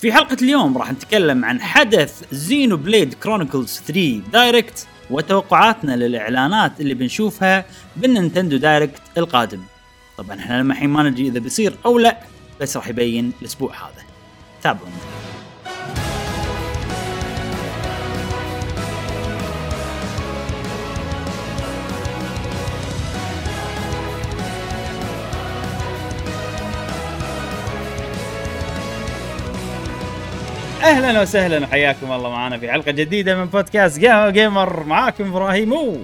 [0.00, 7.64] في حلقة اليوم راح نتكلم عن حدث Xenoblade Chronicles 3 Direct وتوقعاتنا للإعلانات اللي بنشوفها
[7.96, 9.62] بال Nintendo Direct القادم.
[10.18, 12.18] طبعا إحنا لما الحين ما ندري إذا بيصير أو لا
[12.60, 14.04] بس راح يبين الأسبوع هذا.
[14.62, 15.09] تابعونا.
[30.90, 35.96] أهلا وسهلا وحياكم الله معنا في حلقة جديدة من بودكاست قهوة gamer معاكم إبراهيم و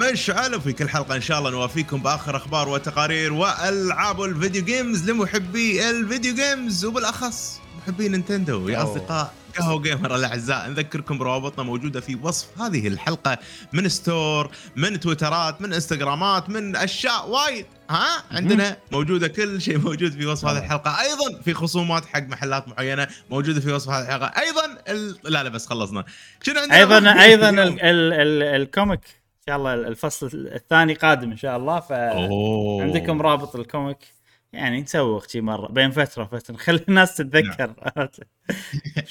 [0.00, 5.10] مشعل في كل حلقة إن شاء الله نوافيكم بآخر أخبار وتقارير وألعاب ال video games
[5.10, 8.82] لمحبي ال video games وبالأخص محبي Nintendo يا.
[8.82, 13.38] أصدقاء قهوه gamer الاعزاء نذكركم بروابطنا موجودة في وصف هذه الحلقة
[13.72, 17.66] من store من تويترات من إنستغرامات من أشياء وايد.
[17.90, 21.00] ها؟ عندنا موجودة كل شيء موجود في وصف هذه الحلقة.
[21.00, 24.40] أيضا في خصومات حق محلات معينة موجودة في وصف هذه الحلقة.
[24.40, 25.16] أيضا ال...
[25.24, 26.04] لا لا بس خلصنا.
[26.42, 29.00] شنو عندنا؟ أيضا أيضا ال؟ ال ال ال comic.
[29.04, 32.82] إن شاء الله الفصل الثاني قادم إن شاء الله ف أوه.
[32.82, 34.15] عندكم رابط ال comic.
[34.52, 37.74] يعني نسوق شي مرة بين فترة وفترة نخلي الناس تتذكر.
[37.96, 38.08] ان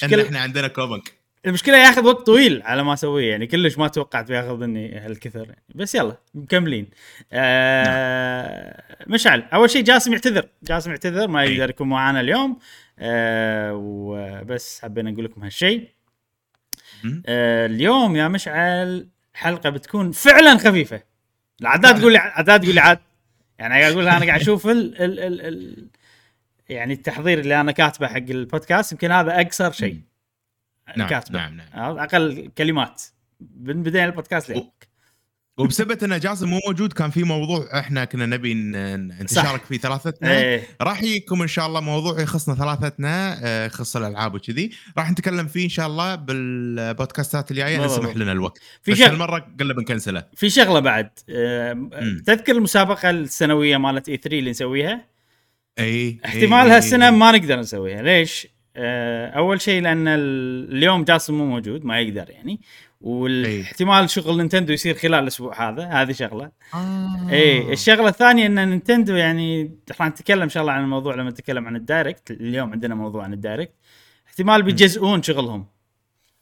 [0.09, 1.14] مشكلة- إحنا عندنا comic
[1.45, 5.44] المشكلة ياخذ وقت طويل على ما أسويه يعني كلش ما توقعت بياخذ مني هالكثر.
[5.44, 5.64] يعني.
[5.75, 6.88] بس يلا مكملين.
[7.33, 10.47] آه مشعل أول شيء جاسم يعتذر.
[10.64, 11.44] جاسم يعتذر ما.
[11.44, 12.59] يقدر يكون معنا اليوم.
[12.99, 15.89] آه وبس حبينا نقول لكم هالشيء.
[17.25, 21.02] آه اليوم يا مشعل حلقة بتكون فعلا خفيفة.
[21.61, 22.99] العداد تقول لي عداد تقول لي عاد
[23.59, 25.88] يعني قاعد أقول أنا قاعد أشوف ال ال ال ال
[26.70, 30.02] يعني التحضير اللي أنا كاتبه حق البودكاست يمكن هذا أقصر شيء.
[30.98, 31.39] نعم كاتبه.
[31.39, 31.98] نعم نعم.
[32.00, 33.03] أقل كلمات.
[33.59, 34.72] من بداية البودكاست لين.
[35.58, 38.72] وبسبب أن جاسم مو موجود كان في موضوع إحنا كنا نبي ن-
[39.08, 39.22] ن- صح.
[39.22, 40.31] نتشارك فيه ثلاثتنا.
[40.39, 40.64] إيه.
[40.81, 44.72] راح يجيكم إن شاء الله موضوع يخصنا ثلاثتنا آه، يخص الألعاب وكذي.
[44.98, 48.00] راح نتكلم فيه إن شاء الله بالبودكاستات الجاية بالضبط.
[48.00, 48.58] نسمح لنا الوقت.
[48.83, 51.09] في بس شغ- هالمرة قلنا بنكنسله في شغلة بعد.
[51.30, 51.89] آه،
[52.26, 55.05] تذكر المسابقة السنوية مالت اي 3 اللي نسويها؟
[55.80, 58.02] إي احتمال هالسنة ما نقدر نسويها.
[58.02, 62.60] ليش؟ آه، أول شيء لأن ال- اليوم جاسم مو موجود ما يقدر يعني.
[63.05, 66.52] والاحتمال شغل نينتندو يصير خلال الأسبوع هذا هذه شغلة.
[66.73, 67.30] آه.
[67.32, 71.67] اي الشغلة الثانية إن Nintendo يعني راح نتكلم إن شاء الله عن الموضوع لما نتكلم
[71.67, 72.32] عن ال Direct.
[72.32, 73.73] اليوم عندنا موضوع عن ال Direct.
[74.27, 75.66] احتمال بيجزئون شغلهم.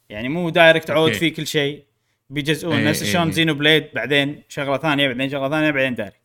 [0.08, 1.18] يعني مو Direct عود okay.
[1.18, 1.84] فيه كل شيء.
[2.30, 3.32] بيجزئون إي نفس إي شلون.
[3.32, 6.23] Xenoblade بعدين شغلة ثانية بعدين شغلة ثانية بعدين Direct.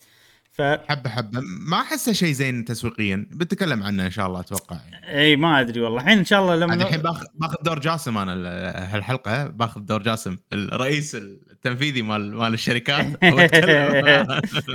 [0.59, 1.39] ف حبة حبة.
[1.67, 3.27] ما أحسه شيء زين تسويقيا.
[3.31, 4.77] بنتكلم عنه إن شاء الله أتوقع.
[4.91, 5.19] يعني.
[5.19, 6.01] إي ما أدري والله.
[6.01, 9.47] الحين إن شاء الله لما الحين باخذ باخذ دور جاسم أنا ال- هالحلقة.
[9.47, 13.05] باخذ دور جاسم الرئيس التنفيذي مال مال الشركات.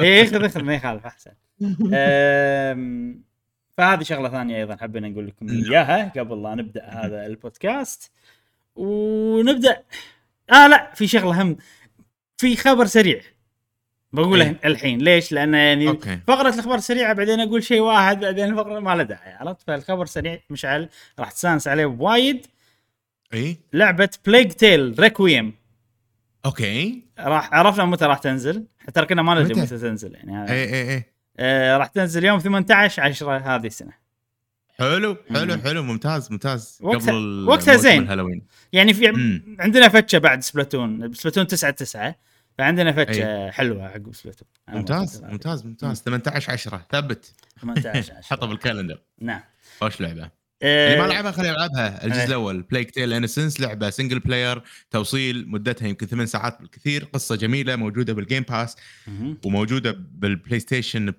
[0.00, 1.30] إي خذ خذ ما يخالف أحسن.
[3.78, 8.10] فهذه شغلة ثانية أيضا حبينا نقول لكم إياها قبل لا نبدأ هذا البودكاست.
[8.76, 9.82] ونبدأ.
[10.52, 11.56] آه لا في شغلة هم
[12.36, 13.20] في خبر سريع.
[14.14, 14.60] بقوله إيه.
[14.64, 16.18] الحين ليش؟ لأن يعني okay.
[16.26, 20.38] فقرة الأخبار السريعة بعدين أقول شيء واحد بعدين الفقرة ما له داعي عرفت؟ فالخبر سريع
[20.50, 20.88] مشعل
[21.18, 22.46] راح تستانس عليه وايد
[23.34, 25.54] إي لعبة Plague Tale Requiem
[26.46, 30.52] okay راح عرفنا متى راح تنزل ترى كنا ما ندري متى؟ تنزل يعني هذا.
[30.52, 31.04] إي إي إي
[31.38, 33.92] آه راح تنزل يوم 18 10 هذه السنة
[34.78, 35.60] حلو حلو مم.
[35.64, 38.02] حلو ممتاز ممتاز وقتها- قبل وقتها زين.
[38.02, 38.42] الهالوين
[38.72, 39.56] يعني في مم.
[39.60, 42.14] عندنا فتشة بعد Splatoon Splatoon 9 9
[42.58, 43.52] فعندنا فتشة أي.
[43.52, 45.22] حلوة حق Splatoon أنا ممتاز.
[45.24, 46.02] ممتاز ممتاز.
[46.02, 47.32] 18 10 ثبت.
[47.60, 49.02] 18 10 حطه بال calendar.
[49.20, 49.40] نعم.
[49.80, 50.30] خوش لعبة؟
[50.62, 52.26] آه، اللي ما لعبها خليه يلعبها الجزء إيه.
[52.26, 57.76] الأول Plague Tale Innocence لعبة single player توصيل مدتها يمكن ثمان ساعات بالكثير قصة جميلة
[57.76, 58.76] موجودة بال Game Pass.
[59.44, 61.12] وموجودة بال PlayStation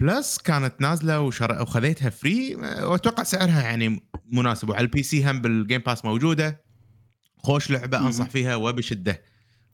[0.00, 1.62] Plus كانت نازلة وشر...
[1.62, 4.02] وخذيتها free وأتوقع سعرها يعني
[4.32, 4.68] مناسب.
[4.68, 6.60] وعلى ال PC هم بال Game Pass موجودة.
[7.36, 7.98] خوش لعبة.
[7.98, 9.22] أنصح فيها وبشدة.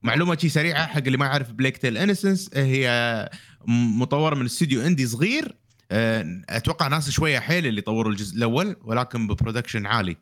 [0.03, 3.29] معلومة شي سريعة حق اللي ما يعرف Plague Tale Innocence هي
[3.67, 5.55] م- مطورة من استوديو indie صغير.
[5.93, 10.17] أه، أتوقع ناس شوية حيل اللي طوروا الجزء الأول ولكن ب production عالي.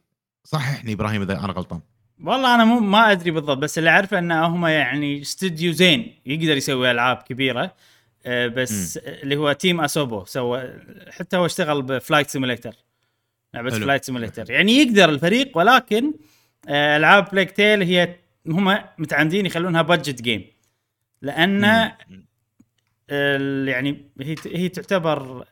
[0.44, 1.80] صححني إبراهيم إذا أنا غلطان.
[2.25, 6.57] والله أنا مو ما أدري بالضبط بس اللي أعرفه إن هم يعني استوديو زين يقدر
[6.57, 7.74] يسوي ألعاب كبيرة.
[8.27, 10.72] آه، بس اللي هو team Asobo سوى
[11.10, 12.74] حتى هو اشتغل ب Flight Simulator
[13.54, 13.71] لعبة.
[13.71, 16.13] Flight Simulator يعني يقدر الفريق ولكن
[16.69, 18.16] آه، ألعاب Plague Tale هي
[18.48, 20.45] هم متعمدين يخلونها budget game
[21.22, 21.62] لأن
[23.68, 25.45] يعني هي هي تعتبر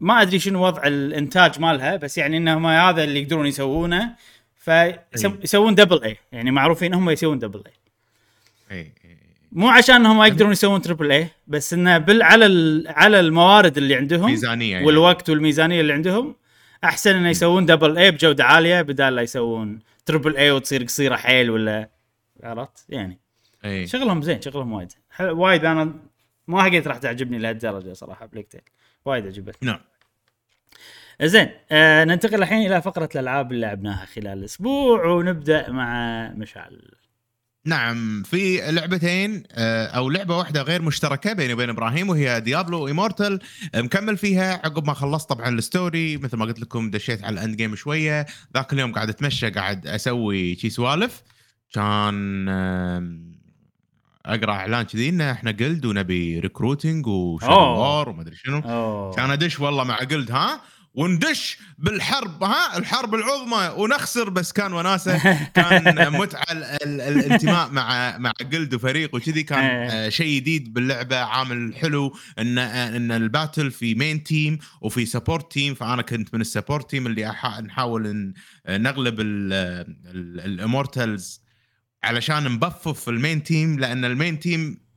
[0.00, 4.16] ما أدري شنو وضع الإنتاج مالها بس يعني انهم هذا اللي يقدرون يسوونه
[4.56, 7.72] فيسوون double A يعني معروفين هم يسوون double A
[8.76, 8.92] إي
[9.52, 12.44] مو عشان هم ما يقدرون يسوون triple A بس انه بال على
[12.86, 14.86] على الموارد اللي عندهم ميزانية يعني.
[14.86, 16.34] والوقت والميزانية اللي عندهم
[16.84, 19.78] أحسن إنه يسوون double A بجودة عالية بدال لا يسوون
[20.10, 21.90] triple A وتصير قصيرة حيل ولا
[22.42, 23.18] عرفت؟ يعني
[23.64, 23.86] إي.
[23.86, 24.92] شغلهم زين شغلهم وايد.
[25.20, 25.94] وايد أنا
[26.46, 28.60] ما حسيت راح تعجبني لهالدرجة صراحة Plague Tale.
[29.04, 29.70] وايد عجبتني.
[29.70, 29.80] نعم.
[31.22, 36.94] زين آه ننتقل الحين إلى فقرة الألعاب اللي لعبناها خلال الأسبوع ونبدأ مع مشعل.
[37.64, 43.40] نعم في لعبتين آه، أو لعبة واحدة غير مشتركة بيني وبين إبراهيم وهي Diablo Immortal
[43.74, 47.39] مكمل فيها عقب ما خلصت طبعا ال story مثل ما قلت لكم دشيت على ال
[47.39, 48.26] end game شوية.
[48.54, 51.22] ذاك اليوم قاعد أتمشى قاعد أسوي شي سوالف.
[51.74, 52.48] كان
[54.26, 58.60] أقرأ إعلان كذي ان إحنا guild ونبي recruiting و shadow war وما أدري شنو.
[59.16, 60.60] كان أدش والله مع guild ها؟
[60.94, 65.18] وندش بالحرب ها الحرب العظمى ونخسر بس كان وناسة
[65.54, 69.88] كان متعة ال- ال- الانتماء مع مع guild وفريق وكذي كان إيه.
[69.90, 75.52] آه، شيء جديد باللعبة عامل حلو ان إن ال battle في main team وفي support
[75.52, 78.32] team فأنا كنت من ال support team اللي نحاول ان
[78.68, 79.20] نغلب
[80.44, 81.42] ال Immortals
[82.04, 84.89] علشان ن buff ال main team لأن ال main team.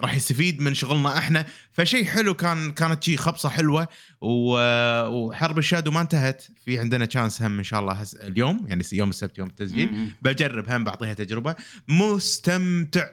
[0.00, 1.46] راح يستفيد من شغلنا إحنا.
[1.72, 3.88] فشيء حلو كان كانت شيء خبصة حلوة
[4.20, 6.42] وحرب ال shadow ما انتهت.
[6.64, 10.10] في عندنا chance هم إن شاء الله هس اليوم يعني يوم السبت يوم التسجيل.
[10.22, 11.54] بجرب هم بعطيها تجربة.
[11.88, 13.06] مستمتع.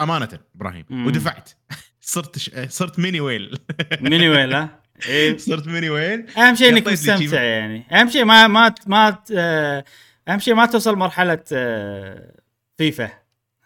[0.00, 0.84] أمانة إبراهيم.
[1.06, 1.50] ودفعت.
[2.00, 2.50] صرت ش...
[2.68, 3.58] صرت mini whale
[4.00, 5.36] mini whale ها؟ إيه.
[5.36, 7.84] صرت ميني ويل أهم شيء إنك مستمتع شي- يعني.
[7.92, 9.18] أهم شيء ما ما ما
[10.28, 12.34] أهم شيء ما توصل مرحلة آه،
[12.78, 13.10] فيفا.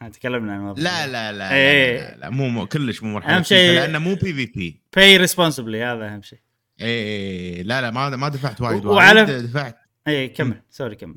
[0.08, 0.84] تكلمنا عن الموضوع.
[0.84, 1.98] لا لا لا, إيه.
[2.00, 3.36] لا, لا, لا مو, مو كلش مو مرحلة.
[3.36, 6.38] أهم شيء- لأنه مو PvP pay responsibly هذا أهم شيء.
[6.80, 9.76] اي لا لا ما ما دفعت وايد وعلى- دفعت.
[10.08, 11.14] اي كمل sorry كمل.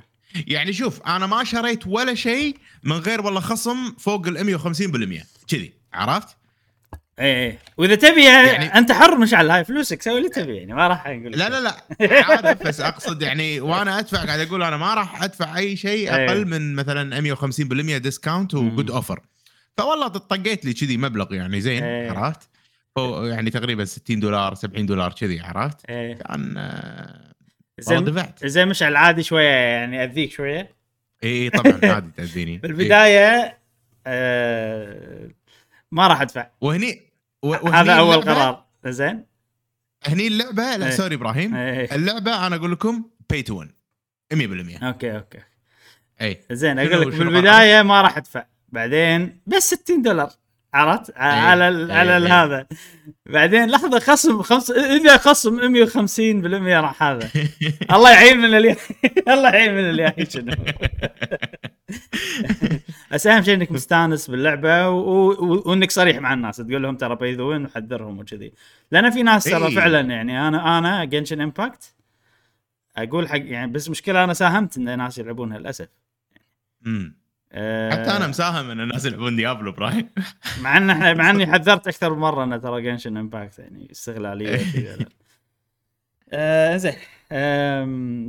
[0.47, 5.73] يعني شوف أنا ما شريت ولا شيء من غير والله خصم فوق ال 150% كذي
[5.93, 6.37] عرفت؟
[7.19, 10.73] اي اي وإذا تبي يعني- يعني أنت حر مشعل هاي فلوسك سوي اللي تبي يعني
[10.73, 11.75] ما راح أقول لا لا لا
[12.29, 16.25] عارف بس أقصد يعني وأنا أدفع قاعد أقول أنا ما راح أدفع أي شيء أي.
[16.25, 19.19] أقل من مثلا 150% discount و good offer
[19.77, 22.09] فوالله طقيت لي كذي مبلغ يعني زين أي.
[22.09, 22.49] عرفت؟
[23.23, 26.13] يعني تقريبا 60 دولار 70 دولار كذي عرفت؟ إيه.
[26.13, 27.33] كان آه،
[27.79, 30.75] زين دفعت زين مشعل عادي شوية يعني أذيك شوية
[31.23, 33.57] اي طبعا عادي تأذيني بالبداية
[34.07, 35.29] آه
[35.91, 37.04] ما راح أدفع وهني
[37.53, 38.63] هذا أول قرار.
[38.85, 39.25] زين.
[40.07, 40.91] هني اللعبة لا إيه.
[40.91, 41.55] sorry إبراهيم.
[41.55, 41.95] إيه.
[41.95, 43.71] اللعبة أنا أقول لكم pay to win
[44.33, 45.39] 100% okay okay.
[46.21, 48.45] اي زين أقول لك شنو بالبدايه ما راح أدفع.
[48.69, 50.29] بعدين بس 60 دولار.
[50.73, 51.17] عرفت؟ إيه.
[51.23, 51.97] على ال إيه.
[51.97, 52.43] على ال- إيه.
[52.43, 52.67] هذا.
[53.25, 57.29] بعدين لحظة خصم خمس إذا خصم 150% راح هذا.
[57.95, 58.75] الله يعين من الياي
[59.33, 60.55] الله يعين من الياي شنو.
[63.11, 65.31] بس أهم شيء إنك مستانس باللعبة و...
[65.31, 65.63] و...
[65.65, 68.53] وإنك صريح مع الناس تقول لهم ترى وين وحذرهم وكذي
[68.91, 69.75] لأن في ناس ترى إيه.
[69.75, 71.95] فعلا يعني أنا أنا Genshin Impact
[72.97, 75.87] أقول حق يعني بس مشكلة أنا ساهمت إن ناس يلعبونها للأسف.
[77.51, 80.09] أه حتى أنا مساهم إن الناس يلعبون Diablo إبراهيم
[80.61, 84.59] مع إن إحنا مع إني حذرت أكثر من مرة إن ترى Genshin Impact يعني استغلالية.
[86.31, 86.93] آه زين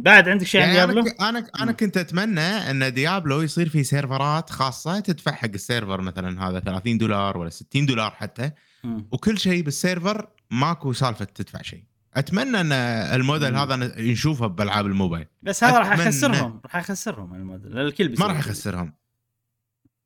[0.03, 4.51] بعد عندك شيء عن يعني Diablo؟ أنا أنا كنت أتمنى أن Diablo يصير في سيرفرات
[4.51, 8.51] خاصة تدفع حق ال server مثلا هذا 30 دولار ولا 60 دولار حتى.
[8.85, 11.85] وكل شيء بال server ماكو سالفة تدفع شيء
[12.15, 13.59] أتمنى أن الموديل مم.
[13.59, 15.99] هذا نشوفه بألعاب الموبايل بس هذا راح.
[15.99, 18.39] يخسرهم راح يخسرهم الموديل الكل ما راح.
[18.39, 18.93] يخسرهم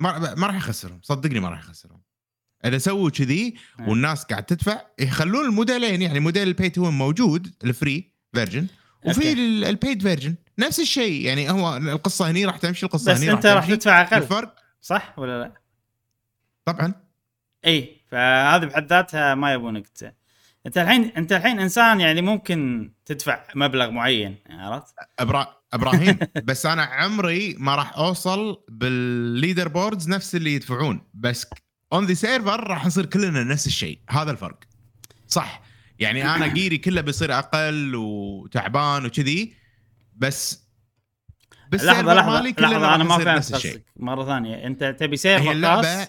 [0.01, 2.01] ما راح يخسرهم صدقني ما راح يخسرهم
[2.65, 3.35] اذا سووا كذي
[3.81, 3.89] إيه.
[3.89, 8.67] والناس قاعد تدفع يخلون الموديلين يعني model ال pay to موجود ال free version
[9.07, 9.33] وفي
[9.69, 13.47] ال paid version نفس الشيء يعني هو القصة هني راح تمشي القصة بس هني أنت
[13.47, 13.69] راح.
[13.69, 15.53] تدفع أقل الفرق صح ولا لا؟
[16.65, 16.95] طبعا
[17.67, 19.87] إي فهذه بحد ذاتها ما يبونك.
[20.67, 25.61] أنت الحين أنت الحين إنسان يعني ممكن تدفع مبلغ معين عرفت؟ أبرا...
[25.73, 31.47] إبراهيم بس أنا عمري ما راح أوصل بال leaderboards نفس اللي يدفعون بس
[31.93, 33.99] on the server راح نصير كلنا نفس الشيء.
[34.11, 34.59] هذا الفرق.
[35.29, 35.63] صح.
[35.99, 39.55] يعني أنا gear ي كله بيصير أقل وتعبان وكذي
[40.17, 40.67] بس
[41.73, 43.73] لحظة لحظة مالي كلنا لحظة راح أنا ما فهمت نفس الشيء.
[43.73, 43.85] قصدك.
[43.97, 44.67] مرة ثانية.
[44.67, 46.09] أنت تبي server هي اللعبة خاص؟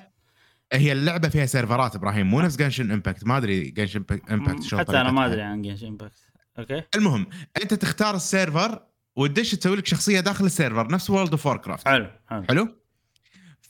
[0.74, 2.28] هي اللعبة فيها سيرفرات إبراهيم.
[2.28, 5.26] مو نفس Genshin Impact ما أدري Genshin Impact شلون حتى أنا ما.
[5.26, 6.22] أدري عن Genshin Impact
[6.60, 7.28] okay؟ المهم
[7.62, 8.80] أنت تختار ال server
[9.16, 12.44] وتدش تسوي لك شخصية داخل السيرفر نفس World of Warcraft حلو حلو.
[12.50, 12.81] حلو؟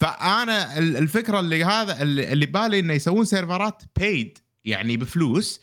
[0.02, 5.62] فأنا ال- الفكرة اللي هذا اللي بالي إنه يسوون سيرفرات paid يعني بفلوس.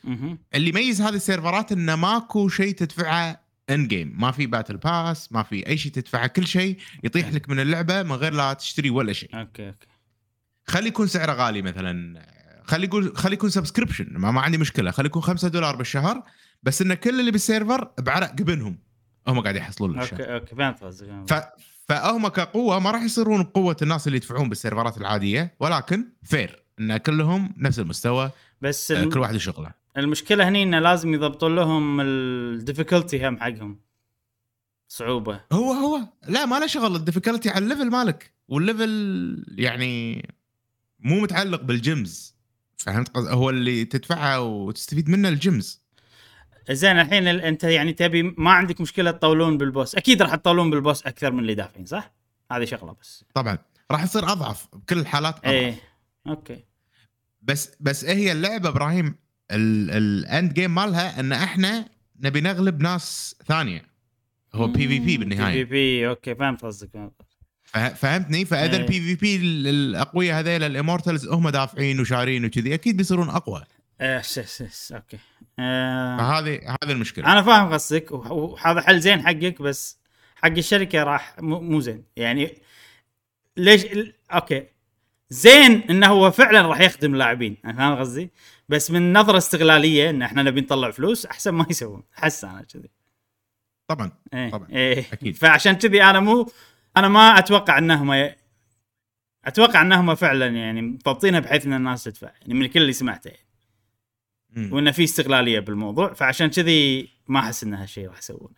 [0.54, 5.42] اللي يميز هذه السيرفرات إنه ماكو شيء تدفعه in game ما في battle pass ما
[5.42, 6.26] في أي شيء تدفعه.
[6.26, 9.38] كل شيء يطيح لك من اللعبة من غير لا تشتري ولا شيء.
[9.40, 9.86] okay okay.
[10.66, 12.22] خلي يكون سعره غالي مثلا.
[12.64, 14.90] خلي يقول خلي يكون subscription ما, ما عندي مشكلة.
[14.90, 16.22] خلي يكون 5 دولار بالشهر
[16.62, 18.78] بس إن كل اللي بال server بعرق جبينهم
[19.28, 20.56] هم قاعد يحصلون okay okay.
[20.56, 21.08] فهمت قصدك.
[21.88, 26.96] فهم كقوة ما راح يصيرون بقوه الناس اللي يدفعون بال servers العادية ولكن fair إن
[26.96, 28.30] كلهم نفس المستوى
[28.62, 29.04] بس آه،.
[29.04, 33.80] كل واحد شغله المشكلة هني إنه لازم يضبطون لهم ال difficulty هم حقهم.
[34.88, 35.40] صعوبة.
[35.52, 36.00] هو هو.
[36.28, 36.96] لا ما له شغل.
[36.96, 38.32] ال difficulty على ال level مالك.
[38.48, 40.28] وال level يعني
[41.00, 42.34] مو متعلق بال gems
[42.76, 45.82] فهمت قصد هو اللي تدفعها وتستفيد منه ال gems
[46.70, 49.94] زين الحين ال- انت يعني تبي ما عندك مشكلة تطولون بال boss.
[49.94, 52.12] أكيد راح تطولون بال boss أكثر من اللي دافعين صح؟
[52.52, 53.24] هذه شغلة بس.
[53.34, 53.58] طبعا.
[53.90, 55.50] راح يصير أضعف بكل الحالات أضعف.
[55.52, 55.74] إيه.
[56.26, 56.64] okay.
[57.42, 59.14] بس بس إيه هي اللعبة إبراهيم؟
[59.50, 61.88] ال end game مالها إن إحنا
[62.20, 63.82] نبي نغلب ناس ثانية.
[64.54, 65.64] هو PvP بي بالنهاية.
[65.64, 67.38] بي okay فهمت قصدك فهمت قصدك.
[67.64, 68.80] فه- فهمتني؟ فإذا إيه.
[68.82, 69.36] ال PvP
[69.70, 73.64] الاقوياء هذيل ال immortals هم دافعين وشارين وكذي أكيد بيصيرون أقوى.
[74.20, 75.18] س- س- س- okay.
[75.58, 77.32] آه فهذه هذه المشكلة.
[77.32, 79.98] أنا فاهم قصدك وهذا حل زين حقك بس
[80.36, 82.04] حق الشركة راح مو زين.
[82.16, 82.58] يعني
[83.56, 83.86] ليش
[84.32, 84.66] okay.
[85.30, 88.30] زين إنه هو فعلا راح يخدم اللاعبين أنا فاهم قصدي؟
[88.68, 92.02] بس من نظرة استغلالية إن إحنا نبي نطلع فلوس أحسن ما يسوون.
[92.18, 92.90] أحس أنا كذي.
[93.88, 94.68] طبعا إيه طبعاً.
[94.70, 95.04] إيه.
[95.12, 95.36] أكيد.
[95.36, 96.52] فعشان كذي أنا مو
[96.96, 98.34] أنا ما أتوقع انهم ي...
[99.44, 103.28] أتوقع انهم فعلا يعني مضبطينها بحيث إن الناس تدفع يعني من كل اللي سمعته.
[103.28, 103.47] يعني.
[104.56, 108.54] وإنه في استغلالية بالموضوع فعشان كذي ما أحس إن هالشيء راح يسوونه.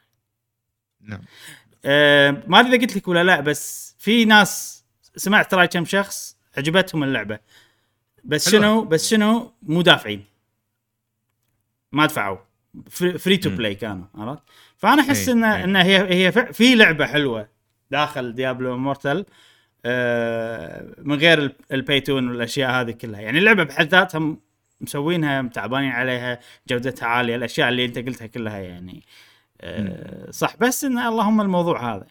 [1.00, 1.20] نعم.
[1.84, 4.84] أه ما أدري إذا قلت لك ولا لا بس في ناس
[5.16, 7.38] سمعت ترى كم شخص عجبتهم اللعبة.
[8.24, 8.60] بس حلوة.
[8.60, 10.24] شنو؟ بس شنو؟ مو دافعين.
[11.92, 12.38] ما دفعوا.
[12.90, 13.50] free to.
[13.50, 14.42] play كانوا عرفت؟
[14.76, 15.64] فأنا أحس إيه، إن إيه.
[15.64, 17.48] إن هي هي في لعبة حلوة
[17.90, 19.26] داخل ديابلو إمورتال
[19.84, 23.20] آه من غير ال pay to win والأشياء هذه كلها.
[23.20, 24.36] يعني اللعبة بحد ذاتها
[24.80, 29.02] مسوينها تعبانين عليها جودتها عالية الأشياء اللي أنت قلتها كلها يعني
[29.60, 30.56] آه صح.
[30.60, 32.06] بس إن اللهم الموضوع هذا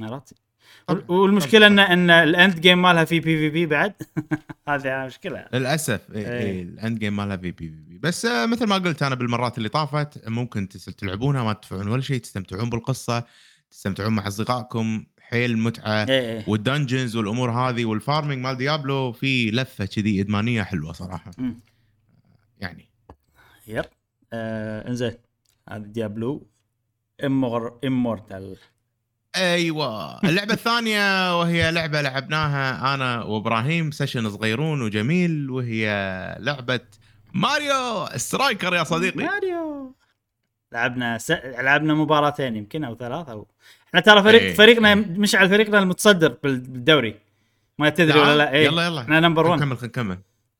[0.00, 0.34] عرفت؟
[1.08, 1.78] والمشكلة إن.
[1.78, 3.92] إن ال end game مالها في PvP بعد؟
[4.68, 5.46] هذه مشكلة.
[5.52, 6.38] للأسف إيه إيه.
[6.38, 9.68] إيه ال end game مالها في PvP بس آه، مثل ما قلت أنا بالمرات اللي
[9.68, 13.24] طافت ممكن تلعبونها ما تدفعون ولا شيء تستمتعون بالقصة
[13.70, 16.06] تستمتعون مع أصدقائكم حيل متعة
[16.46, 21.30] وال dungeons والأمور هذه وال farming مال ديابلو في loop كذي إدمانية حلوة صراحة.
[22.62, 22.88] يعني.
[23.66, 23.84] yep.
[24.32, 25.14] آه إنزين.
[25.68, 26.46] هذا ديابلو.
[27.24, 28.56] امور إمورتال.
[29.36, 30.18] أيوه.
[30.24, 35.86] اللعبة الثانية وهي لعبة لعبناها أنا وإبراهيم session صغيرون وجميل وهي
[36.40, 36.80] لعبة
[37.34, 39.24] ماريو سترايكر يا صديقي.
[39.24, 39.94] ماريو.
[40.72, 41.30] لعبنا س...
[41.30, 43.46] لعبنا مباراتين يمكن أو ثلاث أو
[43.88, 44.94] إحنا ترى فريق إيه، فريقنا.
[44.94, 47.14] مشعل فريقنا المتصدر بال- بالدوري.
[47.78, 48.52] ما تدري ولا لا.
[48.52, 48.64] إيه.
[48.66, 49.00] يلا يلا.
[49.00, 50.18] إحنا number 1 نكمل نكمل.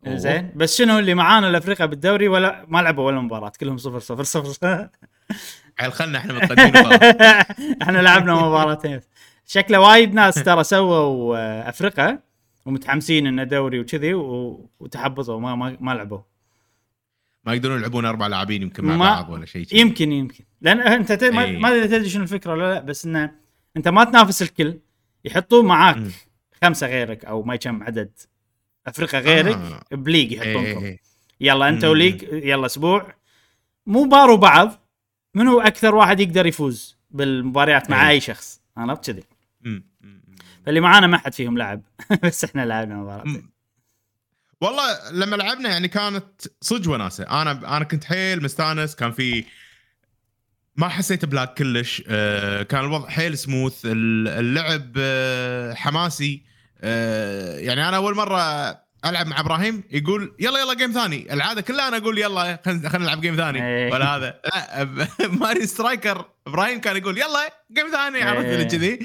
[0.08, 3.98] زين بس شنو اللي معانا الفرق اليا بالدوري ولا ما لعبوا ولا مباراة كلهم صفر
[3.98, 4.88] صفر صفر
[5.80, 6.76] عيل خلنا إحنا متقدمين.
[7.82, 9.00] إحنا لعبنا مباراتين
[9.46, 12.18] شكله وايد ناس ترى سووا آه، فريق
[12.66, 16.18] ومتحمسين إنه دوري وكذي وتحبطوا ما ما, ما لعبوا
[17.44, 19.66] ما يقدرون يلعبون أربع لاعبين يمكن مع ما- بعض ولا شيء.
[19.72, 21.24] يمكن يمكن لأن أنت ت...
[21.24, 21.58] ما إيه.
[21.58, 23.30] ما أدري تدري شنو الفكرة ولا لا بس إنه
[23.76, 24.78] أنت ما تنافس الكل
[25.24, 25.96] يحطون معاك.
[26.62, 28.10] خمسة غيرك أو ما كم عدد
[28.86, 29.80] أفريقيا غيرك آه.
[29.92, 30.98] بليج إيه، يحطونكم إيه.
[31.40, 31.90] يلا أنت مم.
[31.90, 33.14] وليك يلا أسبوع
[33.86, 34.86] مو باروا بعض
[35.34, 38.08] منو أكثر واحد يقدر يفوز بالمباريات مع إيه.
[38.08, 39.22] أي شخص عرفت كذي.
[40.66, 41.82] فاللي معانا ما حد فيهم لعب
[42.24, 43.42] بس إحنا لعبنا مباراة.
[44.60, 46.24] والله لما لعبنا يعني كانت
[46.60, 49.44] صدق وناسة أنا أنا كنت حيل مستانس كان في
[50.76, 56.42] ما حسيت ب lag كلش آه، كان الوضع حيل سموث ال- اللعب آه، حماسي
[56.82, 58.38] آه، يعني أنا أول مرة
[59.04, 61.32] ألعب مع إبراهيم يقول يلا يلا game ثاني.
[61.32, 63.66] العادة كلها أنا أقول يلا خلينا نلعب game ثاني.
[63.66, 63.92] إيه.
[63.92, 64.40] ولا هذا.
[64.44, 65.06] لا
[65.40, 68.54] ماريو سترايكر إبراهيم كان يقول يلا game ثاني عرفت إيه.
[68.54, 68.98] اللي كذي.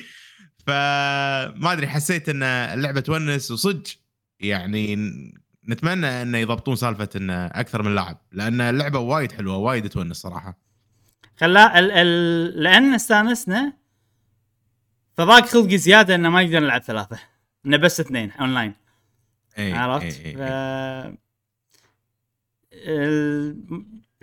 [0.67, 3.83] فما أدري حسيت إن اللعبة تونس وصدق.
[4.39, 4.95] يعني
[5.69, 10.57] نتمنى انه يضبطون سالفة انه أكثر من لاعب لأن اللعبة وايد حلوة وايد تونس صراحة.
[11.37, 11.91] خلا ال...
[11.91, 12.63] ال...
[12.63, 13.73] لأن استانسنا
[15.17, 17.19] فضاق خلقي زيادة إنه ما نقدر نلعب ثلاثة.
[17.65, 18.73] إنه بس اثنين اونلاين
[19.57, 20.39] إيه عرفت؟ إيه ف...
[20.41, 21.17] إيه.
[22.73, 23.57] ال...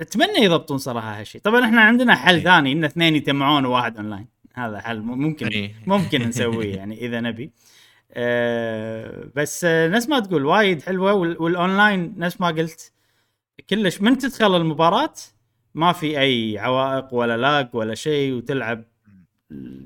[0.00, 2.44] أتمنى يضبطون صراحة هالشيء طبعا إحنا عندنا حل إيه.
[2.44, 5.74] ثاني إن اثنين يجتمعون وواحد اونلاين هذا حل ممكن إيه.
[5.86, 7.52] ممكن نسويه يعني إذا نبي
[8.12, 11.42] أه بس آه، نفس ما تقول وايد حلوة وال...
[11.42, 12.92] والاونلاين نفس ما قلت
[13.70, 15.14] كلش من تدخل المباراة
[15.74, 18.84] ما في أي عوائق ولا lag ولا شيء وتلعب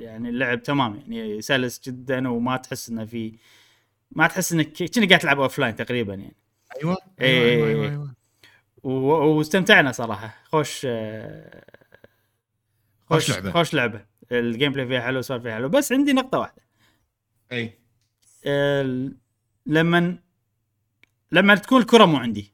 [0.00, 3.38] يعني اللعب تمام يعني سلس جدا وما تحس إنه في
[4.10, 6.36] ما تحس إنك كأنك قاعد تلعب offline تقريبا يعني.
[6.76, 7.50] أيوه إيه.
[7.54, 8.14] أيوه أيوه, أيوة.
[8.82, 10.34] و- واستمتعنا صراحة.
[10.44, 10.86] خوش
[13.06, 13.50] خوش لعبة.
[13.52, 14.04] خوش لعبة.
[14.32, 15.68] ال gameplay فيها حلو السوالف فيها حلو.
[15.68, 16.62] بس عندي نقطة واحدة.
[17.52, 17.78] أي.
[18.46, 19.16] ال-
[19.66, 20.18] لما
[21.32, 22.52] لما تكون الكرة مو عندي.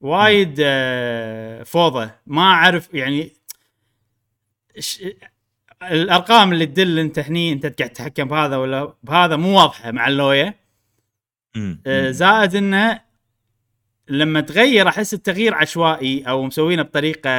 [0.00, 2.10] وايد آه، فوضى.
[2.26, 3.32] ما أعرف يعني
[4.78, 5.02] ش-
[5.82, 10.56] الأرقام اللي تدل أنت هني أنت قاعد تتحكم بهذا ولا بهذا مو واضحة مع اللوية.
[11.86, 13.00] آه، زائد إنه
[14.08, 17.30] لما تغير أحس التغيير عشوائي أو مسوينه بطريقة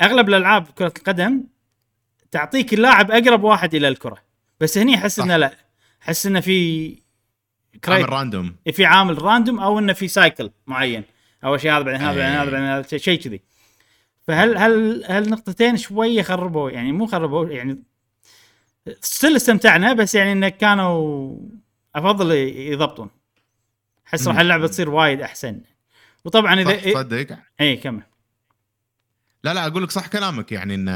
[0.00, 1.44] أغلب الألعاب كرة القدم
[2.30, 4.18] تعطيك اللاعب أقرب واحد إلى الكرة
[4.60, 5.18] بس هني أحس.
[5.18, 5.54] إنه لا
[6.02, 6.96] أحس إنه في
[7.88, 11.04] عامل random في عامل random أو إنه في cycle معين
[11.44, 12.80] أول شيء هذا بعدين هذا بعدين هذا.
[12.80, 13.40] بعدين شيء كذي
[14.22, 17.82] فهل هل هالنقطتين شوية خربوا؟ يعني مو خربوا يعني
[19.00, 21.36] still استمتعنا بس يعني انه كانوا
[21.94, 23.10] أفضل يضبطون.
[24.06, 24.38] أحس راح.
[24.38, 25.60] اللعبة تصير وايد أحسن.
[26.24, 28.02] وطبعا إذا تصدق؟ اي كمل.
[29.44, 30.52] لا لا أقول لك صح كلامك.
[30.52, 30.88] يعني إن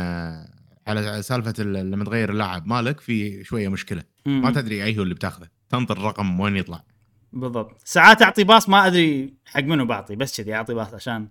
[0.86, 4.02] على سالفة ال- لما تغير اللاعب مالك في شوية مشكلة.
[4.26, 4.42] مم.
[4.42, 5.48] ما تدري أي هو اللي بتاخذه.
[5.70, 6.84] تنطر الرقم وين يطلع.
[7.32, 7.80] بالضبط.
[7.84, 11.28] ساعات أعطي pass ما أدري حق منو بعطي بس كذي أعطي باص عشان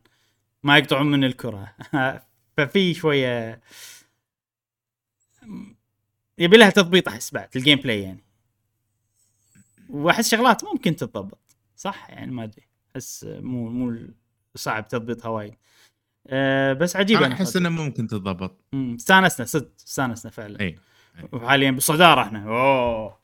[0.66, 1.76] ما يقطعون من الكرة.
[2.58, 3.62] ففي شوية
[6.38, 8.24] يبي لها تضبيط أحس بعد ال gameplay يعني.
[9.90, 11.58] وأحس شغلات ممكن تتضبط.
[11.76, 12.68] صح؟ يعني ما أدري.
[12.96, 14.08] أحس مو مو
[14.56, 15.56] صعب تضبيطها وايد.
[16.28, 18.66] أه بس عجيبة أنا أحس إنه ممكن تتضبط.
[18.74, 20.60] استانسنا صدق استانسنا فعلا.
[20.60, 20.80] اي
[21.32, 22.44] وحاليا بالصداره إحنا.
[22.44, 23.20] أوه.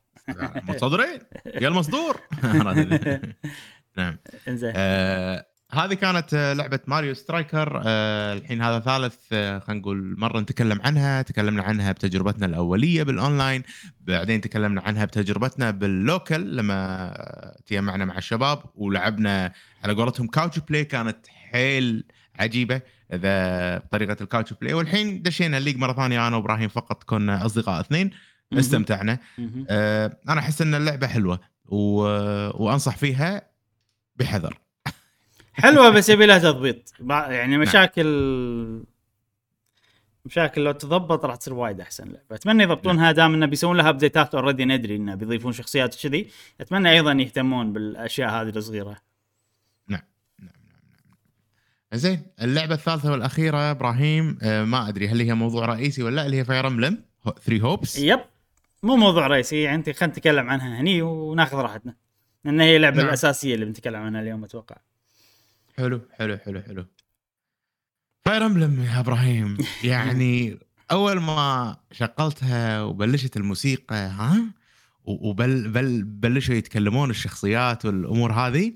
[0.68, 2.20] متصدرين يا المصدور
[3.96, 4.18] نعم.
[4.48, 4.72] إنزين.
[4.76, 7.82] آه هذه كانت آه، لعبة ماريو سترايكر.
[7.86, 11.22] آه الحين هذا ثالث آه خلينا نقول مرة نتكلم عنها.
[11.22, 13.62] تكلمنا عنها بتجربتنا الأولية بالأونلاين
[14.00, 19.52] بعدين تكلمنا عنها بتجربتنا بال local لما تجمعنا مع الشباب ولعبنا
[19.84, 20.84] على قولتهم couch play.
[20.84, 22.04] كانت حيل
[22.40, 22.80] عجيبة
[23.12, 24.74] إذا بطريقة ال couch play.
[24.74, 28.10] والحين دشينا ال league مرة ثانية أنا وإبراهيم فقط كنا أصدقاء اثنين.
[28.52, 29.18] استمتعنا.
[30.28, 31.78] أنا أحس إن اللعبة حلوة و...
[32.64, 33.42] وأنصح فيها
[34.16, 34.61] بحذر.
[35.52, 36.94] حلوة بس يبي لها تضبيط.
[37.08, 38.06] يعني مشاكل
[40.24, 42.36] مشاكل لو تضبط راح تصير وايد أحسن لعبة.
[42.36, 46.28] أتمنى يضبطونها دام إنه بيسوون لها update ات already ندري إنه بيضيفون شخصيات وكذي.
[46.60, 49.12] أتمنى أيضا يهتمون بالأشياء هذه الصغيرة.
[51.94, 56.36] زين اللعبة الثالثة والأخيرة إبراهيم آه، ما أدري هل هي موضوع رئيسي ولا لا اللي
[56.36, 58.20] هي Fire Emblem 3 Hopes yep
[58.82, 61.94] مو موضوع رئيسي يعني أنت خلينا نتكلم عنها هني وناخذ راحتنا.
[62.44, 63.06] لأن هي اللعبة نعم.
[63.06, 64.76] الأساسية اللي بنتكلم عنها اليوم أتوقع.
[65.82, 66.86] حلو حلو حلو حلو.
[68.24, 69.58] Fire Emblem يا إبراهيم.
[69.84, 70.58] يعني
[70.90, 74.42] أول ما شغلتها وبلشت الموسيقى ها؟
[75.04, 78.72] وبل بل بلشوا يتكلمون الشخصيات والأمور هذه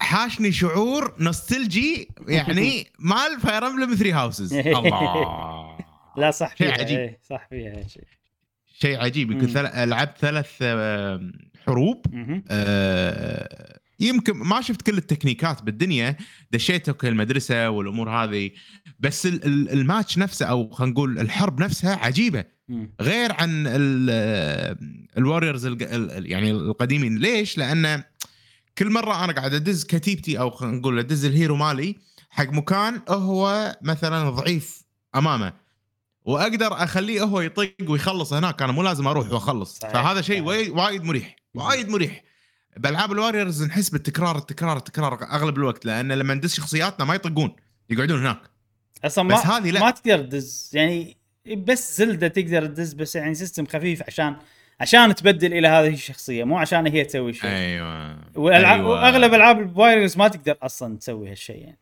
[0.00, 5.78] حاشني شعور nostalgi يعني مال Fire Emblem 3 Houses الله.
[6.16, 6.98] لا صح شيء فيها عجيب.
[6.98, 8.04] إيه، صح فيها شيء.
[8.72, 9.30] شيء عجيب.
[9.30, 9.46] يمكن.
[9.46, 9.88] ثل...
[9.88, 10.62] لعبت ثلاث
[11.66, 12.06] حروب.
[12.50, 16.16] آه، يمكن ما شفت كل التكنيكات بالدنيا
[16.52, 18.50] دشيت أوكي المدرسة والأمور هذه
[19.00, 22.44] بس ال- ال- الماتش نفسه أو خلينا نقول الحرب نفسها عجيبة.
[23.00, 23.66] غير عن
[25.18, 25.66] ال Warriors
[26.26, 27.18] يعني القديمين.
[27.18, 28.02] ليش؟ لأن
[28.78, 31.96] كل مرة أنا قاعد أدز كتيبتي أو خلينا نقول أدز ال hero مالي
[32.30, 34.82] حق مكان هو مثلا ضعيف
[35.14, 35.52] أمامه.
[36.24, 38.62] وأقدر أخليه هو يطق ويخلص هناك.
[38.62, 39.78] أنا مو لازم أروح وأخلص.
[39.78, 41.36] فهذا شيء وايد مريح.
[41.54, 42.22] وايد مريح.
[42.76, 47.52] بألعاب ال Warriors نحس بالتكرار التكرار التكرار أغلب الوقت لأن لما ندز شخصياتنا ما يطقون
[47.90, 48.40] يقعدون هناك
[49.04, 49.80] أصلا ما بس هذه لا.
[49.80, 51.16] ما تقدر تدز يعني
[51.56, 54.36] بس Zelda تقدر تدز بس يعني system خفيف عشان
[54.80, 58.90] عشان تبدل إلى هذه الشخصية مو عشان هي تسوي شيء أيوه والالعاب أيوة.
[58.90, 61.78] وأغلب ألعاب ال Warriors ما تقدر أصلا تسوي هالشيء يعني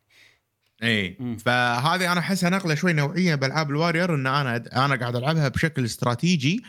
[0.83, 1.37] إي مم.
[1.37, 5.85] فهذه أنا أحسها نقلة شوي نوعية بألعاب ال Warrior إن أنا أنا قاعد ألعبها بشكل
[5.85, 6.62] استراتيجي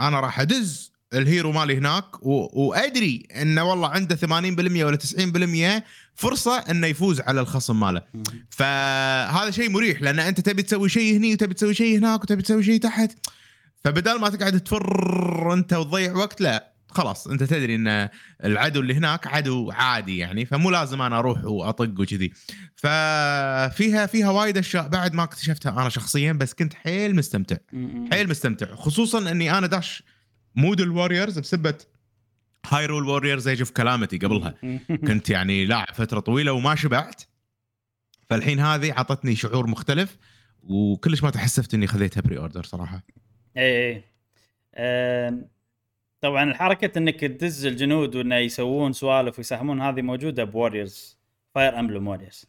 [0.00, 2.66] أنا راح أدز الهيرو مالي هناك و...
[2.66, 4.20] وأدري إنه والله عنده 80%
[4.84, 4.98] ولا
[5.80, 5.82] 90%
[6.14, 8.02] فرصة إنه يفوز على الخصم ماله.
[8.50, 12.62] فهذا شيء مريح لأن أنت تبي تسوي شيء هني وتبي تسوي شيء هناك وتبي تسوي
[12.62, 13.12] شيء تحت.
[13.84, 18.08] فبدال ما تقعد تفر أنت وتضيع وقت لا خلاص أنت تدري إن
[18.44, 22.32] العدو اللي هناك عدو عادي يعني فمو لازم أنا أروح وأطق وكذي.
[22.76, 27.56] ففيها فيها وايد أشياء بعد ما اكتشفتها أنا شخصيا بس كنت حيل مستمتع.
[28.10, 30.02] حيل مستمتع خصوصا إني أنا داش
[30.56, 31.78] mood ال Warriors بسبة
[32.66, 34.54] Hyrule Warriors Age of Calamity قبلها.
[35.08, 37.22] كنت يعني لاعب فترة طويلة وما شبعت.
[38.30, 40.18] فالحين هذه عطتني شعور مختلف
[40.62, 43.02] وكلش ما تحسفت إني خذيتها pre-order صراحة
[43.56, 44.04] اي
[44.74, 45.44] اي
[46.20, 51.18] طبعا الحركه إنك تدز الجنود وإنه يسوون سوالف ويساهمون هذه موجودة ب Warriors
[51.54, 52.46] Fire Emblem Warriors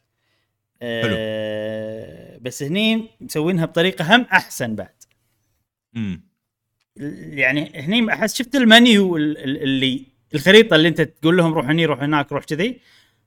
[0.81, 5.03] أه بس هني مسوينها بطريقة هم أحسن بعد.
[5.95, 6.27] امم
[6.99, 10.05] يعني هني أحس شفت المنيو ال- ال- اللي
[10.35, 12.79] الخريطة اللي أنت تقول لهم روح هني روح هناك روح كذي.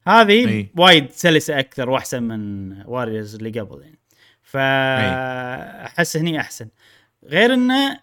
[0.07, 0.69] هذه أي.
[0.77, 3.99] وايد سلسه أكثر وأحسن من واريورز اللي قبل يعني.
[4.43, 6.69] فاحس هني أحسن.
[7.25, 8.01] غير إنه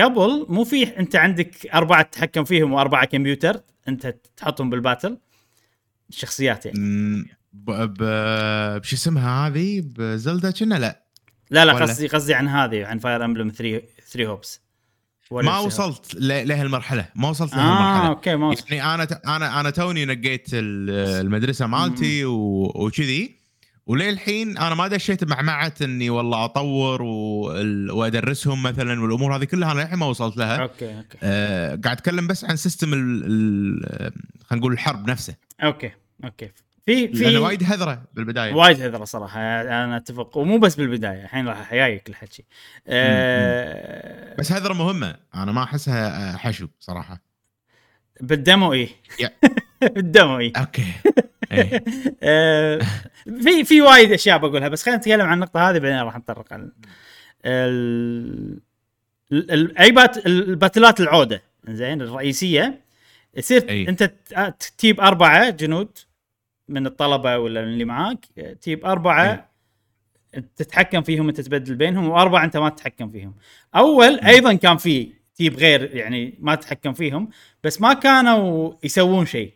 [0.00, 5.18] قبل مو في أنت عندك أربعة تتحكم فيهم وأربعة كمبيوتر أنت تحطهم بال battle.
[6.08, 6.78] الشخصيات يعني.
[6.78, 7.70] أمم، ب...
[7.70, 8.02] ب...
[8.80, 11.04] بش اسمها هذه؟ ب Zelda كنا؟ لا.
[11.50, 13.82] لا لا؟ قصدي قصدي عن هذه عن Fire Emblem 3
[14.14, 14.60] 3 Hopes
[15.30, 16.14] ما وصلت.
[16.20, 19.20] لهالمرحلة ما وصلت آه لهالمرحلة okay ما وصلت يعني أنا.
[19.36, 20.90] أنا أنا توني نقيت ال-
[21.26, 22.24] المدرسة مالتي.
[22.24, 23.36] وكذي
[23.86, 27.02] وللحين أنا ما دشيت بمعمعه إني والله أطور.
[27.92, 32.26] وأدرسهم مثلا والأمور هذه كلها أنا للحين ما وصلت لها okay okay آه قاعد أتكلم
[32.26, 33.22] بس عن system ال...
[33.24, 34.12] ال...
[34.46, 35.92] خلينا نقول الحرب نفسه okay
[36.24, 36.50] okay
[36.86, 38.52] في في لأنه وايد هذرة بالبداية.
[38.54, 40.36] وايد هذرة صراحة أنا أتفق.
[40.36, 42.44] ومو بس بالبداية الحين راح جايك الحكي
[42.86, 47.20] أه بس هذرة مهمة أنا ما أحسها آه، حشو صراحة.
[48.20, 48.88] بال demo إيه.
[49.94, 50.52] بال demo إيه.
[50.56, 50.86] okay.
[51.52, 51.84] إيه.
[52.22, 52.80] آه،
[53.42, 56.70] في في وايد أشياء بقولها بس خلينا نتكلم عن النقطة هذه بعدين راح نطرق على
[57.44, 58.58] ال...
[59.32, 59.78] ال...
[59.78, 60.26] أي bat...
[60.26, 61.42] ال battle ات العودة.
[61.68, 62.80] زين الرئيسية
[63.36, 63.88] يصير أي.
[63.88, 64.10] أنت
[64.78, 65.98] تجيب أربعة جنود
[66.68, 68.24] من الطلبة ولا من اللي معاك
[68.62, 69.50] تجيب أربعة
[70.56, 73.34] تتحكم فيهم انت تبدل بينهم وأربعة أنت ما تتحكم فيهم.
[73.76, 77.28] أول أيضا كان في تجيب غير يعني ما تتحكم فيهم
[77.64, 79.52] بس ما كانوا يسوون شيء.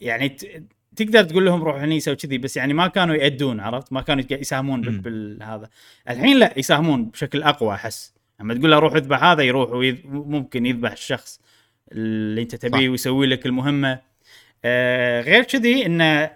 [0.00, 0.64] يعني ت-
[0.96, 4.24] تقدر تقول لهم روحوا هني سووا كذي بس يعني ما كانوا يأدون عرفت؟ ما كانوا
[4.30, 4.80] يساهمون.
[4.80, 5.70] بالهذا
[6.08, 8.14] الحين لا يساهمون بشكل أقوى أحس.
[8.40, 9.96] لما تقول له روح اذبح هذا يروح ويذ...
[10.04, 11.40] ممكن يذبح الشخص
[11.92, 12.88] اللي أنت تبيه.
[12.88, 14.11] ويسوي لك المهمة.
[14.64, 16.30] آه غير كذي انه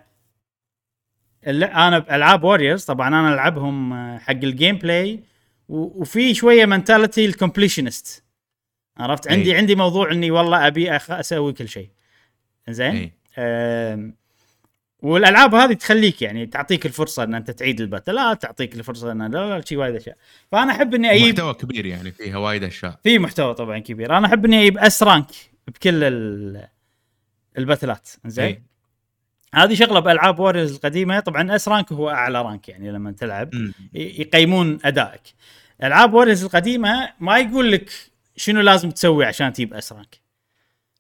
[1.47, 5.21] أنا بالعاب Warriors طبعا أنا ألعبهم آه، حق ال gameplay
[5.69, 8.25] وفي شوية mentality ال completionist
[8.97, 9.57] عرفت؟ عندي أي.
[9.57, 11.11] عندي موضوع إني والله أبي أخ...
[11.11, 11.89] أسوي كل شيء.
[12.69, 14.15] زين إيه.
[15.03, 19.61] والألعاب هذه تخليك يعني تعطيك الفرصة إن أنت تعيد الباتلات تعطيك الفرصة ان لا لا
[19.65, 20.17] شيء وايد أشياء.
[20.53, 22.99] فأنا أحب إني أجيب محتوى كبير يعني فيها وايد أشياء.
[23.03, 24.17] في محتوى طبعا كبير.
[24.19, 25.31] أنا أحب إني أجيب S rank
[25.69, 26.69] بكل ال-
[27.59, 28.63] الباتلات زين؟ أي.
[29.55, 31.21] هذه شغلة بألعاب Warriors القديمة.
[31.21, 33.55] طبعا S rank هو أعلى rank يعني لما تلعب.
[33.55, 35.23] ي- يقيمون أدائك.
[35.83, 37.91] ألعاب Warriors القديمة ما يقول لك
[38.37, 40.21] شنو لازم تسوي عشان تجيب S rank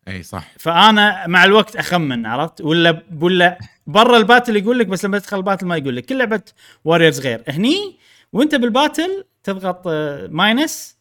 [0.09, 0.53] إي صح.
[0.59, 5.37] فأنا مع الوقت أخمن عرفت؟ ولا ولا برا ال battle يقول لك بس لما تدخل
[5.37, 6.07] ال battle ما يقول لك.
[6.07, 6.43] كل لعبة
[6.85, 7.43] Warriors غير.
[7.49, 7.97] هني
[8.33, 10.97] وأنت بال battle تضغط آه، minus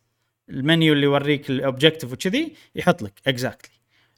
[0.49, 3.13] ال menu اللي يوريك ال objective وكذي يحط لك.
[3.27, 3.74] exactly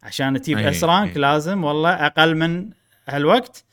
[0.08, 1.22] عشان تجيب أي، S rank أي.
[1.22, 2.70] لازم والله أقل من
[3.10, 3.63] هالوقت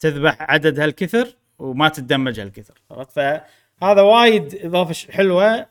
[0.00, 2.74] تذبح عدد هالكثر وما تتدمج هالكثر
[3.08, 5.66] فهذا وايد إضافة حلوة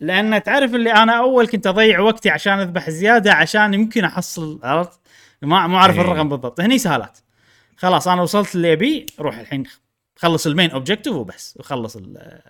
[0.00, 5.00] لأن تعرف اللي أنا أول كنت أضيع وقتي عشان أذبح زيادة عشان يمكن أحصل عرفت؟
[5.42, 6.00] ما ما أعرف إيه.
[6.00, 6.60] الرقم بالضبط.
[6.60, 7.18] هني سهالات.
[7.76, 9.64] خلاص أنا وصلت اللي أبي روح الحين
[10.16, 12.40] خلص ال main objective وبس وخلص ال-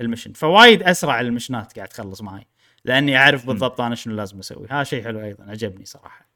[0.00, 2.46] ال mission فوايد أسرع المشنات قاعد تخلص معي
[2.84, 4.66] لأني أعرف بالضبط أنا شنو لازم أسوي.
[4.70, 6.26] هذا شيء حلو أيضا عجبني صراحة.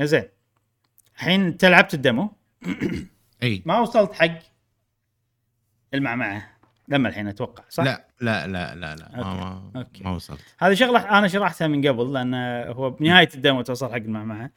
[0.00, 0.28] زين.
[1.16, 2.32] الحين انت لعبت ال demo
[3.42, 3.62] إي.
[3.66, 4.38] ما وصلت حق
[5.94, 6.56] المعمعه
[6.88, 9.08] لما الحين أتوقع صح؟ لا لا لا لا لا.
[9.16, 10.04] ما ما, أوكي.
[10.04, 10.40] ما وصلت.
[10.58, 12.34] هذه شغلة أنا شرحتها من قبل لأن
[12.72, 14.50] هو بنهاية ال demo توصل حق المعمعه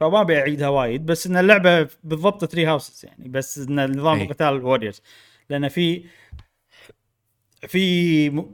[0.00, 4.24] فما أبي أعيدها وايد بس إن اللعبة بالضبط 3 Houses يعني بس إن نظام أي.
[4.24, 5.00] القتال و Warriors
[5.50, 6.04] لأن في
[7.68, 8.44] في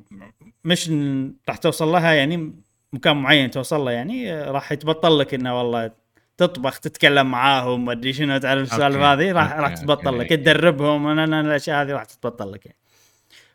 [0.65, 2.55] mission راح توصل لها يعني
[2.93, 5.91] مكان معين توصل له يعني آه، راح يتبطل لك إنه والله
[6.37, 9.07] تطبخ تتكلم معاهم ما أدري شنو تعرف السوالف أوكي.
[9.07, 9.53] هذه راح.
[9.53, 10.29] راح تتبطل لك.
[10.29, 12.79] تدربهم أنا الأشياء هذه راح تتبطل لك يعني.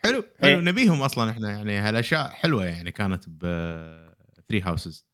[0.04, 0.50] حلو إيه.
[0.56, 3.40] حلو نبيهم أصلا إحنا يعني هالأشياء حلوة يعني كانت ب
[4.50, 5.06] 3 Houses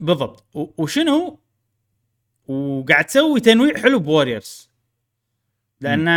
[0.00, 1.40] بالضبط وشنو
[2.48, 4.70] وقاعد تسوي تنويع حلو ب Warriors
[5.80, 6.08] لأن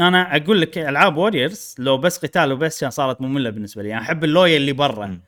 [0.00, 4.00] أنا أقول لك ألعاب Warriors لو بس قتال وبس كان صارت مملة بالنسبة لي أنا
[4.02, 5.20] أحب اللويا اللي برا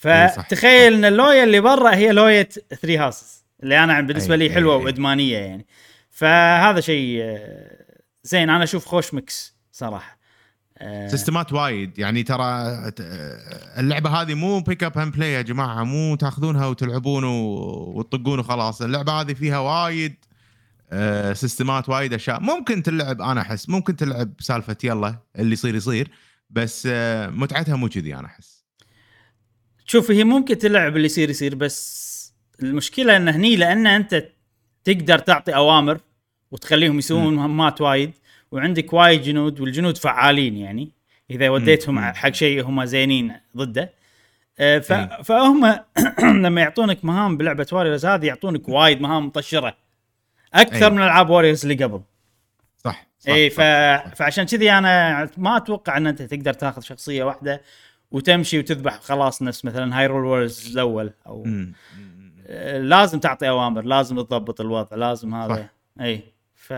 [0.00, 4.76] فتخيل إن اللويا اللي برا هي لويا 3 Houses اللي أنا بالنسبة لي حلوة.
[4.76, 5.66] وإدمانية يعني.
[6.10, 7.84] فهذا شيء آه،
[8.22, 10.18] زين أنا أشوف خوش mix صراحة.
[10.78, 11.98] آه، سيستمات وايد.
[11.98, 13.00] يعني ترى ت-
[13.78, 15.84] اللعبة هذه مو pick up and play يا جماعة.
[15.84, 18.82] مو تاخذونها وتلعبون وتطقون وخلاص.
[18.82, 20.14] اللعبة هذه فيها وايد
[20.92, 22.40] آه، سيستمات وايد أشياء.
[22.40, 26.08] ممكن تلعب أنا أحس ممكن تلعب سالفة يلا اللي يصير يصير
[26.50, 28.59] بس آه، متعتها مو كذي أنا أحس.
[29.86, 32.10] شوف هي ممكن تلعب اللي يصير يصير بس
[32.62, 34.24] المشكلة إن هني لأن أنت
[34.84, 36.00] تقدر تعطي أوامر
[36.50, 38.12] وتخليهم يسوون مهمات وايد
[38.52, 40.90] وعندك وايد جنود والجنود فعالين يعني
[41.30, 42.00] إذا وديتهم.
[42.00, 43.92] حق شيء هم زينين ضده
[44.60, 44.92] آه، ف...
[44.92, 45.24] إي.
[45.24, 45.80] فهم
[46.44, 49.76] لما يعطونك مهام بلعبة Warriors هذه يعطونك وايد مهام مطشرة
[50.54, 50.90] أكثر إي.
[50.90, 52.00] من ألعاب Warriors اللي قبل
[52.76, 53.54] صح, صح اي ف...
[53.54, 54.14] صح.
[54.14, 57.62] فعشان كذي أنا ما أتوقع إن أنت تقدر تاخذ شخصية واحدة
[58.10, 61.72] وتمشي وتذبح خلاص نفس مثلا Hyrule Warriors الأول أو مم.
[62.46, 66.02] آه، لازم تعطي أوامر لازم تضبط الوضع لازم هذا صح.
[66.04, 66.22] إي
[66.54, 66.72] ف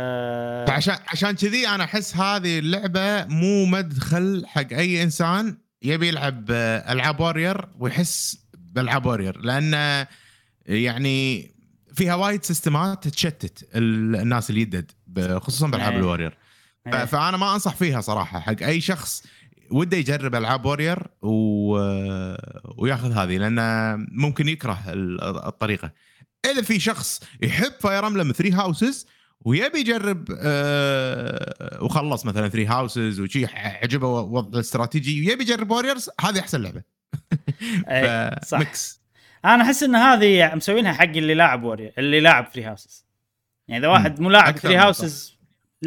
[0.69, 6.93] فعشان عشان كذي أنا أحس هذه اللعبة مو مدخل حق أي إنسان يبي يلعب آه،
[6.93, 10.07] ألعاب Warriors ويحس بألعاب Warriors لأن
[10.67, 11.51] يعني
[11.95, 14.91] فيها وايد سيستمات تشتت ال- الناس اللي يدد
[15.39, 15.93] خصوصا بألعاب.
[15.95, 16.39] ال Warriors.
[17.07, 19.23] فأنا ما أنصح فيها صراحة حق أي شخص
[19.73, 21.29] وده يجرب ألعاب Warriors و...
[22.83, 25.91] وياخذ هذه لأنه ممكن يكره ال- الطريقة.
[26.53, 29.07] إذا في شخص يحب Fire Emblem 3 Houses
[29.41, 36.41] ويبي يجرب آه وخلص مثلا 3 Houses وشي عجبه وضع الاستراتيجي ويبي يجرب Warriors هذه
[36.41, 36.83] أحسن لعبة.
[37.89, 38.59] إي، صح.
[38.59, 39.01] mix
[39.45, 43.05] أنا أحس إن هذه مسوينها حق اللي لاعب وورير اللي لاعب فري هاوسز
[43.69, 45.32] يعني إذا واحد مو لاعب أكثر فري من هاوسز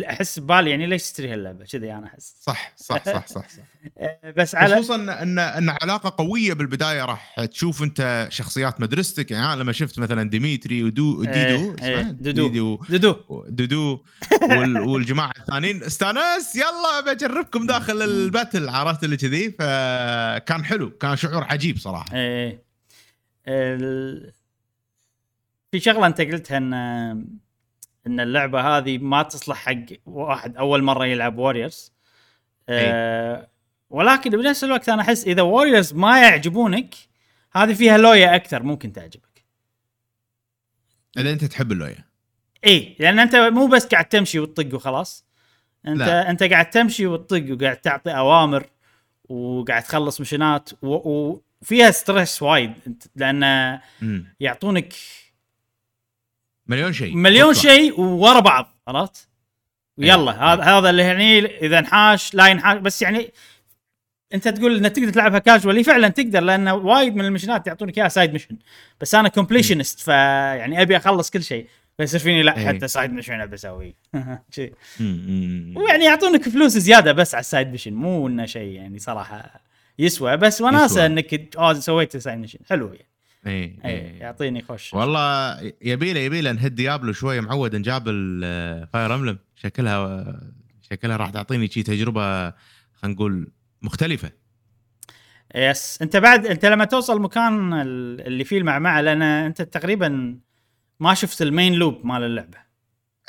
[0.03, 2.35] أحس ببالي يعني ليش تشتري هاللعبة؟ كذي أنا أحس.
[2.41, 3.63] صح صح صح صح, صح.
[4.37, 9.31] بس على خصوصا ان ان علاقة قوية بالبداية راح تشوف أنت شخصيات مدرستك.
[9.31, 12.47] يعني أنا لما شفت مثلا ديميتري ودو ديدو إيه، اسمه؟ إيه، دودو.
[12.47, 12.79] ديدو.
[12.89, 13.45] دودو.
[13.49, 14.03] دودو.
[14.41, 18.69] وال- والجماعة الثانيين استانس يلا بجربكم داخل الباتل.
[18.69, 20.89] عرفت اللي كذي؟ فكان حلو.
[20.89, 22.05] كان شعور عجيب صراحة.
[22.15, 22.63] إيه.
[23.47, 24.31] ال...
[25.71, 26.73] في شغلة أنت قلتها إن
[28.07, 31.93] إن اللعبة هذه ما تصلح حق واحد أول مرة يلعب Warriors
[32.69, 33.47] أه
[33.89, 36.95] ولكن بنفس الوقت أنا أحس إذا Warriors ما يعجبونك
[37.51, 39.45] هذه فيها لويا أكثر ممكن تعجبك
[41.17, 42.05] إذا أنت تحب اللويا
[42.65, 45.25] إي لأن أنت مو بس قاعد تمشي وتطق وخلاص
[45.87, 46.29] أنت لا.
[46.29, 48.65] أنت قاعد تمشي وتطق وقاعد تعطي أوامر
[49.29, 50.69] وقاعد تخلص مشينات.
[50.81, 52.73] وفيها stress وايد
[53.15, 53.79] لأن.
[54.39, 54.93] يعطونك
[56.67, 57.53] مليون شيء مليون.
[57.53, 59.27] شيء ورا بعض عرفت؟
[59.97, 60.53] ويلا إيه.
[60.53, 63.31] هذا هذا اللي هني إذا انحاش لا ينحاش بس يعني
[64.33, 68.33] أنت تقول إنك تقدر تلعبها كاجوال فعلا تقدر لأن وايد من المشينات يعطونك إياها side
[68.33, 68.57] mission
[69.01, 72.67] بس أنا completionist فيعني أبي أخلص كل شيء فيصير فيني لا إيه.
[72.67, 73.93] حتى side mission أبي اسويه.
[75.75, 79.61] ويعني يعطونك فلوس زيادة بس على ال side mission مو إنه شيء يعني صراحة
[79.99, 81.05] يسوى بس وناسة.
[81.05, 83.14] إنك آه سويت side mission حلو يعني
[83.47, 83.79] إي
[84.19, 84.93] يعطيني خوش.
[84.93, 90.39] والله يبيله يبيله نهد Diablo شوية معود نجاب ال Fire Emblem شكلها
[90.81, 92.49] شكلها راح تعطيني شي تجربة
[92.93, 94.31] خلينا نقول مختلفة.
[95.55, 100.39] yes أنت بعد أنت لما توصل مكان ال- اللي فيه المعمعة لأن أنت تقريبا
[100.99, 102.57] ما شفت ال main loop مال اللعبة.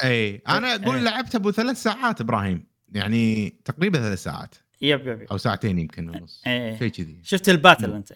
[0.05, 1.05] إي أنا أقول.
[1.05, 2.67] لعبت أبو ثلاث ساعات إبراهيم.
[2.93, 4.55] يعني تقريبا ثلاث ساعات.
[4.83, 5.29] yep yep, yep.
[5.31, 6.43] أو ساعتين يمكن ونص.
[6.79, 7.21] شيء كذي.
[7.23, 8.13] شفت ال battle أنت.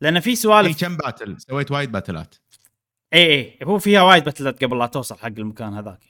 [0.00, 2.34] لأن في في سوالف كم battle؟ سويت وايد battle ات.
[3.14, 6.00] اي اي هو فيها وايد باتلات قبل لا توصل حق المكان هذاك.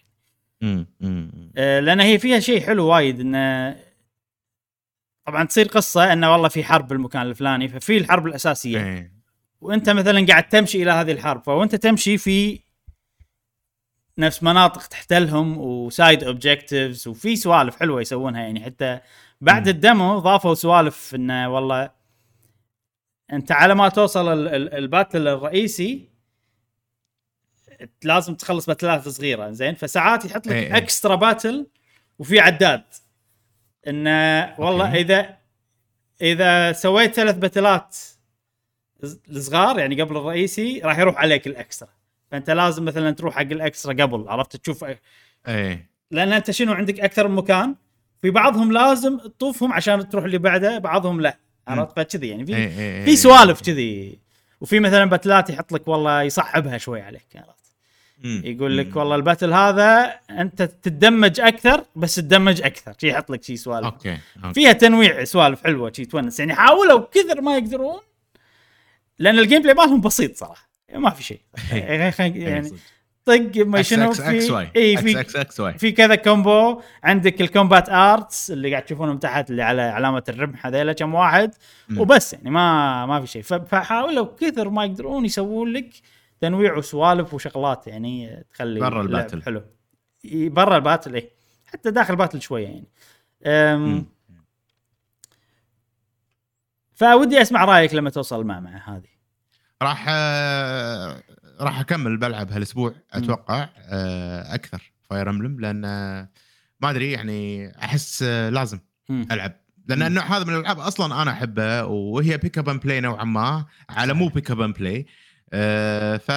[0.62, 0.86] امم
[1.56, 3.76] لأن هي فيها شيء حلو وايد انه
[5.26, 8.84] طبعا تصير قصة إنه والله في حرب بالمكان الفلاني ففي الحرب الأساسية.
[8.84, 9.12] إيه.
[9.60, 12.60] وأنت مثلا قاعد تمشي إلى هذه الحرب فوانت تمشي في
[14.18, 18.64] نفس مناطق تحتلهم و side objectives وفي سوالف حلوة يسوونها يعني.
[18.64, 19.00] حتى
[19.40, 19.68] بعد.
[19.68, 21.99] ال demo ضافوا سوالف إنه والله
[23.32, 26.08] انت على ما توصل ال- ال- ال battle الرئيسي
[28.04, 30.76] لازم تخلص باتلات صغيرة زين؟ فساعات يحط لك إيه.
[30.76, 31.66] extra battle
[32.18, 32.82] وفي عداد.
[33.88, 35.00] انه والله okay.
[35.00, 35.36] إذا
[36.22, 37.96] إذا سويت ثلاث باتلات
[39.30, 41.88] الصغار يعني قبل الرئيسي راح يروح عليك ال extra
[42.30, 44.84] فأنت لازم مثلا تروح حق ال extra قبل عرفت؟ تشوف
[45.48, 45.90] إيه.
[46.10, 47.74] لأن أنت شنو عندك أكثر من مكان؟
[48.22, 51.38] في بعضهم لازم تطوفهم عشان تروح اللي بعده بعضهم لا.
[51.70, 53.16] عرفت؟ فكذي يعني في إيه، إيه، في إيه.
[53.16, 54.18] سوالف كذي.
[54.60, 57.60] وفي مثلا باتلات يحط لك والله يصعبها شوي عليك عرفت.
[58.24, 58.96] يقول لك.
[58.96, 63.42] والله ال battle هذا أنت تت damage أكثر بس ت damage أكثر شي يحط لك
[63.42, 63.86] شي سوالف.
[63.86, 64.54] okay okay.
[64.54, 66.40] فيها تنويع سوالف حلوة شي تونس.
[66.40, 68.00] يعني حاولوا كثر ما يقدرون
[69.18, 71.40] لأن ال gameplay مالهم بسيط صراحة ما في شيء
[71.72, 72.70] يعني يعني
[73.30, 76.80] طق ما شنو في؟ اي في X X Y في كذا combo.
[77.04, 81.54] عندك ال combat arts اللي قاعد تشوفونهم تحت اللي على علامة الرمح هذيلا كم واحد.
[81.96, 83.42] وبس يعني ما ما في شيء.
[83.42, 85.90] فحاولوا كثر ما يقدرون يسوون لك
[86.40, 89.42] تنويع وسوالف وشغلات يعني تخلي برا ال battle.
[89.42, 89.62] حلو.
[90.34, 91.30] برا ال battle إيه.
[91.66, 92.88] حتى داخل ال battle شوية يعني.
[93.46, 94.06] أم.
[96.94, 99.10] فودي أسمع رأيك لما توصل المعمعة هذه.
[99.82, 101.22] راح آه،
[101.60, 105.80] راح أكمل بلعب هالأسبوع أتوقع آه، أكثر Fire Emblem لأن
[106.80, 108.78] ما أدري يعني أحس آه، لازم.
[109.10, 109.52] ألعب
[109.86, 110.02] لأن.
[110.02, 114.14] النوع هذا من الألعاب أصلا أنا احبه وهي pick up and play نوعا ما على
[114.14, 115.06] مو pick up and play
[115.52, 116.30] آه ف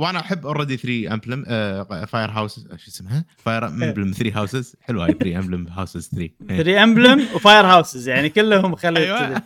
[0.00, 5.04] وأنا احب اوريدي 3 امبلم آه فاير هاوس شو اسمها؟ فاير امبلم 3 هاوسز حلوة
[5.06, 6.56] هاي 3 امبلم هاوسز 3 إيه.
[6.62, 9.42] 3 امبلم وفاير هاوسز يعني كلهم خلوا أيوة.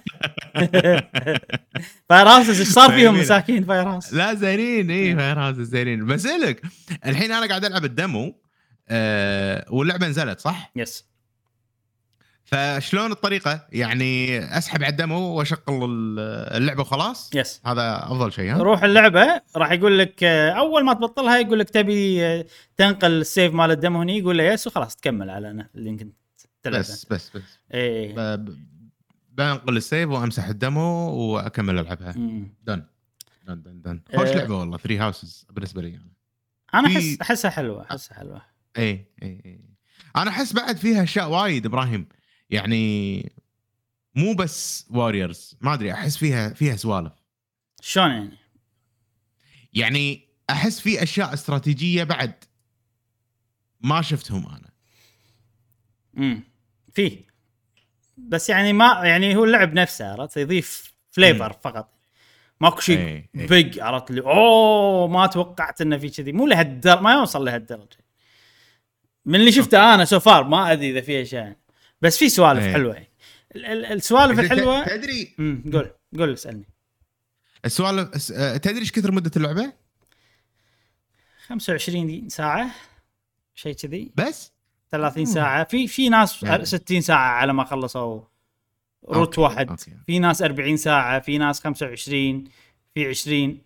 [2.08, 3.18] فاير هاوسز إيش صار فيهم.
[3.20, 6.62] مساكين فاير هاوس لا زينين اي فاير هاوسز زينين بسالك
[7.06, 8.40] الحين أنا قاعد ألعب الدمو
[8.88, 11.13] آه واللعبة نزلت صح؟ يس
[12.54, 15.58] فشلون الطريقة؟ يعني أسحب على الدمو وأشغل
[16.56, 20.92] اللعبة وخلاص؟ yes هذا أفضل شيء ها؟ روح اللعبة راح يقول لك آه، أول ما
[20.94, 22.44] تبطلها يقول لك تبي آه،
[22.76, 26.14] تنقل ال save مال الديمو هني يقول له يس وخلاص تكمل على اللي كنت
[26.62, 28.54] تلعبه بس بس بس ب-
[29.32, 32.12] بنقل السيف وأمسح الدمو وأكمل ألعبها.
[32.12, 32.48] دن
[33.46, 34.34] دن دن دن خوش آه.
[34.34, 36.12] لعبة والله 3 هاوسز بالنسبة لي يعني.
[36.74, 38.42] أنا أحس أحسها حلوة أحسها حلوة
[38.78, 39.60] اي اي اي
[40.16, 42.06] أنا أحس بعد فيها أشياء وايد إبراهيم
[42.50, 43.32] يعني
[44.14, 47.12] مو بس Warriors ما أدري أحس فيها فيها سوالف.
[47.80, 48.38] شلون يعني؟
[49.72, 52.44] يعني أحس في أشياء استراتيجية بعد
[53.80, 54.70] ما شفتهم أنا.
[56.18, 56.42] امم
[56.94, 57.24] في
[58.16, 61.94] بس يعني ما يعني هو اللعب نفسه عرفت؟ يضيف flavor فقط.
[62.60, 63.48] ماكو شيء إيه، إيه.
[63.48, 66.32] big عرفت؟ لي أوه ما توقعت إنه في كذي.
[66.32, 67.98] مو لهالدرجه ما يوصل لهالدرجة.
[69.24, 71.56] من اللي شفته أنا so far ما أدري إذا في أشياء.
[72.04, 72.72] بس في سوالف إيه.
[72.72, 72.94] حلوة.
[72.94, 73.08] يعني.
[73.56, 76.68] ال- ال- السوالف الحلوه تدري امم قول قول اسألني.
[77.64, 79.72] السوالف آه، تدري إيش كثر مدة اللعبة؟
[81.46, 82.70] 25 ساعة
[83.54, 84.10] شيء كذي.
[84.16, 84.52] بس؟
[84.90, 85.64] 30 ساعة.
[85.64, 86.64] في في ناس يعني.
[86.64, 88.20] 60 ساعة على ما خلصوا.
[89.08, 89.68] route okay، واحد.
[89.70, 89.92] okay.
[90.06, 92.44] في ناس 40 ساعة في ناس 25
[92.94, 93.62] في 20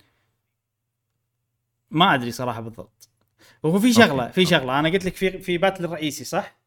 [1.91, 3.09] ما أدري صراحة بالضبط.
[3.63, 4.79] وهو في شغلة okay، في شغلة.
[4.79, 6.58] أنا قلت لك في في battle الرئيسي صح؟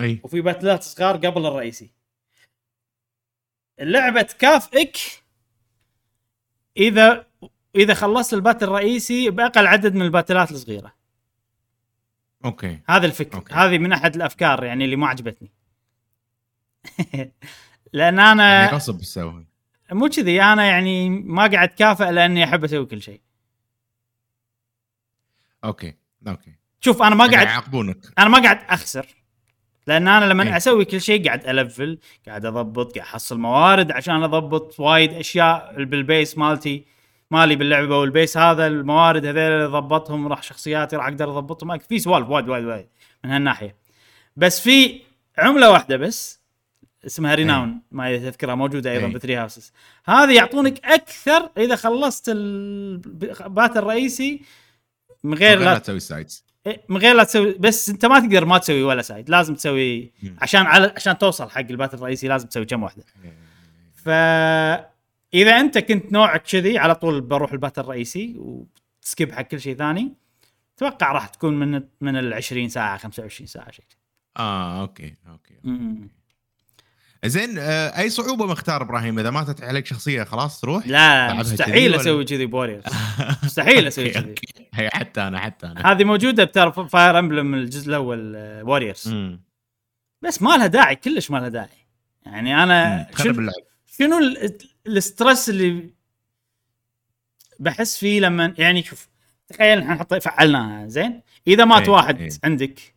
[0.00, 0.20] أي.
[0.24, 1.90] وفي باتلات صغار قبل الرئيسي.
[3.80, 4.96] اللعبه تكافئك
[6.76, 7.26] إذا
[7.76, 10.94] إذا خلصت ال battle الرئيسي بأقل عدد من الباتلات الصغيرة.
[12.44, 12.80] okay.
[12.88, 13.38] هذا الفكر.
[13.38, 13.54] okay.
[13.54, 15.52] هذه من أحد الأفكار يعني اللي ما عجبتني.
[17.92, 19.46] لأن أنا يعني غصب تسوي
[19.92, 23.20] مو كذي أنا يعني ما قاعد كافئ لأني أحب أسوي كل شيء.
[25.64, 25.94] okay.
[26.28, 26.54] okay.
[26.80, 27.98] شوف أنا ما قاعد يعاقبونك.
[28.18, 29.23] أنا ما قاعد أخسر.
[29.86, 30.56] لأن أنا لما إيه.
[30.56, 35.84] أسوي كل شيء قاعد أ level قاعد أضبط قاعد أحصل موارد عشان أضبط وايد أشياء
[35.84, 36.84] بال base مالتي
[37.30, 41.78] مالي باللعبة وال base هذا الموارد هذول اللي ضبطهم راح شخصياتي راح أقدر أضبطهم.
[41.78, 42.86] في سوالف وايد وايد وايد
[43.24, 43.76] من هالناحية.
[44.36, 45.00] بس في
[45.38, 46.44] عملة واحدة بس
[47.06, 49.14] اسمها renown ما تذكرها موجودة أيضا إيه.
[49.14, 49.72] ب Three Houses
[50.04, 54.42] هذه يعطونك أكثر إذا خلصت ال battle الرئيسي
[55.24, 56.43] من غير لا تسوي سايدز إيه،
[56.88, 60.12] من غير لا تسوي بس انت ما تقدر ما تسوي ولا side لازم تسوي.
[60.38, 63.04] عشان على عشان توصل حق ال battle الرئيسي لازم تسوي كم واحدة
[63.94, 64.08] ف
[65.34, 69.60] إذا أنت كنت نوعك كذي على طول بروح ال battle الرئيسي وت skip حق كل
[69.60, 70.14] شيء ثاني
[70.76, 73.84] أتوقع راح تكون من من ال 20 ساعه 25 ساعة شيء
[74.36, 76.08] آه okay okay مم.
[77.24, 82.24] زين آه أي صعوبة مختار إبراهيم؟ إذا ماتت عليك شخصية خلاص تروح؟ لا مستحيل؟ أسوي
[82.34, 82.82] كذي ب Warriors
[83.44, 84.34] مستحيل أسوي كذي.
[84.74, 85.92] حتى أنا حتى أنا.
[85.92, 89.08] هذه موجودة بترى Fire Emblem الجزء الأول Warriors.
[89.08, 89.40] مم.
[90.22, 91.68] بس ما لها داعي كلش ما لها داعي.
[92.26, 93.50] يعني أنا شنو
[93.98, 95.90] شنو ال- ال stress اللي
[97.58, 99.08] بحس فيه لما يعني شوف
[99.48, 102.28] تخيل إحنا فعلناها زين؟ إذا مات إيه، واحد إيه.
[102.44, 102.93] عندك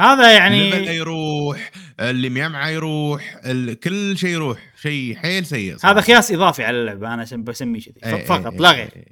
[0.00, 3.36] هذا يعني يروح اللي ميمعه يروح.
[3.84, 5.94] كل شيء يروح شيء حيل سيء صراحة.
[5.94, 7.94] هذا خياس إضافي على اللعبة أنا سم- بسميه كذي.
[8.04, 9.08] إيه، فقط إيه، لا إيه، غير.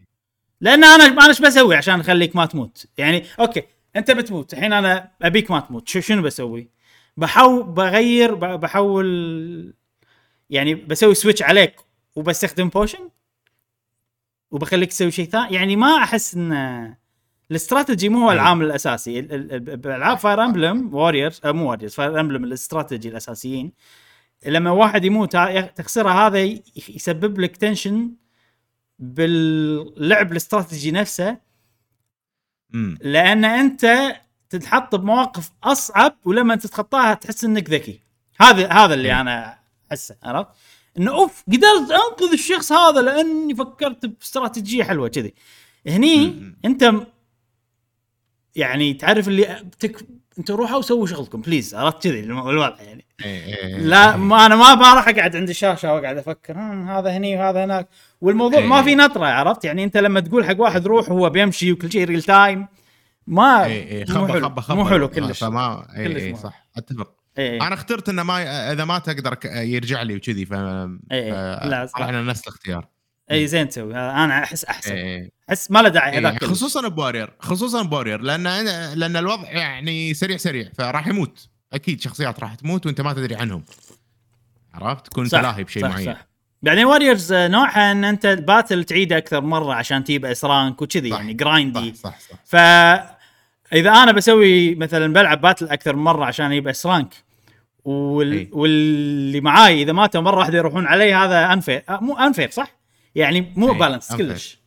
[0.60, 3.62] لأن أنا أنا إيش بسوي عشان أخليك ما تموت؟ يعني أوكي
[3.96, 4.52] أنت بتموت.
[4.52, 5.88] الحين أنا أبيك ما تموت.
[5.88, 6.68] شو شنو بسوي؟
[7.16, 9.74] بحاول بغير بحول
[10.50, 11.74] يعني بسوي switch عليك
[12.16, 13.08] وبستخدم potion
[14.50, 16.94] وبخليك تسوي شيء ثاني؟ يعني ما أحس ان
[17.50, 18.34] الاستراتيجي مو هو أي.
[18.34, 23.72] العامل الأساسي ال- ال- ال- بألعاب Fire Emblem Warriors مو Warriors Fire Emblem الاستراتيجي الأساسيين
[24.46, 25.36] لما واحد يموت
[25.76, 26.38] تخسره هذا
[26.88, 28.10] يسبب لك tension
[28.98, 31.36] باللعب الاستراتيجي نفسه.
[33.00, 34.16] لأن أنت
[34.50, 38.00] تتحط بمواقف أصعب ولما تتخطاها تحس إنك ذكي
[38.40, 39.12] هذا هذا اللي.
[39.12, 39.58] أنا
[39.92, 40.48] أحسه عرفت
[40.98, 45.34] إنه أوف قدرت أنقذ الشخص هذا لأني فكرت باستراتيجيه حلوة كذي
[45.86, 46.52] هني.
[46.64, 46.94] أنت
[48.58, 50.06] يعني تعرف اللي تك
[50.38, 53.04] أنتم روحوا سووا شغلكم please عرفت كذي الوضع يعني.
[53.24, 54.16] إيه، إيه، لا إيه.
[54.16, 57.88] ما أنا ما ما راح اقعد عند الشاشة وأقعد أفكر "هم، هذا هني وهذا هناك.
[58.20, 58.82] والموضوع ما إيه.
[58.82, 62.22] في نطرة عرفت؟ يعني أنت لما تقول حق واحد روح هو بيمشي وكل شيء real
[62.22, 62.66] time
[63.26, 63.68] ما
[64.08, 65.44] مو حلو مو حلو كلش.
[65.44, 66.34] فما اي كلش اي.
[66.36, 67.14] صح أتفق.
[67.38, 72.42] اي أنا اخترت إنه ما إذا ما تقدر يرجع لي وكذي ف إيه، لا، نفس
[72.42, 72.86] الاختيار.
[73.30, 73.94] اي زين تسوي.
[73.94, 74.92] أنا أحس أحسن.
[74.92, 75.30] إيه.
[75.50, 76.44] أحس ما له داعي إيه، هذاك.
[76.44, 77.30] خصوصا بوارير.
[77.40, 78.20] خصوصا بوارير.
[78.20, 78.42] لأن
[78.94, 81.48] لأن الوضع يعني سريع سريع فراح يموت.
[81.72, 83.64] أكيد شخصيات راح تموت وأنت ما تدري عنهم.
[84.74, 86.06] عرفت؟ تكون تلاهي بشيء معين.
[86.06, 86.28] صح.
[86.62, 91.08] بعدين Warriors نوعها إن أنت ال battle تعيده أكثر مرة عشان تجيب S rank وكذي
[91.08, 92.36] يعني grindy صح صح صح.
[92.44, 92.56] ف
[93.72, 97.14] إذا أنا بسوي مثلا بلعب battle أكثر من مرة عشان أجيب S rank
[97.84, 98.48] وال...
[98.52, 102.77] واللي معاي إذا ماتوا مرة واحدة يروحون علي هذا unfair مو unfair صح؟
[103.14, 104.16] يعني مو balance unfair.
[104.16, 104.58] كلش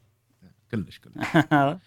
[0.71, 1.27] كلش كلش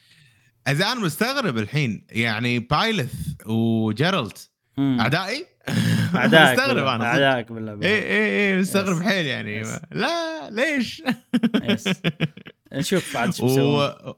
[0.69, 3.13] إذا أنا مستغرب الحين يعني Byleth
[3.47, 5.01] و Jeralt مم.
[5.01, 5.47] أعدائي
[6.15, 7.05] أعدائك مستغرب أنا.
[7.05, 9.03] أعدائك بالله اي اي اي مستغرب.
[9.03, 9.69] حيل يعني yes.
[9.93, 11.03] لا ليش؟
[12.73, 13.47] نشوف عاد شو
[13.81, 14.15] و...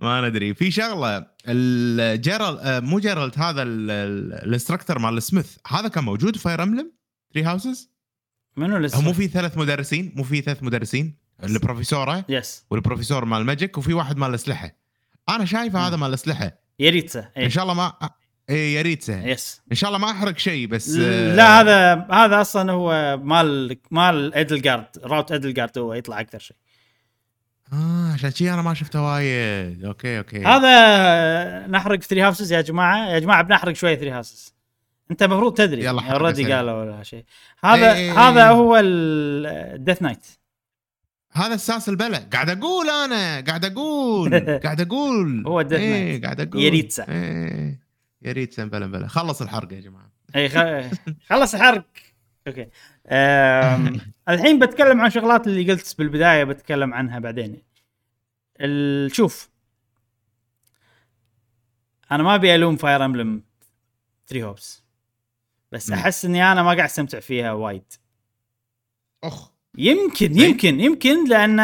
[0.00, 5.88] ما ندري في شغلة الجيرال آه، مو جيرالد هذا ال- ال- الانستراكتور مال سميث هذا
[5.88, 6.92] كان موجود في فاير امبلم
[7.34, 7.90] ثري هاوسز
[8.56, 13.78] منو لسه؟ مو في ثلاث مدرسين مو في ثلاث مدرسين البروفيسوره يس والبروفيسور مال ماجيك
[13.78, 14.70] وفي واحد مال الاسلحه
[15.28, 15.88] أنا شايفه.
[15.88, 17.44] هذا مال الاسلحه ياريتسا إي.
[17.44, 17.92] إن شاء الله ما
[18.50, 19.28] اي يا ريت سهل.
[19.28, 23.78] يس إن شاء الله ما أحرق شيء بس آه، لا هذا هذا أصلا هو مال
[23.90, 26.56] مال ادلجارد راوت ادلجارد هو يطلع أكثر شيء.
[27.72, 29.84] آه عشان شي أنا ما شفته وايد.
[29.84, 30.44] okay okay.
[30.44, 33.08] هذا نحرق Three Houses يا جماعة.
[33.08, 34.54] يا جماعة بنحرق شوية Three Houses
[35.10, 35.84] أنت المفروض تدري.
[35.84, 36.52] يلا حرق already.
[36.52, 37.24] قالوا ولا شيء.
[37.64, 38.18] هذا إيه.
[38.18, 40.26] هذا هو ال Death Knight
[41.32, 45.44] هذا أساس البلا قاعد أقول أنا قاعد أقول قاعد أقول.
[45.46, 46.24] هو إيه Knight.
[46.24, 46.62] قاعد أقول.
[46.62, 47.08] Jeritza.
[47.08, 47.80] إيه
[48.22, 49.08] يا ريت بلا بلا.
[49.08, 50.10] خلص الحرق يا جماعة.
[50.36, 50.58] اي خ...
[51.28, 51.84] خلص حرق
[52.46, 52.68] okay.
[53.06, 54.00] أم...
[54.28, 57.62] الحين بتكلم عن شغلات اللي قلت بالبداية بتكلم عنها بعدين.
[58.60, 59.14] ال...
[59.14, 59.50] شوف.
[62.12, 63.42] أنا ما أبي ألوم Fire Emblem
[64.26, 64.84] 3 Hopes
[65.72, 65.96] بس مم.
[65.96, 67.92] أحس إني أنا ما قاعد أستمتع فيها وايد.
[69.24, 69.50] أخ.
[69.78, 71.60] يمكن إيه؟ يمكن يمكن لأن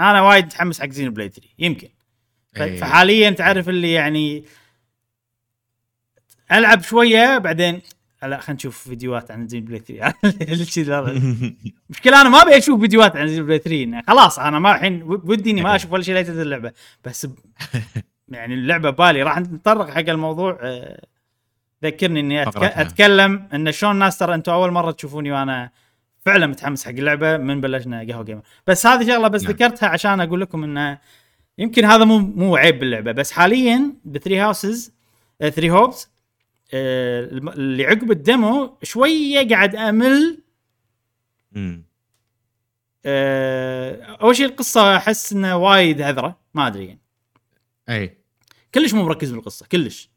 [0.00, 1.88] أنا وايد متحمس حق Xenoblade 3 يمكن.
[2.56, 2.80] إيه.
[2.80, 4.44] فحاليا تعرف اللي يعني
[6.52, 7.80] ألعب شوية بعدين
[8.22, 10.14] لا خلينا نشوف فيديوهات عن Xenoblade 3
[10.52, 11.22] الشيء هذا.
[11.90, 15.50] مشكلة أنا ما أبي أشوف فيديوهات عن Xenoblade 3 إنه خلاص أنا ما الحين ودي
[15.50, 16.72] إني ما أشوف ولا شيء تنزل اللعبة.
[17.04, 17.34] بس ب...
[18.28, 19.22] يعني اللعبة بالي.
[19.22, 20.58] راح نتطرق حق الموضوع.
[20.62, 21.06] آه،
[21.84, 22.62] ذكرني إني أتك...
[22.62, 25.70] أتكلم إن شلون الناس ترى أنتم أول مرة تشوفوني وأنا
[26.26, 29.52] فعلا متحمس حق اللعبة من بلشنا قهوة Gamer بس هذه شغلة بس نعم.
[29.52, 30.98] ذكرتها عشان أقول لكم انه
[31.58, 34.92] يمكن هذا مو مو عيب باللعبة بس حاليا ب Three Houses
[35.50, 36.08] Three Hopes
[36.74, 40.38] اللي عقب ال demo شوية قاعد أمل.
[43.04, 47.00] آه، أول شيء القصة أحس انه وايد هذرة ما أدري يعني.
[47.88, 48.18] أي.
[48.74, 50.10] كلش مو مركز بالقصة كلش.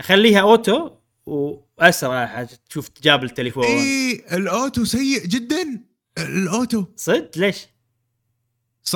[0.00, 0.90] أخليها auto
[1.26, 3.64] وأسرع تشوف تجاب التليفون.
[3.64, 5.80] اي ال auto سيء جدا.
[6.18, 6.84] ال auto.
[6.96, 7.66] صدق؟ ليش؟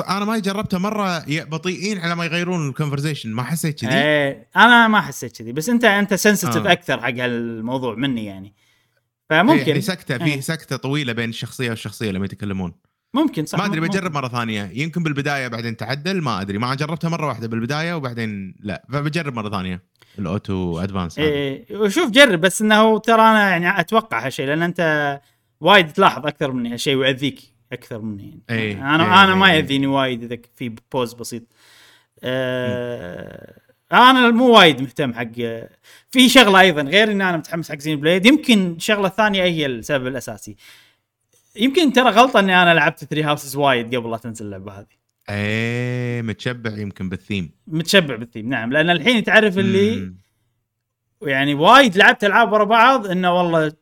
[0.09, 4.87] أنا ما جربته مرة بطيئين على ما يغيرون ال conversation ما حسيت كذي؟ إيه أنا
[4.87, 6.71] ما حسيت كذي بس أنت أنت sensitive آه.
[6.71, 8.47] أكثر حق هالموضوع مني يعني.
[8.47, 8.53] إيه،
[9.29, 10.23] فممكن يعني سكتة إيه.
[10.23, 12.73] فيه سكتة طويلة بين الشخصية والشخصية لما يتكلمون.
[13.13, 13.79] ممكن صح ما أدري.
[13.79, 14.71] بجرب مرة ثانية.
[14.73, 16.57] يمكن بالبداية بعدين تعدل ما أدري.
[16.57, 18.85] ما جربتها مرة واحدة بالبداية وبعدين لا.
[18.93, 19.83] فبجرب مرة ثانية.
[20.19, 21.27] ال auto advance هذا.
[21.27, 21.65] إيه.
[21.77, 25.21] وشوف جرب بس إنه ترى أنا يعني أتوقع هالشيء لأن أنت
[25.61, 27.39] وايد تلاحظ أكثر مني هالشيء ويأذيك
[27.71, 28.41] أكثر مني.
[28.49, 28.61] يعني.
[28.61, 29.53] إيه، أنا إيه، أنا ما إيه.
[29.53, 31.43] يأذيني وايد إذا في pause بسيط.
[32.23, 33.53] آه
[33.91, 35.31] أنا مو وايد مهتم حق
[36.11, 40.55] في شغلة أيضا غير ان أنا متحمس حق Xenoblade يمكن الشغلة الثانية هي السبب الأساسي.
[41.59, 44.99] يمكن ترى غلطة إني أنا لعبت Three Houses وايد قبل لا تنزل اللعبة هذه
[45.29, 50.15] إيه متشبع يمكن بالثيم متشبع بالثيم نعم لأن الحين تعرف اللي مم.
[51.21, 53.73] يعني وايد لعبت ألعاب ورا بعض إنه والله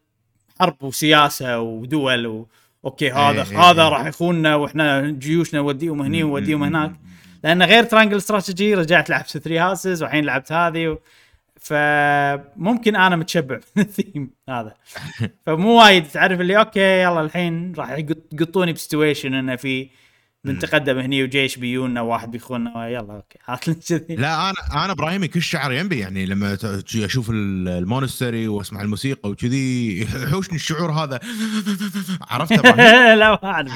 [0.59, 2.47] حرب وسياسة ودول و...
[2.85, 3.89] okay هذا إيه، إيه، هذا إيه.
[3.89, 6.91] راح يخوننا وإحنا جيوشنا نوديهم هني ونوديهم هناك.
[7.43, 10.97] لأن غير Triangle Strategy رجعت لعبت Three Houses والحين لعبت هذه و...
[11.59, 14.73] فممكن أنا متشبع من الثيم هذا.
[15.45, 19.89] فمو وايد تعرف اللي okay يلا الحين راح يقط- يقطوني ب situation إنه في
[20.47, 23.39] بنتقدم هني وجيش بيونا واحد بيخوننا يلا okay.
[23.47, 26.57] هات كذي لا أنا أنا إبراهيمي كل شعر ينبي يعني لما
[26.95, 31.19] أشوف ال- ال monastery وأسمع الموسيقى وكذي يحوشني الشعور هذا.
[32.31, 32.53] عرفت؟
[33.19, 33.71] لا ما أعرف.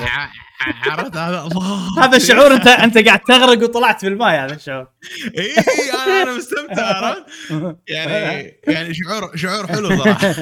[0.85, 2.05] عرفت هذا؟ الله.
[2.05, 4.87] هذا الشعور انت أنت قاعد تغرق وطلعت بالماء هذا الشعور.
[5.37, 5.53] إي
[6.05, 7.25] أنا أنا مستمتع عرفت؟
[7.87, 10.35] يعني يعني شعور شعور حلو صراحة.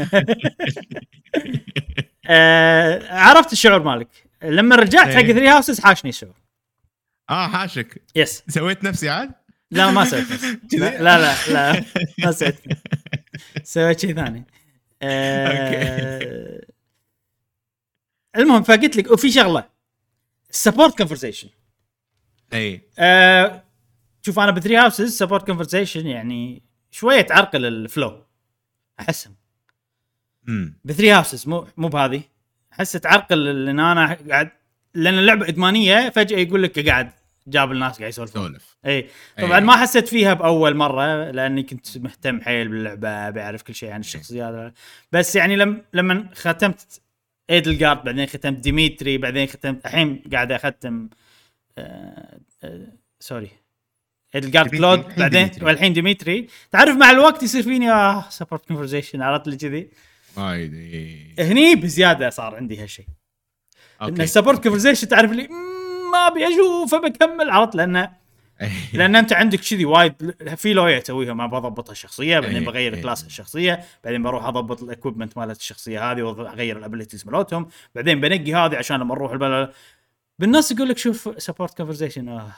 [2.27, 4.28] آه عرفت الشعور مالك.
[4.43, 5.33] لما رجعت حق إيه.
[5.34, 6.35] Three Houses حاشني الشعور
[7.29, 8.01] آه حاشك.
[8.15, 9.31] yes سويت نفسي عاد؟
[9.71, 10.43] لا ما سويت نفس.
[10.73, 11.85] لا لا لا,
[12.19, 12.55] ما سويت
[13.63, 14.45] سويت شيء ثاني.
[15.01, 16.61] آه
[18.35, 19.69] المهم فقلت لك وفي شغلة.
[20.51, 21.49] support conversation
[22.53, 22.81] إي.
[22.99, 23.63] آه
[24.21, 28.26] شوف أنا ب Three Houses support conversation يعني شوية تعرقل ال flow
[28.99, 29.35] أحسهم.
[30.47, 32.21] امم ب Three Houses مو مو بهذه.
[32.74, 34.49] احس تعرقل لأن أنا قاعد
[34.93, 37.11] لأن اللعبة إدمانية فجأة يقول لك قاعد
[37.47, 38.43] جاب الناس قاعد يسولفون.
[38.43, 39.09] سولف إي.
[39.38, 39.63] طبعا إيه.
[39.63, 44.74] ما حسيت فيها بأول مرة لأني كنت مهتم حيل باللعبة بعرف كل شيء عن الشخصيات.
[45.11, 47.01] بس يعني لم لما ختمت
[47.49, 51.09] ايدلجارد بعدين ختمت ديميتري بعدين ختمت الحين قاعد أختم
[51.78, 52.88] آه آه
[53.20, 53.49] sorry.
[54.36, 55.51] ايدلجارد كلود بعدين.
[55.61, 59.89] والحين ديميتري تعرف مع الوقت يصير فيني آه support conversation عرفت لي كذي؟
[60.38, 61.36] وايد.
[61.39, 63.05] هني بزيادة صار عندي هالشيء
[64.01, 68.19] ان ال support conversation تعرف لي "مم، ما أبي اشوفه بكمل عرفت لأنه.
[68.93, 73.01] لأن أنت عندك كذي وايد في لوية تسويها ما بضبط الشخصية بعدين إيه، بغير إيه.
[73.01, 78.21] class الشخصية بعدين بروح أضبط ال equipment مالت الشخصية هذه واغير ال abilities مالتهم بعدين
[78.21, 79.71] بنقي هذه عشان لما نروح البلد
[80.39, 82.51] بالنص يقول لك شوف support conversation آه.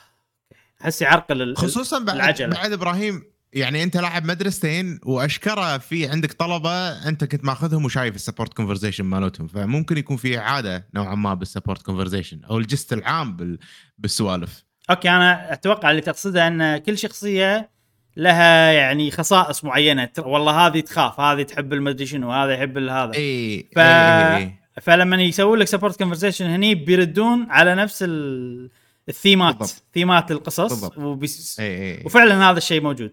[0.81, 2.55] أحس يعرقل ال- خصوصا بعد العجلة.
[2.55, 3.23] بعد إبراهيم
[3.53, 9.03] يعني انت لاعب مدرستين واشكره في عندك طلبه انت كنت ماخذهم وشايف ال support conversation
[9.03, 13.59] مالتهم فممكن يكون في اعاده نوعا ما بال support conversation أو ال gist العام بال...
[13.97, 17.69] بالسوالف okay أنا أتوقع اللي تقصده أن كل شخصية
[18.17, 23.59] لها يعني خصائص معينة والله هذه تخاف هذه تحب المدري شنو هذا يحب هذا اي
[23.75, 23.79] ف...
[23.79, 24.55] إي- إي- إي.
[24.81, 28.69] فلما يسوون لك support conversation هني بيردون على نفس ال...
[29.09, 29.83] الثيمات بالضبط.
[29.93, 30.97] ثيمات القصص.
[30.97, 31.59] وبيس...
[31.59, 33.11] اي اي وفعلا هذا الشيء موجود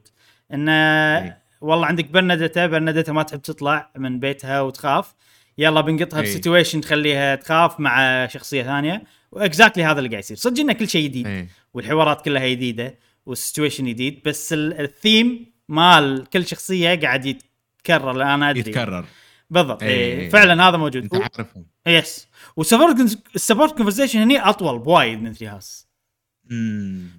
[0.55, 1.43] انه إيه.
[1.61, 5.15] والله عندك برناديتا برناديتا ما تحب تطلع من بيتها وتخاف.
[5.59, 6.25] يلا بنقطها إيه.
[6.25, 9.03] ب situation تخليها تخاف مع شخصية ثانية.
[9.33, 10.37] و exactly هذا اللي قاعد يصير.
[10.37, 11.27] صدق انه كل شيء جديد.
[11.27, 12.95] اي والحوارات كلها جديدة
[13.27, 18.61] وال situation جديد بس ال- الثيم مال كل شخصية قاعد يتكرر أنا أدري.
[18.61, 19.05] يتكرر.
[19.51, 19.83] بالضبط.
[19.83, 20.21] إيه.
[20.21, 20.29] إيه.
[20.31, 21.03] فعلا هذا موجود.
[21.03, 21.67] أنت و- عارفهم.
[21.87, 25.89] yes وال support ال support conversation هني أطول بوايد من Three Houses.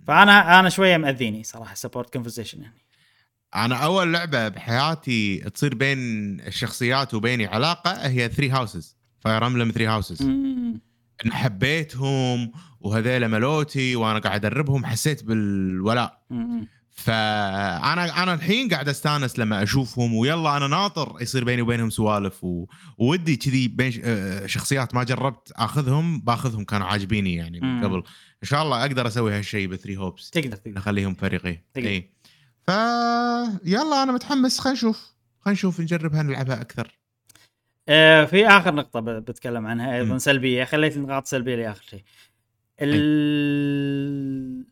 [0.07, 2.77] فانا أنا شوية مأذيني صراحة support conversation يعني
[3.55, 5.97] أنا أول لعبة بحياتي تصير بين
[6.39, 10.81] الشخصيات وبيني علاقة هي Three Houses Fire Emblem Three Houses مم.
[11.25, 16.21] ان حبيتهم وهذيلا ملوتي وأنا قاعد أدربهم حسيت بالولاء.
[16.89, 22.65] فأنا أنا الحين قاعد أستانس لما أشوفهم ويلا أنا ناطر يصير بيني وبينهم سوالف و...
[22.97, 27.83] وودي كذي بين آه، شخصيات ما جربت أخذهم باخذهم كانوا عاجبيني يعني من.
[27.83, 27.97] قبل
[28.43, 31.87] إن شاء الله أقدر أسوي هالشيء ب Three Hopes تقدر تقدر نخليهم فريقي تقدر.
[31.87, 32.09] إي
[32.69, 32.71] ف
[33.65, 34.59] يلا أنا متحمس.
[34.59, 35.13] خلينا نشوف.
[35.39, 36.99] خلينا نشوف نجربها نلعبها أكثر.
[37.89, 40.17] آه في آخر نقطة بتكلم عنها أيضا مم.
[40.17, 40.63] سلبية.
[40.63, 42.03] خليت النقاط السلبيه لآخر شيء.
[42.81, 44.65] ال...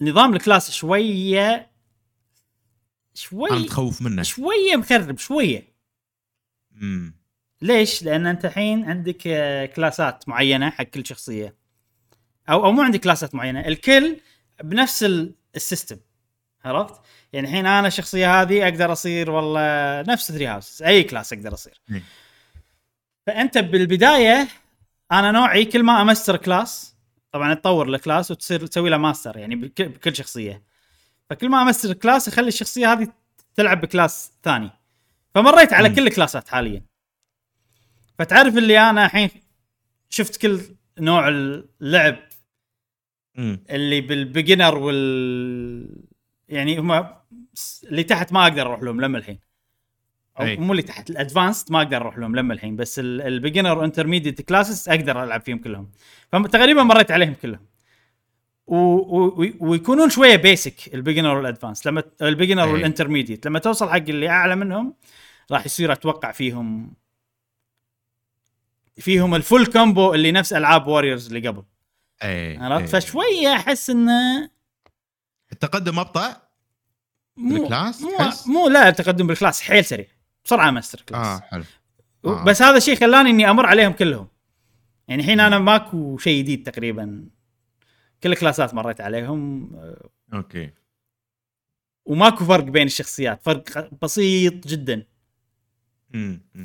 [0.00, 1.70] نظام ال class شوية
[3.14, 4.22] شوي أنا متخوف منه.
[4.22, 5.74] شوية مخرب شوية.
[6.82, 7.14] امم
[7.62, 11.56] ليش؟ لأن أنت الحين عندك آه، class ات معينة حق كل شخصية.
[12.48, 14.16] أو أو مو عندك class ات معينة الكل
[14.64, 15.96] بنفس ال- ال system.
[16.66, 17.00] عرفت؟
[17.32, 21.80] يعني الحين أنا الشخصية هذه أقدر أصير والله نفس Three Houses أي class أقدر أصير
[21.92, 22.02] إيه.
[23.26, 24.48] فأنت بالبداية
[25.12, 26.96] أنا نوعي كل ما أ master class
[27.32, 30.62] طبعا تطور ال class وتصير تسوي له ماستر يعني بك- بكل شخصية
[31.30, 33.08] فكل ما أ master class أخلي الشخصية هذه
[33.54, 34.70] تلعب ب class ثاني
[35.34, 35.90] فمريت على.
[35.90, 36.82] كل ال class ات حاليا
[38.18, 39.30] فتعرف اللي أنا الحين
[40.10, 40.60] شفت كل
[40.98, 42.16] نوع اللعب
[43.70, 46.05] اللي بال beginner وال
[46.48, 47.06] يعني هم
[47.84, 49.38] اللي تحت ما أقدر أروح لهم لما الحين.
[50.40, 50.56] أو أي.
[50.56, 53.83] مو اللي تحت ال advanced ما أقدر أروح لهم لما الحين بس ال beginner و
[53.83, 55.90] intermediate classes أقدر ألعب فيهم كلهم.
[56.32, 57.66] فتقريبا مريت عليهم كلهم.
[58.66, 58.76] و...
[58.76, 59.52] و...
[59.60, 62.68] ويكونون شوية basic ال beginner وال advanced لما ال beginner.
[62.68, 64.94] وال intermediate لما توصل حق اللي أعلى منهم
[65.50, 66.92] راح يصير أتوقع فيهم
[68.98, 71.62] فيهم ال full combo اللي نفس ألعاب Warriors اللي قبل.
[72.22, 72.96] أي عرفت.
[72.96, 74.50] فشوية أحس إنه
[75.52, 76.42] التقدم أبطأ؟
[77.36, 80.06] مو بال class؟ مو, تحس؟ مو لا التقدم بال class حيل سريع.
[80.44, 81.26] بسرعة master class.
[81.26, 81.64] آه حلو.
[82.24, 82.40] آه.
[82.40, 82.44] آه.
[82.44, 84.28] بس هذا الشيء خلاني إني أمر عليهم كلهم.
[85.08, 87.28] يعني الحين أنا ماكو شيء جديد تقريبا.
[88.22, 89.70] كل ال class ات مريت عليهم.
[89.76, 90.70] آه، okay.
[92.04, 93.42] وماكو فرق بين الشخصيات.
[93.42, 95.06] فرق بسيط جدا.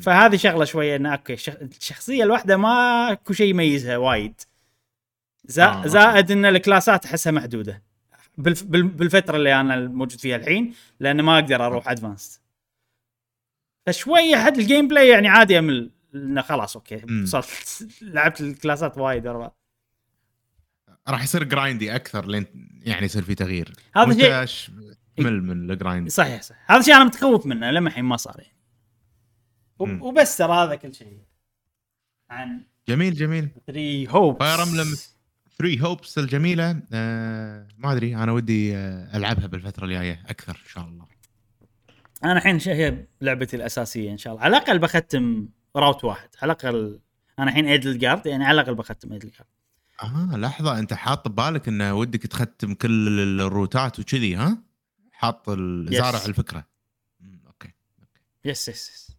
[0.02, 4.40] فهذه شغلة شوية انه okay الشخ- الشخصية الواحدة ماكو شيء يميزها وايد.
[5.58, 5.86] آه،.
[5.86, 7.82] زائد إن ال class ات أحسها محدودة.
[8.38, 12.40] بالف بال- بالفترة اللي أنا موجود فيها الحين لأن ما أقدر أروح advance
[13.86, 17.02] فشويه حد ال gameplay يعني عادي أمل إنه خلاص okay.
[17.22, 19.56] وصلت لعبت ال classات وايد أربعة.
[21.08, 22.46] راح يصير grindy أكثر لين
[22.82, 23.72] يعني يصير في تغيير.
[23.96, 24.74] هذا شيء-
[25.18, 28.36] مل من ال grind صحيح صح هذا شيء أنا متخوف منه لما الحين ما صار
[28.40, 28.56] يعني.
[29.78, 31.18] وبس ترى هذا كل شيء.
[32.30, 33.48] عن جميل جميل.
[33.66, 34.58] Three Hopes Fire
[35.62, 36.82] Three Hopes الجميلة.
[36.92, 41.06] آه ما أدري أنا ودي آه ألعبها بالفترة الجاية أكثر إن شاء الله.
[42.24, 44.44] أنا الحين هي لعبتي الأساسية إن شاء الله.
[44.44, 46.28] على الأقل بختم route واحد.
[46.42, 47.00] على الأقل
[47.38, 49.46] أنا الحين Edelgard يعني على الأقل بختم Edelgard
[50.02, 54.58] آه لحظة أنت حاط ببالك انه ودك تختم كل ال routeات وكذي ها؟
[55.12, 55.92] حاط ال- Yes.
[55.94, 56.66] زارع الفكرة.
[57.20, 57.72] مم، okay
[58.44, 59.16] yes yes yes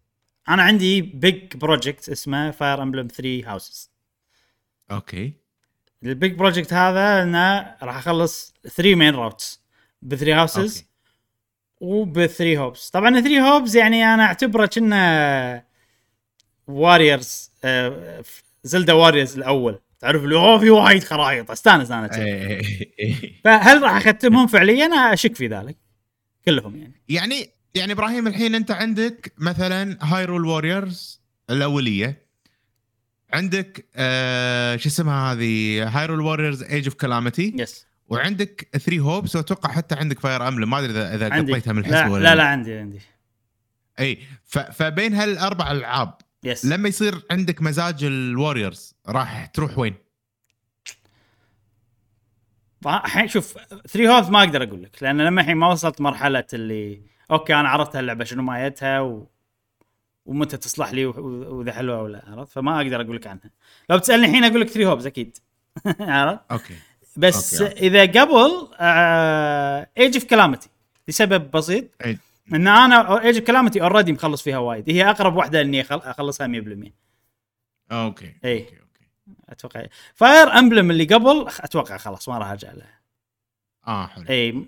[0.48, 3.90] أنا عندي big project اسمه Fire Emblem 3 Houses
[4.90, 5.32] okay.
[6.04, 9.64] ال big project هذا أنه راح أخلص 3 main routes
[10.02, 10.84] ب 3 Houses
[11.80, 15.64] وب 3 Hopes طبعا 3 Hopes يعني أنا أعتبره كنا
[16.66, 17.50] Warriors
[18.64, 19.80] Zelda Warriors الأول.
[20.00, 21.50] تعرف اللي أوه في وايد خرائط.
[21.50, 22.16] أستانس أنا.
[22.16, 23.40] إيه، إيه، إيه.
[23.44, 25.76] فهل راح أختمهم فعليا؟ أنا أشك في ذلك.
[26.44, 27.02] كلهم يعني.
[27.08, 32.23] يعني يعني إبراهيم الحين أنت عندك مثلا Hyrule Warriors الأولية.
[33.34, 39.72] عندك آه شو اسمها هذه؟ Hyrule Warriors Age of Calamity yes وعندك 3 Hopes وأتوقع
[39.72, 42.44] حتى عندك Fire Emblem ما أدري اذا إذا قطيتها من الحسبة ولا لا لا.
[42.44, 43.00] عندي عندي.
[44.00, 46.14] أي فبين هالأربع ألعاب
[46.44, 49.94] yes لما يصير عندك مزاج ال Warriors راح تروح وين؟
[52.86, 57.02] الحين شوف 3 Hopes ما أقدر أقول لك لأن لما الحين ما وصلت مرحلة اللي
[57.30, 59.33] okay أنا عرفت هاللعبة شنو مايتها و...
[60.26, 63.50] ومتى تصلح لي وإذا حلوة ولا عرفت؟ فما أقدر أقول لك عنها.
[63.90, 65.38] لو بتسألني الحين أقول لك 3 Hopes أكيد.
[66.00, 66.74] عرفت؟ okay.
[67.16, 67.72] بس أوكي.
[67.86, 68.68] إذا قبل
[69.98, 70.68] Age of Calamity
[71.08, 72.18] لسبب بسيط أي.
[72.52, 74.90] إن أنا Age of Calamity already مخلص فيها وايد.
[74.90, 76.90] هي أقرب واحدة إني أخلصها 100%
[77.92, 78.58] okay إي.
[78.58, 79.06] okay okay.
[79.48, 79.86] أتوقع.
[80.14, 83.00] Fire Emblem اللي قبل أتوقع خلاص ما راح أرجع لها
[83.86, 84.24] آه حلو.
[84.30, 84.66] اي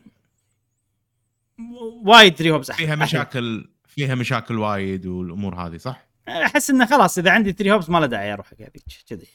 [2.05, 7.31] وايد 3 Hopes فيها مشاكل فيها مشاكل وايد والأمور هذه صح؟ أحس إنه خلاص إذا
[7.31, 9.27] عندي 3 Hopes ما له داعي أروح حق هذيك كذي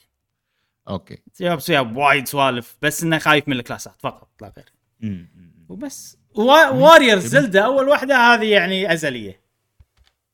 [0.88, 5.26] okay 3 Hopes فيها وايد سوالف بس إنه خايف من ال classات فقط لا غير.
[5.68, 7.20] وبس Warrior جميل.
[7.20, 9.40] Zelda أول واحدة هذه يعني أزلية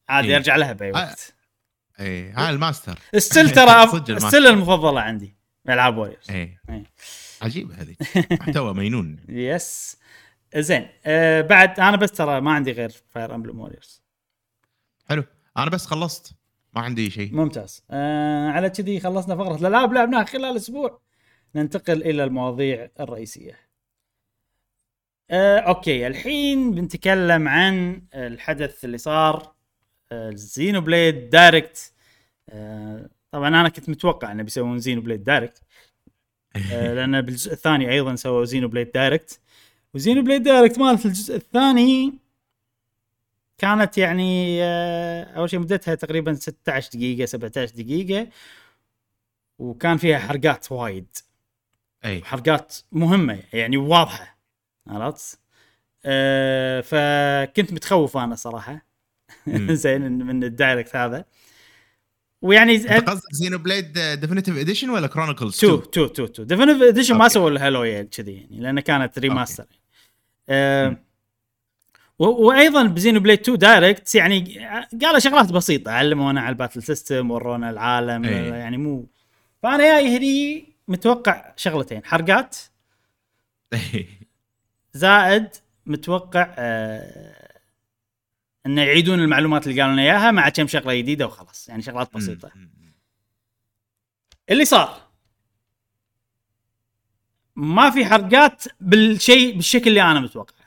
[0.08, 0.36] عادي إيه.
[0.36, 0.92] أرجع لها بأي آه.
[0.94, 1.34] وقت
[2.00, 4.18] اي هاي ال masterpiece still ترى.
[4.18, 5.34] still المفضلة عندي
[5.68, 6.84] ألعاب Warriors اي إي.
[7.42, 7.96] عجيبة هذه
[8.40, 9.96] محتوى مينون yes
[10.56, 14.02] زين أه بعد أنا بس ترى ما عندي غير Fire Emblem Warriors
[15.08, 15.24] حلو.
[15.56, 16.34] أنا بس خلصت.
[16.74, 17.34] ما عندي شيء.
[17.34, 17.84] ممتاز.
[17.90, 19.92] آه على كذي خلصنا فقرة الألعاب.
[19.92, 21.00] لعبناها خلال أسبوع.
[21.54, 23.58] ننتقل إلى المواضيع الرئيسية.
[25.30, 26.06] آه okay.
[26.06, 29.54] الحين بنتكلم عن الحدث اللي صار.
[30.12, 31.92] آه Xenoblade Direct.
[32.48, 35.62] آه طبعا أنا كنت متوقع إنه بيسوون Xenoblade Direct.
[36.72, 39.40] آه لأن بالجزء الثاني أيضا سووا Xenoblade Direct.
[39.94, 42.27] و Xenoblade Direct مالت الجزء الثاني
[43.58, 48.28] كانت يعني آه، أول شيء مدتها تقريبا 16 دقيقة 17 دقيقة
[49.58, 51.16] وكان فيها حرقات وايد.
[52.04, 52.24] أي.
[52.24, 54.38] حرقات مهمة يعني واضحة
[54.86, 55.38] عرفت؟
[56.04, 58.86] أه فكنت متخوف أنا صراحة.
[59.70, 61.24] زين من ال Direct هذا.
[62.42, 67.28] ويعني أنت قصدك Xenoblade Definitive Edition ولا Chronicles 2 2 2 2 Definitive Edition ما.
[67.28, 69.66] سووا لها لويا كذي يعني لأن كانت remaster
[70.48, 70.96] أه
[72.18, 74.66] وأيضا ب Xenoblade 2 Direct يعني
[75.02, 78.54] قالوا شغلات بسيطة علمونا على ال battle system ورونا العالم إيه.
[78.54, 79.06] يعني مو
[79.62, 82.56] فأنا جاي هني متوقع شغلتين حرقات
[84.94, 85.48] زائد
[85.86, 87.48] متوقع آه
[88.66, 92.50] انه يعيدون المعلومات اللي قالوا لنا إياها مع كم شغلة جديدة وخلاص يعني شغلات بسيطة
[94.50, 95.00] اللي صار
[97.56, 100.57] ما في حرقات بالشيء بالشكل اللي أنا متوقعه مم.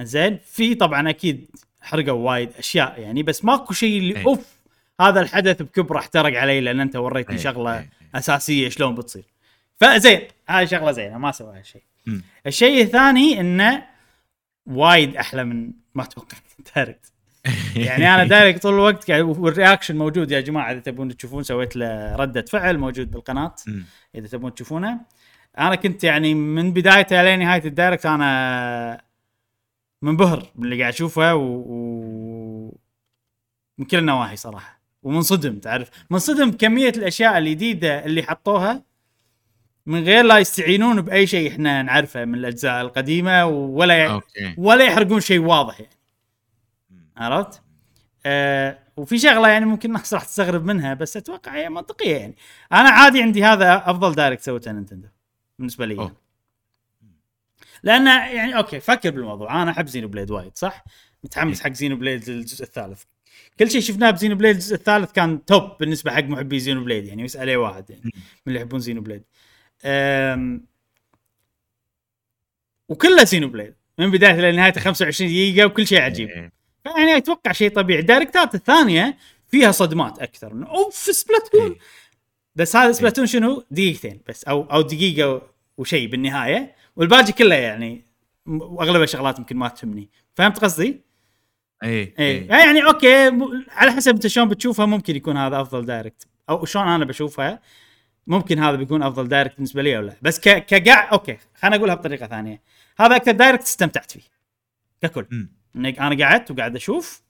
[0.00, 1.50] زين في طبعا أكيد
[1.80, 4.26] حرقوا وايد أشياء يعني بس ماكو شيء اللي إيه.
[4.26, 4.60] أوف
[5.00, 7.90] هذا الحدث بكبره احترق علي لأن أنت وريتني إيه، شغلة إيه.
[8.14, 9.24] أساسية شلون بتصير
[9.76, 11.82] فزين هاي شغلة زينة ما سوى هالشيء.
[12.46, 13.82] الشيء الثاني إنه
[14.66, 16.42] وايد أحلى من ما توقعت
[16.76, 17.12] Direct
[17.76, 22.16] يعني أنا Direct طول الوقت وال reaction موجود يا جماعة إذا تبون تشوفون سويت له
[22.16, 23.54] ردة فعل موجود بالقناة.
[24.14, 25.00] إذا تبون تشوفونه
[25.58, 29.00] أنا كنت يعني من بدايته لين نهاية ال Direct أنا
[30.02, 31.42] منبهر باللي قاعد أشوفه و...
[31.66, 32.78] و...
[33.78, 34.80] من كل النواحي صراحة.
[35.02, 38.82] ومنصدم تعرف؟ منصدم بكميه الأشياء الجديدة اللي حطوها
[39.86, 44.54] من غير لا يستعينون بأي شيء إحنا نعرفه من الأجزاء القديمة ولا okay.
[44.58, 45.96] ولا يحرقون شيء واضح يعني.
[47.16, 47.62] عرفت؟
[48.26, 52.36] آه وفي شغلة يعني ممكن الناس راح تستغرب منها بس أتوقع هي منطقية يعني.
[52.72, 55.08] أنا عادي عندي هذا أفضل Direct سوته Nintendo
[55.58, 56.16] بالنسبة لي أوه.
[57.82, 59.62] لأن يعني okay فكر بالموضوع.
[59.62, 60.84] أنا أحب Xenoblade وايد صح؟
[61.24, 63.02] متحمس حق Xenoblade الجزء الثالث.
[63.58, 67.48] كل شيء شفناه ب Xenoblade الجزء الثالث كان top بالنسبة حق محبي Xenoblade يعني يسأل
[67.48, 68.12] أي واحد يعني من
[68.46, 69.22] اللي يحبون Xenoblade
[69.84, 70.66] أم
[72.88, 76.28] وكله Xenoblade من بدايته لنهايته 25 دقيقة وكل شيء عجيب.
[76.28, 76.52] إيه.
[76.86, 78.00] يعني أتوقع شيء طبيعي.
[78.00, 79.16] ال Directات الثانية
[79.48, 80.66] فيها صدمات أكثر.
[80.68, 81.78] أوف Splatoon إيه.
[82.56, 85.42] بس هذا Splatoon شنو؟ دقيقتين بس أو أو دقيقة
[85.78, 86.74] وشيء بالنهاية.
[86.96, 88.06] والباقي كله يعني
[88.46, 90.10] واغلب الشغلات يمكن ما تهمني.
[90.34, 91.00] فهمت قصدي؟
[91.84, 93.26] اي اي يعني okay
[93.68, 97.60] على حسب أنت شلون بتشوفها ممكن يكون هذا أفضل direct أو شلون أنا بشوفها
[98.26, 100.16] ممكن هذا بيكون أفضل direct بالنسبة لي أو لا.
[100.22, 102.62] بس ك كقاع okay خليني أقولها بطريقة ثانية.
[102.98, 104.20] هذا أكثر direct استمتعت فيه.
[105.02, 105.48] ككل.
[105.76, 107.22] إني أنا قعدت وقاعد أشوف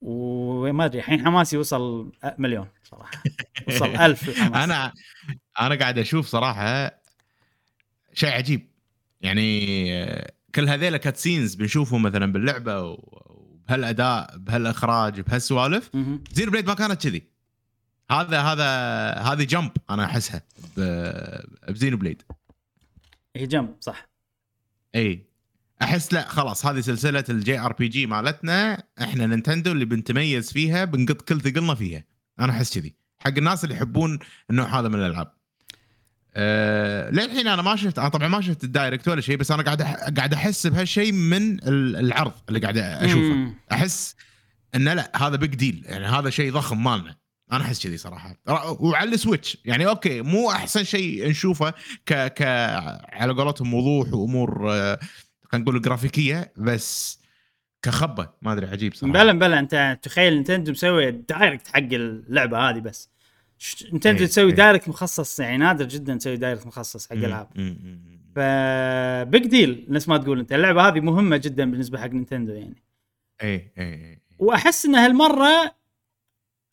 [0.00, 3.22] وما أدري الحين حماسي وصل مليون صراحة.
[3.68, 4.92] وصل ألف أنا
[5.60, 7.03] أنا قاعد أشوف صراحة
[8.14, 8.68] شيء عجيب.
[9.20, 9.66] يعني
[10.54, 15.90] كل هذيلا cutscenes بنشوفهم مثلا باللعبة وبهالأداء بهالإخراج بهالسوالف.
[16.32, 17.22] Xenoblade ما كانت كذي.
[18.10, 18.64] هذا هذا
[19.32, 20.42] هذه jump أنا أحسها
[20.76, 22.22] ب- ب Xenoblade.
[23.36, 24.08] هي jump صح.
[24.94, 25.26] إي.
[25.82, 31.40] أحس لا خلاص هذه سلسلة ال JRPG مالتنا إحنا Nintendo اللي بنتميز فيها بنقط كل
[31.40, 32.04] ثقلنا فيها.
[32.40, 32.94] أنا أحس كذي.
[33.18, 34.18] حق الناس اللي يحبون
[34.50, 35.32] النوع هذا من الألعاب.
[36.36, 39.62] أه للحين أنا ما شفت أنا طبعا ما شفت ال direct ولا شيء بس أنا
[39.62, 39.94] قاعد أح...
[39.94, 43.18] قاعد أحس بهالشيء من ال- العرض اللي قاعد أشوفه.
[43.34, 43.54] مم.
[43.72, 44.16] أحس
[44.74, 47.16] إنه لا هذا big deal يعني هذا شيء ضخم مالنا.
[47.52, 48.36] أنا أحس كذي صراحة.
[48.80, 51.70] وعلى ال Switch يعني okay مو أحسن شيء نشوفه
[52.06, 52.42] ك ك
[53.12, 54.98] على قولتهم وضوح وأمور آه،
[55.52, 57.18] خلينا نقول جرافيكية بس
[57.82, 59.12] كخبة ما أدري عجيب صراحة.
[59.12, 63.10] مبلا مبلا أنت تخيل Nintendo مسوي direct حق اللعبة هذه بس.
[63.92, 64.56] Nintendo إيه، تسوي إيه.
[64.56, 67.48] direct مخصص يعني نادر جدا تسوي direct مخصص حق العاب.
[68.34, 68.38] ف
[69.30, 72.82] big deal نفس ما تقول أنت اللعبة هذه مهمة جدا بالنسبة حق Nintendo يعني
[73.42, 75.74] اي اي اي وأحس إن هالمرة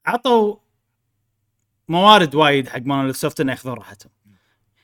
[0.05, 0.55] عطوا
[1.87, 4.11] موارد وايد حق Monolith Soft إنه ياخذون راحتهم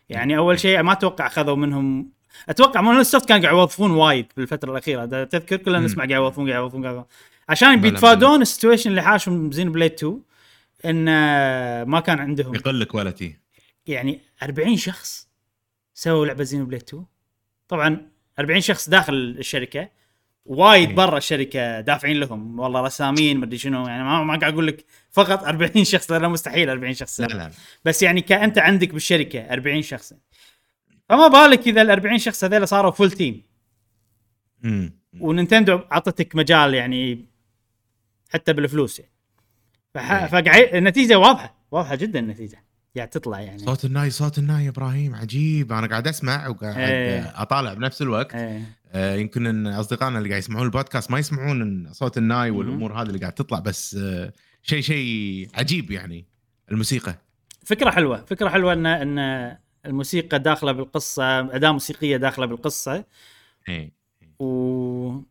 [0.09, 2.11] يعني أول شيء ما أتوقع اخذوا منهم
[2.49, 5.79] أتوقع Monolith Soft كانوا قاعد يوظفون وايد بالفترة الأخيرة تذكر كلنا.
[5.79, 7.11] نسمع قاعد يوظفون قاعد يوظفون قاعد يوظفون.
[7.49, 10.21] عشان بيتفادون ال situation اللي حاشهم ب Xenoblade 2
[10.89, 11.05] إن
[11.81, 12.55] ما كان عندهم.
[12.55, 13.35] يقل quality
[13.87, 15.27] يعني 40 شخص
[15.93, 17.05] سووا لعبة Xenoblade 2
[17.67, 18.09] طبعا
[18.39, 19.89] 40 شخص داخل الشركة.
[20.45, 20.95] وايد إيه.
[20.95, 22.59] برا الشركة دافعين لهم.
[22.59, 23.87] والله رسامين مدري شنو.
[23.87, 27.51] يعني ما, ما قاعد أقول لك فقط 40 شخص لأنه مستحيل 40 شخص لا لا.
[27.85, 30.13] بس يعني كأنت عندك بالشركة 40 شخص.
[31.09, 33.43] فما بالك إذا ال 40 شخص هذول صاروا full team
[34.61, 34.99] مم.
[35.19, 37.25] و Nintendo اعطتك مجال يعني
[38.29, 39.11] حتى بالفلوس يعني.
[39.97, 40.11] فح...
[40.11, 40.27] إيه.
[40.27, 41.55] فقاعد النتيجة واضحة.
[41.71, 42.63] واضحة جدا النتيجة.
[42.95, 43.59] قاعد تطلع يعني.
[43.59, 45.15] صوت الناي صوت الناي يا إبراهيم.
[45.15, 45.71] عجيب.
[45.73, 47.33] أنا قاعد أسمع وقاعد إيه.
[47.35, 48.35] أطالع بنفس الوقت.
[48.35, 48.61] إيه.
[48.91, 52.49] آه، يمكن إن أصدقائنا اللي قاعد يسمعون البودكاست ما يسمعون صوت الناي.
[52.49, 56.25] والأمور هذه اللي قاعد تطلع بس آه، شيء شيء عجيب يعني
[56.71, 57.15] الموسيقى.
[57.65, 58.25] فكرة حلوة.
[58.25, 63.03] فكرة حلوة ان إن الموسيقى داخلة بالقصة أداة موسيقية داخلة بالقصة.
[63.69, 63.91] إيه.
[64.39, 65.21] و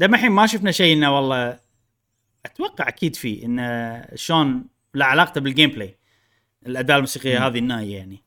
[0.00, 1.58] لما الحين ما شفنا شيء إنه والله
[2.46, 4.64] أتوقع أكيد في انه شلون
[4.94, 5.96] له علاقته بال gameplay
[6.66, 7.46] الأداة الموسيقية.
[7.46, 8.22] هذه الناي يعني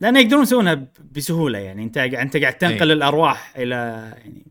[0.00, 2.92] لأنه يقدرون يسوونها بسهولة يعني أنت أنت قاعد تنقل إيه.
[2.92, 3.74] الأرواح إلى
[4.16, 4.46] يعني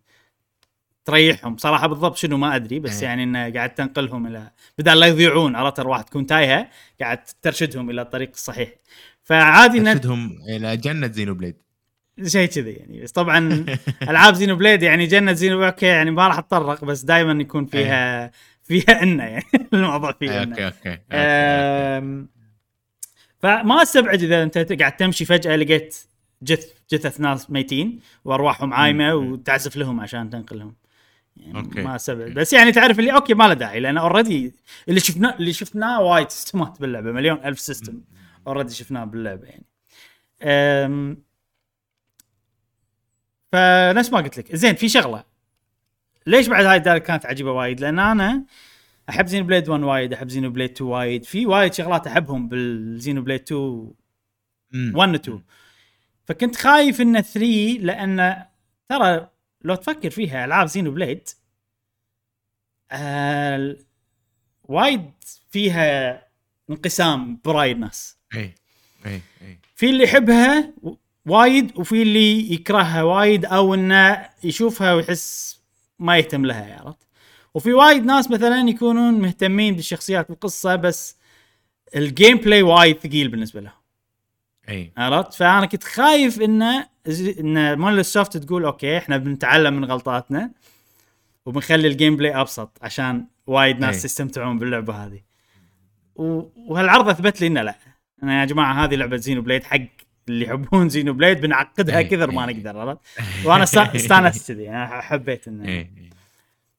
[1.06, 3.10] تريحهم صراحة بالضبط شنو ما أدري بس إيه.
[3.10, 6.70] يعني انه قاعد تنقلهم إلى بدل لا يضيعون عرفت أرواح تكون تايهة
[7.02, 8.70] قاعد ترشدهم إلى الطريق الصحيح
[9.24, 11.56] فعادي إن ترشدهم إلى جنة Xenoblade
[12.26, 13.66] شيء كذي يعني بس طبعا
[14.10, 18.32] ألعاب Xenoblade يعني جنة Xeno okay يعني ما راح أتطرق بس دائما يكون فيها
[18.64, 19.44] فيها إنه يعني
[19.74, 20.56] الموضوع فيه إيه، إنه.
[20.56, 22.28] okay okay
[23.40, 25.96] فما استبعد إذا أنت قاعد تمشي فجأة لقيت
[26.44, 29.16] جث جثث ناس ميتين وأرواحهم عايمة.
[29.16, 30.76] وتعزف لهم عشان تنقلهم
[31.38, 31.82] يعني okay.
[31.82, 32.32] ما استبعد.
[32.34, 34.54] بس يعني تعرف اللي okay ما له داعي لأن already
[34.90, 38.02] اللي شفناه اللي شفناه وايد سيستمات باللعبة مليون ألف system
[38.48, 39.66] already شفناه باللعبة يعني
[40.44, 41.18] أم،
[43.52, 44.56] فنفس ما قلت لك.
[44.56, 45.24] زين في شغلة.
[46.28, 48.44] ليش بعد هاي ال direct كانت عجيبة وايد؟ لأن أنا
[49.10, 51.24] أحب Xenoblade 1 وايد أحب Xenoblade 2 وايد.
[51.24, 53.92] في وايد شغلات أحبهم بال Xenoblade 2
[54.72, 54.94] مم.
[54.96, 55.42] 1 و 2
[56.26, 58.46] فكنت خايف إن 3 لأن
[58.90, 59.28] ترى
[59.62, 61.30] لو تفكر فيها ألعاب Xenoblade
[62.92, 63.76] آه
[64.64, 65.12] وايد
[65.50, 66.22] فيها
[66.70, 68.18] انقسام براي الناس.
[68.36, 68.56] إيه
[69.06, 70.74] اي اي في اللي يحبها
[71.26, 75.62] وايد وفي اللي يكرهها وايد أو إنه يشوفها ويحس
[76.00, 76.98] ما يهتم لها عرفت؟
[77.54, 81.18] وفي وايد ناس مثلا يكونون مهتمين بالشخصيات بالقصة بس
[81.96, 83.74] ال gameplay وايد ثقيل بالنسبة لهم.
[84.70, 84.92] إي.
[84.98, 90.52] عرفت؟ فأنا كنت خايف إنه زي- إن Monolith Soft تقول okay إحنا بنتعلم من غلطاتنا
[91.46, 94.06] وبنخلي ال gameplay أبسط عشان وايد ناس أي.
[94.06, 95.22] يستمتعون باللعبة هذه.
[96.16, 97.76] وهالعرض أثبت لي إنه لا.
[98.24, 99.80] أنا يا جماعة هذه لعبة Xenoblade حق
[100.30, 102.04] اللي يحبون Xenoblade بنعقدها أي.
[102.04, 102.54] كثر ما أي.
[102.54, 103.02] نقدر عرفت؟
[103.46, 105.88] وأنا استا- استانست كذي أنا حبيت إنه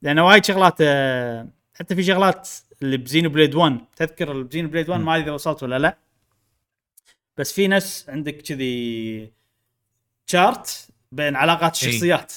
[0.02, 2.48] لأن وايد شغلات آه، حتى في شغلات
[2.82, 5.98] اللي ب Xenoblade 1 تذكر ب Xenoblade 1 ما أدري اذا وصلت ولا لا.
[7.36, 9.30] بس في ناس عندك كذي
[10.26, 11.74] chart بين علاقات.
[11.74, 12.32] الشخصيات.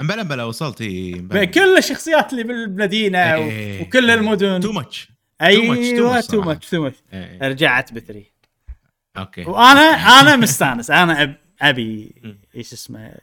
[0.00, 3.36] مبلا مبلا وصلت اي بين كل الشخصيات اللي بالمدينة.
[3.82, 4.60] وكل المدن.
[4.60, 5.08] too much
[5.40, 6.40] أيوه too.
[6.42, 7.06] much too much
[7.42, 8.32] رجعت ب three.
[9.18, 9.80] okay وأنا
[10.20, 12.14] أنا مستأنس أنا أب أبي.
[12.56, 13.14] إيش اسمه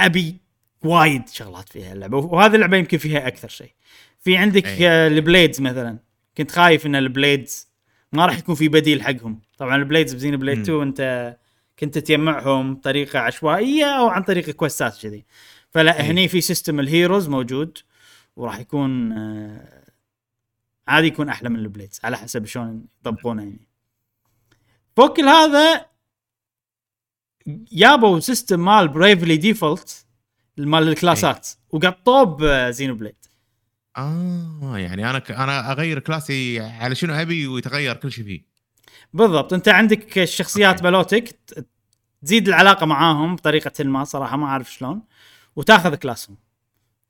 [0.00, 0.36] أبي
[0.82, 3.72] وايد شغلات فيها اللعبة وهذه اللعبة يمكن فيها أكثر شيء
[4.20, 4.88] في عندك أي.
[4.88, 5.98] آه، ال blades مثلا
[6.36, 7.68] كنت خايف إن ال blades
[8.12, 10.62] ما راح يكون في بديل حقهم طبعا ال blades ب Xenoblade مم.
[10.62, 11.36] 2 انت
[11.78, 15.24] كنت تجمعهم بطريقة عشوائية أو عن طريق كويستات كذي
[15.70, 16.06] فلا أي.
[16.06, 17.78] هني في system ال heroes موجود
[18.36, 19.84] وراح يكون آه،
[20.88, 23.69] عادي يكون أحلى من ال Blades على حسب شلون يطبقونه يعني
[24.96, 25.86] فوق كل هذا
[27.72, 30.06] جابوا system مال بريفلي default
[30.58, 33.14] مال ال class ات وقطوه بزينو بليد
[33.96, 35.30] آه يعني أنا ك...
[35.30, 38.42] أنا أغير class ي على شنو أبي ويتغير كل شيء فيه
[39.12, 40.82] بالضبط أنت عندك الشخصيات
[41.28, 41.66] ت-
[42.22, 45.02] تزيد العلاقة معاهم بطريقة ما صراحة ما أعرف شلون
[45.56, 46.36] وتاخذ class هم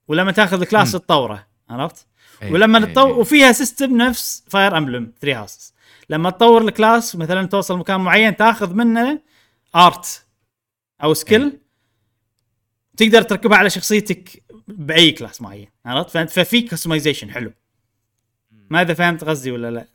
[0.08, 0.92] ولما تاخذ class.
[0.92, 2.06] تطوره عرفت؟
[2.42, 3.18] إي، ولما إي، تطور.
[3.18, 5.74] وفيها system نفس Fire Emblem 3 Houses
[6.10, 9.20] لما تطور ال class مثلا توصل مكان معين تاخذ منه
[9.76, 10.26] art
[11.02, 11.58] أو skill
[12.96, 17.52] تقدر تركبها على شخصيتك بأي class معين عرفت؟ ففي customization حلو.
[18.70, 19.86] ما إذا فهمت قصدي ولا لا.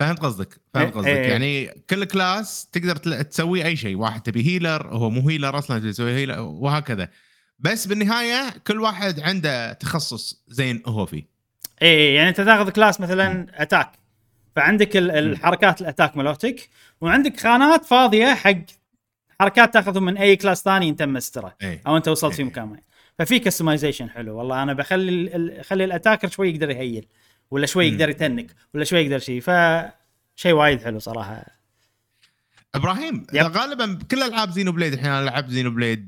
[0.00, 1.08] فهمت قصدك فهمت إيه، قصدك.
[1.08, 1.30] إيه.
[1.30, 5.92] يعني كل class تقدر تسوي أي شيء واحد تبي healer هو مو healer أصلا تبي
[5.92, 7.08] تسوي healer وهكذا.
[7.58, 11.26] بس بالنهاية كل واحد عنده تخصص زين هو فيه.
[11.82, 14.01] إيه يعني أنت تاخذ class مثلا attack
[14.56, 16.68] فعندك ال- الحركات ال attack مالوتك
[17.00, 18.56] وعندك خانات فاضية حق
[19.40, 22.44] حركات تاخذهم من أي class ثاني أنت مستره أو أنت وصلت في.
[22.44, 22.82] مكان معين
[23.18, 27.06] ففي customization حلو والله أنا بخلي اخلي ال attacker شوي يقدر ي heal
[27.50, 27.88] ولا شوي.
[27.88, 29.50] يقدر ي tank ولا شوي يقدر شيء ف
[30.36, 31.44] شيء وايد حلو صراحة
[32.74, 33.42] إبراهيم yep.
[33.56, 36.06] غالبا كل ألعاب Xenoblade الحين أنا لعبت Xenoblade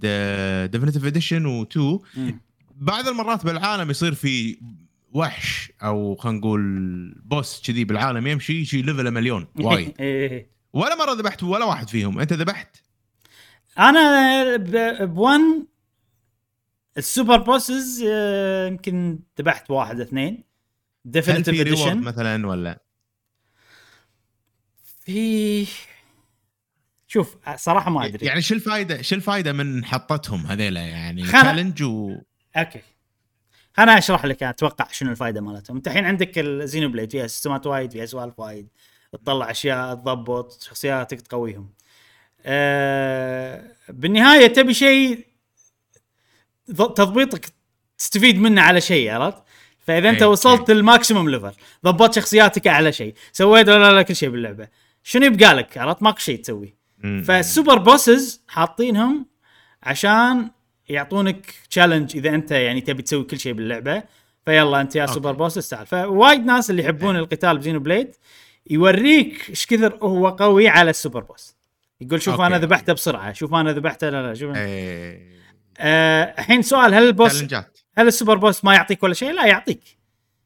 [0.73, 1.77] Definitive Edition و2
[2.17, 2.41] مم.
[2.77, 4.59] بعض المرات بالعالم يصير في
[5.15, 6.61] وحش أو خلينا نقول
[7.25, 9.47] boss كذي بالعالم يمشي شي level مليون.
[9.61, 9.95] وايد.
[10.01, 10.51] إيه،.
[10.73, 12.19] ولا مرة ذبحت ولا واحد فيهم.
[12.21, 12.77] أنت ذبحت؟
[13.79, 15.67] أنا ب- بون
[16.99, 20.45] ال super bosses آه، يمكن ذبحت واحد اثنين.
[21.05, 22.81] Definitive reward Edition مثلا ولا؟
[25.05, 25.67] في
[27.07, 28.27] شوف صراحة ما أدري.
[28.27, 32.17] يعني شو الفائده شو الفائده من حطتهم هذيلا؟ يعني خل- challenge و
[32.57, 32.81] okay.
[33.79, 35.77] أنا اشرح لك أتوقع شنو الفائده مالتهم.
[35.77, 38.69] انت الحين عندك ال Xenoblade فيها system ات وايد فيها سوالف وايد.
[39.13, 41.71] تطلع أشياء تضبط شخصياتك تقويهم.
[42.47, 45.27] أه بالنهاية تبي شيء
[46.77, 47.47] تضبيطك
[47.99, 49.43] تستفيد منه على شيء عرفت؟
[49.87, 51.53] فإذا أنت إيه، وصلت ال maximum level
[51.85, 53.15] ضبطت شخصياتك اعلى شيء.
[53.33, 54.69] سويت لا لا كل شيء باللعبة.
[55.03, 57.23] شنو يبقى لك؟ عرفت؟ ماكو شيء تسويه مم.
[57.23, 59.27] فال super bosses حاطينهم
[59.83, 60.51] عشان
[60.89, 64.03] يعطونك challenge إذا أنت يعني تبي تسوي كل شيء باللعبة
[64.45, 65.15] فيلا أنت يا okay.
[65.15, 68.15] super bosses تعال فوايد ناس اللي يحبون القتال ب Xenoblade
[68.71, 71.57] يوريك إيش كثر هو قوي على ال super boss
[72.01, 72.47] يقول شوف okay.
[72.47, 75.29] أنا ذبحته بسرعة شوف أنا ذبحته لا لا شوف إيه،
[75.79, 77.43] آه، الحين سؤال هل ال boss
[77.99, 79.81] هل ال super boss ما يعطيك ولا شيء؟ لا يعطيك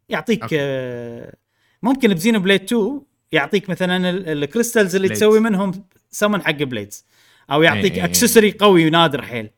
[0.08, 0.56] يعطيك okay.
[0.60, 1.34] آه
[1.82, 3.00] ممكن ب Xenoblade 2
[3.32, 5.12] يعطيك مثلا ال- ال crystals اللي Blades.
[5.12, 7.04] تسوي منهم سمن حق Blades
[7.50, 9.50] أو يعطيك accessory قوي نادر حيل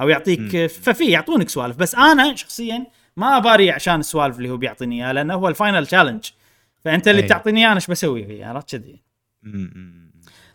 [0.00, 0.66] أو يعطيك.
[0.66, 2.86] ففي يعطونك سوالف بس أنا شخصيا
[3.16, 6.24] ما أباري عشان السوالف اللي هو بيعطيني إياها لأنه هو ال final challenge
[6.84, 7.26] فأنت اللي أي.
[7.26, 9.02] بتعطيني إياه أنا إيش بسوي فيه عرفت كذي.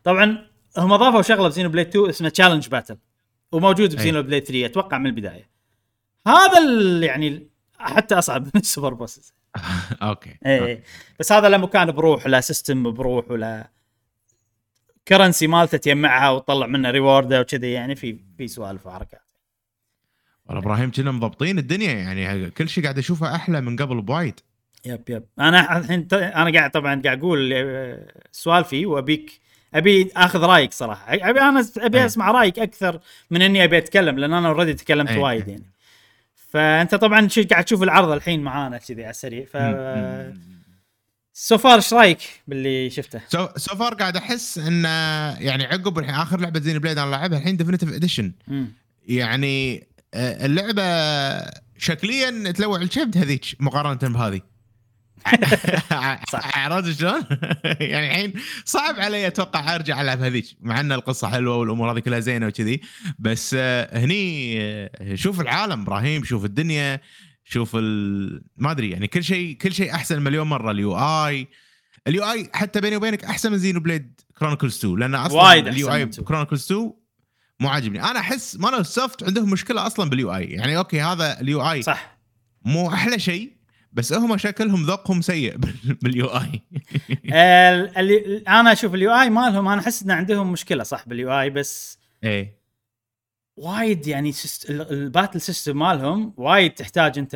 [0.04, 0.46] طبعا
[0.78, 2.98] هم ضافوا شغلة ب Xenoblade 2 اسمه challenge battle
[3.52, 3.96] وموجود أي.
[3.96, 5.50] ب Xenoblade 3 أتوقع من البداية
[6.28, 6.60] هذا
[7.06, 7.48] يعني
[7.80, 9.34] حتى أصعب من ال super bosses
[10.02, 10.84] okay اي إي.
[11.20, 13.70] بس هذا له مكان بروح لا system بروح ولا
[15.08, 19.32] currency مالته تجمعها وتطلع منه reward وكذي يعني في في سوالف وحركات
[20.50, 24.40] إبراهيم كنا مضبطين الدنيا يعني كل شيء قاعد أشوفه أحلى من قبل بوايد
[24.86, 29.40] yep yep أنا الحين أنا قاعد طبعا قاعد أقول آه، سوالفي وأبيك
[29.74, 32.06] أبي آخذ رأيك صراحة أبي أنا أبي.
[32.06, 33.00] أسمع رأيك أكثر
[33.32, 35.12] من إني أبي أتكلم لأن أنا already تكلمت.
[35.12, 35.72] وايد يعني
[36.36, 39.58] فأنت طبعا قاعد تشوف العرض الحين معانا كذي على السريع ف
[41.36, 44.90] so far إيش رأيك باللي شفته؟ so so far قاعد أحس انه
[45.40, 48.32] يعني عقب الحين آخر لعبة Xenoblade أنا لعبها الحين Definitive Edition.
[49.08, 50.84] يعني اللعبة
[51.78, 54.42] شكليا تلوع الكبد هذيك مقارنة بهذه.
[56.34, 57.22] عرفت شلون؟
[57.64, 58.34] يعني الحين
[58.66, 62.82] صعب علي أتوقع أرجع ألعب هذيك مع إن القصة حلوة والأمور هذه كلها زينة وكذي
[63.20, 67.02] بس آه، هني آه، شوف العالم إبراهيم شوف الدنيا
[67.46, 68.44] شوف ال...
[68.58, 71.48] ما أدري يعني كل شيء كل شيء أحسن مليون مرة ال UI
[72.08, 76.06] ال UI حتى بيني وبينك أحسن من Xenoblade Chronicles 2 لأن أصلا وايد ال UI
[76.06, 76.28] من 2.
[76.28, 76.94] Chronicles 2
[77.64, 78.04] مو عاجبني.
[78.04, 82.18] أنا أحس Monolith Soft عندهم مشكلة أصلا بال UI يعني okay هذا ال UI صح.
[82.66, 83.54] مو أحلى شيء
[83.94, 86.62] بس هم شكلهم ذوقهم سيء بال- UI
[88.48, 92.60] أنا أشوف ال UI مالهم أنا أحس إن عندهم مشكلة صح بال UI بس إيه.
[93.60, 94.34] وايد يعني
[94.70, 97.36] ال battle system مالهم وايد تحتاج أنت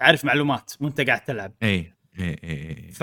[0.00, 1.52] تعرف معلومات وانت قاعد تلعب.
[1.62, 3.02] إيه إيه إيه ف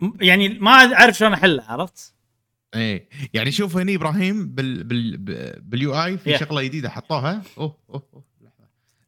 [0.00, 2.14] م- يعني ما أعرف شلون أحلها عرفت؟
[2.74, 3.08] إيه.
[3.34, 5.16] يعني شوف هني إبراهيم بال بال
[5.60, 6.40] بال UI في Yeah.
[6.40, 7.42] شغلة جديدة حطوها.
[7.58, 8.24] أوه أوه, أوه.
[8.40, 8.64] لحظة.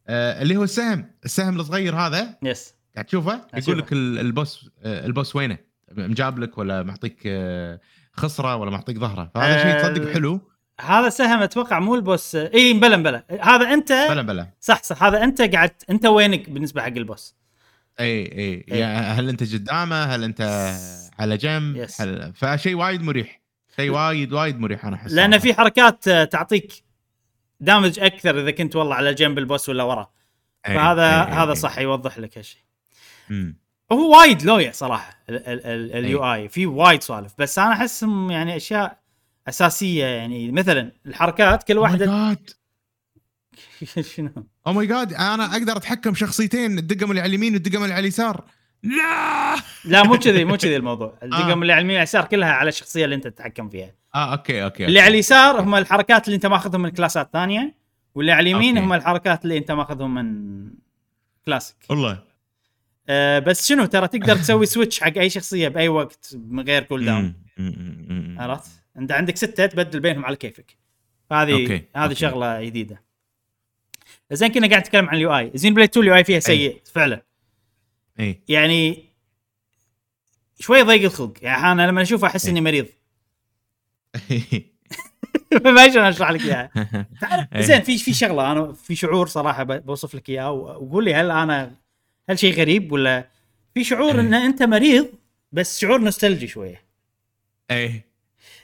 [0.08, 2.38] آه اللي هو السهم السهم الصغير هذا.
[2.42, 3.46] yes قاعد تشوفه.
[3.56, 5.58] يقول لك ال- ال boss آه، ال boss وينه؟
[5.92, 7.80] مجاب لك ولا معطيك آه،
[8.12, 9.30] خصرة ولا معطيك ظهرة.
[9.34, 10.40] فهذا شيء آه، تصدق حلو.
[10.80, 12.34] هذا سهم أتوقع مو ال boss.
[12.36, 14.50] إي مبلا مبلا هذا أنت؟ بلا بلا.
[14.60, 15.02] صح صح.
[15.02, 17.34] هذا أنت قاعد أنت وينك بالنسبة حق البوس.
[18.00, 18.28] إي إي.
[18.28, 18.64] إيه.
[18.80, 20.72] يعني هل أنت قدامه؟ هل أنت
[21.18, 21.86] على جنب.
[22.00, 23.40] هل فشيء وايد مريح.
[23.80, 25.38] شيء وايد وايد مريح أنا احس لأن.
[25.38, 26.84] في حركات آه، تعطيك
[27.60, 30.10] damage أكثر إذا كنت والله على جنب ال boss ولا ورا
[30.68, 31.56] إي، فهذا إي، إي، هذا إي.
[31.56, 32.60] صح يوضح لك هالشيء.
[33.92, 35.42] هو وايد لويا صراحة إيه.
[35.98, 38.98] ال UI في وايد سوالف بس أنا احسهم يعني أشياء
[39.48, 42.38] أساسية يعني مثلا الحركات كل Oh واحدة.
[44.16, 44.30] شنو
[44.66, 48.44] oh my God أنا أقدر أتحكم شخصيتين الدقم اللي على اليمين والدقم اللي على اليسار
[48.82, 49.56] لا!
[49.84, 51.08] لا مو كذي مو كذي الموضوع.
[51.22, 51.24] آه.
[51.24, 53.94] الدقم اللي على اليمين واليسار كلها على الشخصيه اللي انت تتحكم فيها.
[54.14, 57.74] آه أوكي أوكي اللي على اليسار هم الحركات اللي انت ماخذهم من class ات ثانية
[58.14, 58.78] واللي على اليمين.
[58.78, 60.70] هم الحركات اللي انت ماخذهم من
[61.46, 61.76] كلاسيك.
[61.90, 62.22] والله.
[63.08, 67.34] أه بس شنو ترى تقدر تسوي switch حق أي شخصية بأي وقت من غير cooldown.
[68.38, 70.76] عرفت؟ انت عندك ستة تبدل بينهم على كيفك.
[71.32, 72.12] هذه هذه.
[72.12, 73.02] شغلة جديدة.
[74.32, 77.22] زين كنا قاعد نتكلم عن ال UI زينو بليد 2 ال UI فيها سيء فعلا.
[78.20, 79.08] اي يعني
[80.60, 81.32] شوي ضيق الخلق.
[81.42, 82.86] يعني أنا لما اشوفه أحس إني مريض.
[85.64, 86.70] ما شلون أشرح لك إياها.
[87.54, 87.60] إيه.
[87.60, 91.74] زين في في شغلة أنا في شعور صراحة بوصف لك اياه وقول لي هل أنا
[92.28, 93.28] هل شيء غريب ولا؟
[93.74, 94.20] في شعور إيه.
[94.20, 95.08] إن أنت مريض
[95.52, 96.82] بس شعور nostalgic شوية.
[97.70, 98.08] إيه.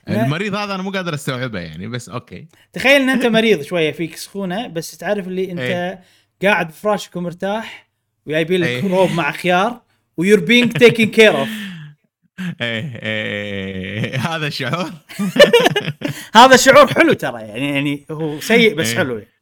[0.08, 2.46] المريض هذا أنا مو قادر أستوعبه يعني بس أوكي.
[2.72, 6.04] تخيل إن أنت مريض شوية فيك سخونة بس تعرف اللي أنت إيه.
[6.42, 7.83] قاعد بفراشك ومرتاح
[8.26, 8.88] وجايبين لك إيه.
[8.88, 9.80] روب مع خيار
[10.16, 11.48] و you're being taken care of
[12.60, 14.90] إيه إيه هذا الشعور
[16.36, 18.96] هذا شعور حلو ترى يعني يعني هو سيء بس إيه.
[18.96, 19.34] حلو يعني.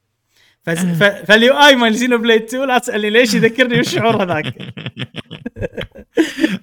[1.26, 4.54] فال UI مال زينو بليد 2 لا تسألني ليش يذكرني بالشعور هذاك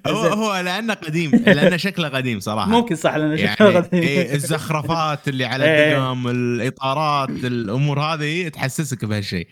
[0.08, 0.16] هو.
[0.16, 3.94] هو لأنه قديم لأنه شكله قديم صراحة ممكن صح لأن يعني شكله غريب.
[3.94, 5.98] إيه الزخرفات اللي على إيه.
[5.98, 9.48] الدقم الإطارات الأمور هذه تحسسك بهالشيء.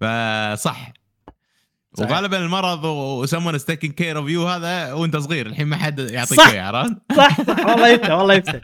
[0.00, 0.92] فصح
[1.98, 2.10] صحيح.
[2.10, 6.48] وغالبا المرض وسمون ستيكن كير اوف يو هذا وانت صغير الحين ما حد يعطيك صح.
[6.48, 8.60] اياه عرفت؟ صح صح والله يفتح والله يفتح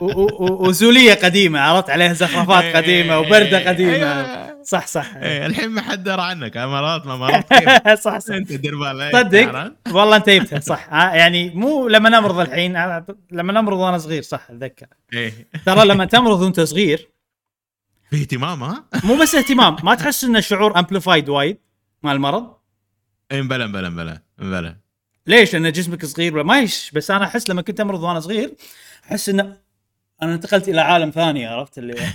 [0.00, 4.62] و- و- و- وزولية قديمة عرفت عليها زخرفات إيه، قديمة وبردة إيه، قديمة أيوة.
[4.62, 8.76] صح صح إيه الحين ما حد درى عنك مرات ما كيف صح صح أنت دير
[8.78, 12.72] بالك صدق؟ والله انت جبتها صح يعني مو لما نمرض الحين
[13.30, 15.32] لما نمرض وأنا صغير صح أتذكر إيه
[15.66, 17.08] ترى لما تمرض وانت صغير
[18.10, 21.58] في اهتمام ها؟ مو بس اهتمام ما تحس إن الشعور amplified وايد
[22.04, 22.54] مال المرض؟
[23.32, 24.76] إيه بلا بلا بلا بلا
[25.26, 28.54] ليش؟ لأن جسمك صغير ما يش بس أنا أحس لما كنت أمرض وأنا صغير
[29.04, 29.40] أحس ان
[30.22, 31.94] أنا انتقلت إلى عالم ثاني عرفت اللي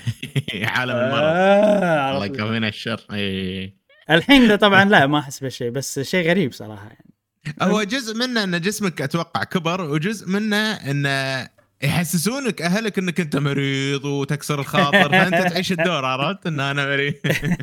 [0.64, 1.22] عالم المرض.
[1.24, 3.02] آه الله يكفينا الشر.
[3.14, 3.76] إيه
[4.10, 7.14] الحين طبعا لا ما أحس بهالشيء بس شيء غريب صراحة يعني.
[7.62, 11.48] هو جزء منه إن جسمك أتوقع كبر وجزء منه انه
[11.84, 17.14] يحسسونك أهلك إنك أنت مريض وتكسر الخاطر فأنت تعيش الدور عرفت؟ إن أنا مريض.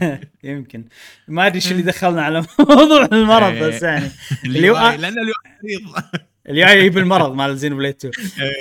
[0.45, 0.85] يمكن.
[1.29, 3.69] ما أدري شو اللي دخلنا على موضوع المرض إيه.
[3.69, 4.11] بس يعني.
[4.45, 6.05] لأن ال UI مريض.
[6.49, 8.13] ال UI يجيب المرض مال زين بليد 2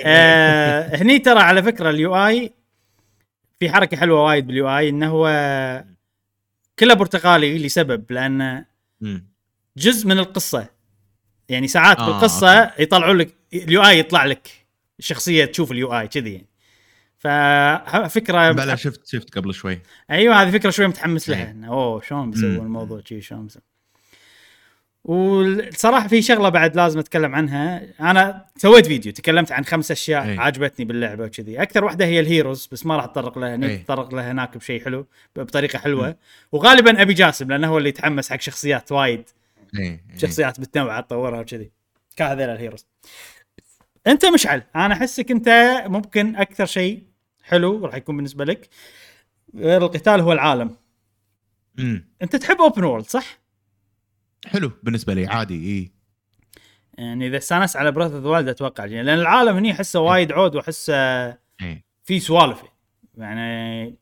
[0.04, 2.52] آه هني ترى على فكرة ال UI
[3.60, 5.26] في حركة حلوة وايد بال UI إنه هو
[6.78, 8.64] كله برتقالي لسبب لأن.
[9.76, 10.68] جزء من القصة.
[11.48, 14.65] يعني ساعات آه، بالقصة يطلعوا لك ال UI يطلع لك.
[14.98, 16.48] الشخصيه تشوف ال UI كذي يعني.
[17.18, 19.80] ففكره بلا شفت شفت قبل شوي.
[20.10, 21.50] أيوه هذه فكرة شوي متحمس لها.
[21.50, 22.56] إنه أوه شلون بيسوون.
[22.56, 23.48] الموضوع؟ شي شلون
[25.04, 27.82] والصراحة في شغلة بعد لازم أتكلم عنها.
[28.00, 30.40] أنا سويت فيديو تكلمت عن خمس أشياء إيه.
[30.40, 31.62] عجبتني باللعبة وكذي.
[31.62, 33.56] أكثر واحدة هي ال heroes بس ما راح أتطرق لها إيه.
[33.56, 36.16] نتطرق لها هناك بشيء حلو بطريقة حلوة.
[36.52, 39.28] وغالبا أبي جاسم لأنه هو اللي يتحمس حق شخصيات وايد.
[39.78, 40.00] اي إيه.
[40.16, 41.70] شخصيات بتنوع تطورها وكذي.
[42.16, 42.86] كهذيل ال heroes.
[44.06, 45.48] انت مشعل أنا احسك انت
[45.86, 47.02] ممكن أكثر شيء
[47.42, 48.68] حلو راح يكون بالنسبة لك
[49.54, 50.76] غير القتال هو العالم
[51.78, 53.38] امم انت تحب open world صح؟
[54.46, 55.92] حلو بالنسبة لي عادي إي
[56.98, 60.56] يعني إذا استانست على Breath of Wild أتوقع يعني لأن العالم هني أحسه وايد عود
[60.56, 60.94] وأحسه
[61.62, 61.84] إيه.
[62.04, 62.62] في سوالف
[63.14, 63.98] يعني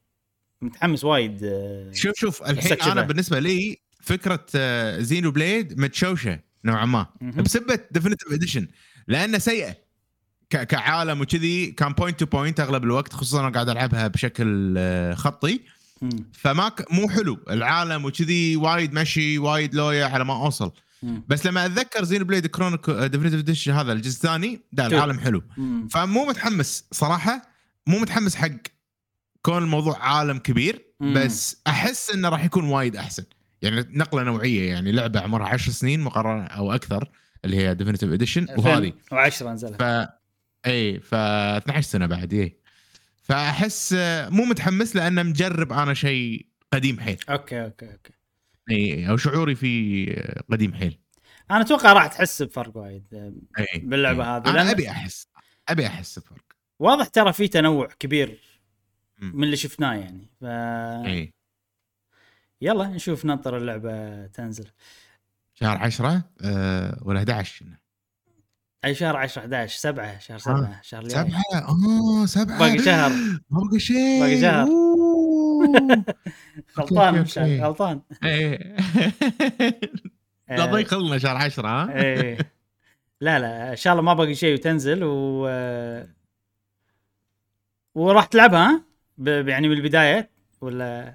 [0.63, 2.83] متحمس وايد آه، شوف شوف الحين.
[2.83, 7.07] أنا بالنسبة لي فكرة آه، زينو بليد متشوشة نوعا ما.
[7.21, 8.69] بسبه Definitive Edition
[9.09, 9.84] لأنه سيئة
[10.57, 15.61] كعالم وكذي كان point to point أغلب الوقت خصوصا أنا قاعد ألعبها بشكل آه، خطي.
[16.33, 16.93] فما ك...
[16.93, 20.73] مو حلو العالم وكذي وايد مشي وايد لويا على ما أوصل.
[21.29, 24.97] بس لما أتذكر زينو بليد كرونيكلز Definitive Edition هذا الجزء الثاني لا تو.
[24.97, 25.43] العالم حلو.
[25.91, 27.43] فمو متحمس صراحة
[27.87, 28.51] مو متحمس حق
[29.43, 30.85] كون الموضوع عالم كبير.
[31.01, 33.25] بس أحس إنه راح يكون وايد أحسن
[33.63, 37.09] يعني نقلة نوعية يعني لعبة عمرها 10 سنين مقارنة أو أكثر
[37.45, 39.83] اللي هي Definitive Edition وهذه 2010 نزلت
[40.67, 42.57] إي ف 12 سنة بعد إي.
[43.23, 43.93] فأحس
[44.29, 47.19] مو متحمس لأن مجرب أنا شيء قديم حيل.
[47.31, 48.13] أوكي أوكي أوكي.
[48.71, 50.99] إي أو شعوري فيه آه، قديم حيل.
[51.51, 54.29] أنا أتوقع راح تحس بفرق وايد آه، إي باللعبة إي.
[54.29, 55.29] هذه، أنا أبي أحس
[55.69, 56.45] أبي أحس بفرق.
[56.79, 58.41] واضح ترى في تنوع كبير.
[59.19, 60.45] من اللي شفناه يعني ف
[61.07, 61.33] إي.
[62.61, 64.71] يلا نشوف ننطر اللعبة تنزل.
[65.55, 67.67] شهر 10 أه ولا 11
[68.85, 73.13] أي شهر 10 11 7 شهر 7 شهر الجاي سبعة آه سبعة باقي شهر.
[73.51, 74.69] باقي شيء باقي شهر.
[76.79, 77.25] غلطان.
[77.61, 78.77] غلطان إيه.
[80.49, 82.39] لا آه، ضيق لنا شهر 10 ها إيه
[83.21, 85.49] لا لا إن شاء الله ما باقي شيء وتنزل و
[87.95, 88.83] وراح تلعبها ها؟
[89.19, 90.31] ب- يعني من البدايه
[90.61, 91.15] ولا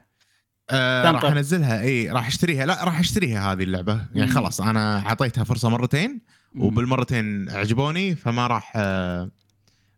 [0.69, 1.11] آه.
[1.11, 4.31] راح أنزلها اي راح أشتريها لا راح أشتريها هذه اللعبة يعني.
[4.31, 6.21] خلاص أنا أعطيتها فرصة مرتين
[6.55, 9.31] وبالمرتين عجبوني فما راح آه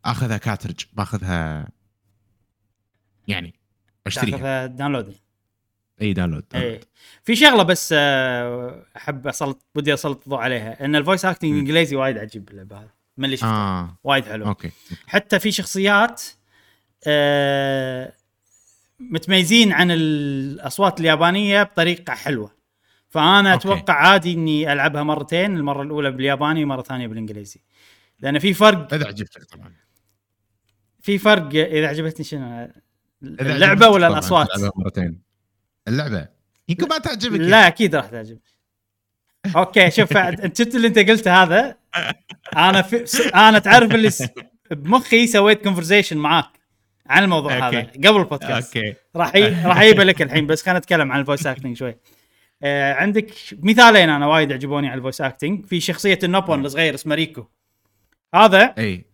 [0.06, 1.68] آخذها كاترج باخذها
[3.28, 3.54] يعني
[4.08, 4.32] اشتريها.
[4.32, 5.16] تاخذها download
[6.02, 6.80] إي download إيه
[7.24, 10.86] في شغلة بس آه، أحب اسلط بدي اسلط الضوء عليها.
[10.86, 11.60] إن ال voice acting مم.
[11.60, 13.50] إنجليزي وايد عجيب باللعبه هذه من اللي شفته.
[13.50, 13.98] آه.
[14.04, 14.46] وايد حلو.
[14.46, 14.72] أوكي.
[15.08, 16.22] حتى في شخصيات
[17.08, 18.14] آه،
[19.00, 22.52] متميزين عن الأصوات اليابانية بطريقة حلوة.
[23.12, 23.68] فأنا أوكي.
[23.68, 27.62] أتوقع عادي إني ألعبها مرتين المرة الأولى بالياباني ومرة ثانية بالإنجليزي.
[28.20, 29.74] لأن في فرق إذا عجبتك طبعا.
[31.02, 32.70] في فرق إذا عجبتني شنو؟
[33.24, 35.22] اللعبة ولا الأصوات؟ تلعبها مرتين.
[35.88, 36.28] اللعبة.
[36.70, 38.40] يمكن ما تعجبك لا أكيد راح تعجب
[39.56, 41.78] أوكي شوف أنت شفت اللي أنت قلته هذا؟
[42.58, 44.24] أنا في أنا تعرف اللي س...
[44.72, 46.50] بمخي سويت conversation معاك
[47.08, 47.78] عن الموضوع أوكي.
[47.78, 48.78] هذا قبل البودكاست.
[48.78, 48.94] أوكي.
[49.16, 49.66] راح ي...
[49.66, 51.96] راح أجيبه لك الحين بس خلينا نتكلم عن ال voice acting شوي.
[52.64, 53.32] آه عندك
[53.64, 57.46] مثالين أنا وايد عجبوني على ال voice acting في شخصية ال Nopon الصغير اسمه ريكو.
[58.36, 59.06] هذا إي.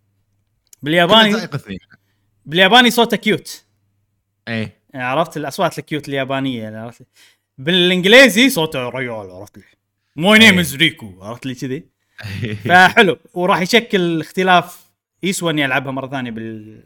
[0.82, 1.48] بالياباني
[2.46, 3.64] بالياباني صوته cute
[4.48, 4.72] إي.
[4.94, 7.06] عرفت الأصوات ال cute اليابانية عرفت؟
[7.58, 9.64] بالإنجليزي صوته real عرفت؟ لي
[10.16, 10.58] my name.
[10.58, 11.86] is Riku عرفت لي كذي؟
[12.68, 13.18] فحلو.
[13.34, 14.88] وراح يشكل اختلاف
[15.22, 16.84] يسوى اني العبها مرة ثانية بال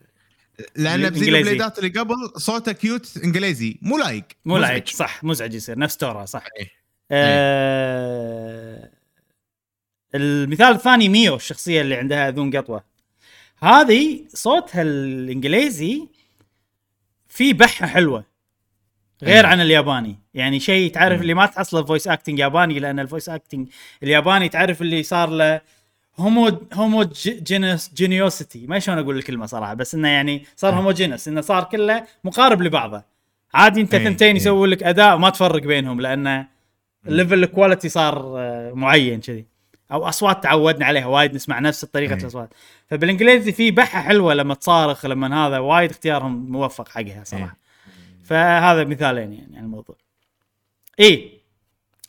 [0.77, 1.39] لأن بالإنجليزي.
[1.39, 4.59] ال Bladeات اللي قبل صوته cute إنجليزي مو لايق مو.
[4.59, 6.71] لايق صح مزعج يصير نفس تورا صح إيه.
[7.11, 8.91] آه
[10.15, 12.85] المثال الثاني ميو الشخصية اللي عندها أذون قطوة
[13.59, 16.09] هذه صوتها الإنجليزي
[17.29, 18.25] في بحة حلوة
[19.23, 19.47] غير أيوة.
[19.47, 21.23] عن الياباني يعني شيء تعرف مم.
[21.23, 23.69] اللي ما تحصله voice acting ياباني لأن ال voice acting
[24.03, 25.61] الياباني تعرف اللي صار له
[26.17, 30.77] homo homo genous geneousity ما شلون أقول الكلمة صراحة بس إنه يعني صار أه.
[30.77, 33.03] homogenous إنه صار كله مقارب لبعضه.
[33.55, 34.37] عادي أنت أي، ثنتين أي.
[34.37, 36.47] يسوي لك أداء ما تفرق بينهم لأن
[37.07, 39.47] ال level ال quality صار آه، معين كذي.
[39.93, 42.15] أو أصوات تعودنا عليها وايد نسمع نفس طريقة.
[42.15, 42.55] الأصوات.
[42.87, 47.57] فبالإنجليزي في بحة حلوة لما تصارخ لما هذا وايد اختيارهم موفق حقها صراحة.
[48.25, 49.97] فهذا مثالين يعني عن الموضوع.
[51.01, 51.41] اي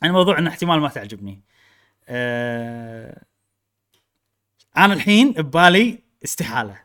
[0.03, 1.41] الموضوع انه احتمال ما تعجبني.
[2.09, 3.21] آه...
[4.77, 6.83] أنا الحين ببالي استحالة.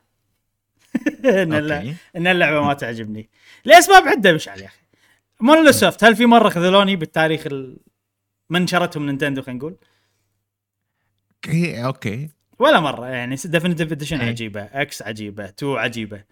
[1.24, 1.52] إن.
[2.16, 3.28] إن اللعبة ما تعجبني.
[3.65, 4.78] لأسباب عدة مشعل يا أخي
[5.40, 7.77] مونولوسوفت هل في مرة خذلوني بالتاريخ ال...
[8.51, 9.77] من شرتهم نينتندو خلينا نقول؟
[11.47, 12.28] أوكي أوكي.
[12.59, 14.20] ولا مرة يعني ديفينيتيف اديشن.
[14.20, 16.24] عجيبة إكس عجيبة 2 عجيبة.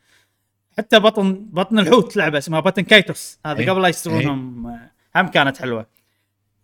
[0.78, 3.70] حتى بطن بطن الحوت لعبة اسمها بطن كايتوس إيه.
[3.70, 5.86] قبل لا يسترونهم آه، هم كانت حلوة.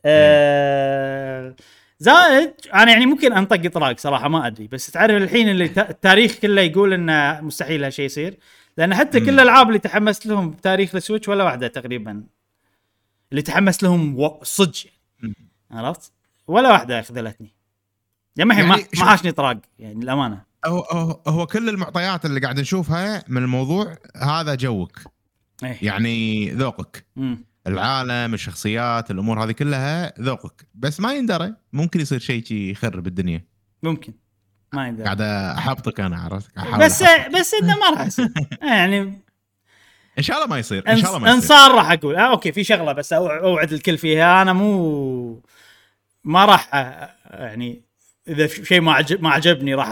[0.04, 1.56] آه
[2.02, 6.62] زائد أنا يعني ممكن أنطق اطراق صراحة ما أدري بس تعرف الحين اللي التاريخ كله
[6.62, 8.38] يقول انه مستحيل هالشيء يصير
[8.76, 9.30] لأن حتى كل.
[9.30, 12.24] الألعاب اللي تحمست لهم بتاريخ السويتش ولا واحدة تقريبا
[13.30, 14.84] اللي تحمست لهم و- صدق
[15.20, 15.34] مم.
[15.70, 16.12] عرفت؟
[16.46, 17.50] ولا واحدة خذلتني
[18.36, 22.40] يعني الحين ما يعني ما حاشني طراق يعني الامانه هو هو, هو كل المعطيات اللي
[22.40, 24.98] قاعد نشوفها من الموضوع هذا جوك
[25.64, 27.44] إيه يعني ذوقك مم.
[27.66, 30.66] العالم الشخصيات الأمور هذه كلها ذوقك.
[30.74, 33.44] بس ما يندرى ممكن يصير شيء شي يخرب الدنيا.
[33.82, 34.12] ممكن.
[34.72, 35.20] ما يقدر قاعد
[35.58, 37.38] أحبطك أنا عرفت؟ بس أحبطك.
[37.40, 38.28] بس إنه ما راح يصير.
[38.62, 39.22] يعني
[40.18, 41.48] إن شاء الله ما يصير إن شاء الله ان ما يصير.
[41.48, 44.42] صار راح أقول آه أوكي في شغلة بس أوعد الكل فيها.
[44.42, 45.42] أنا مو
[46.24, 47.82] ما راح أ- يعني
[48.28, 49.90] إذا شيء ما عجب ما عجبني راح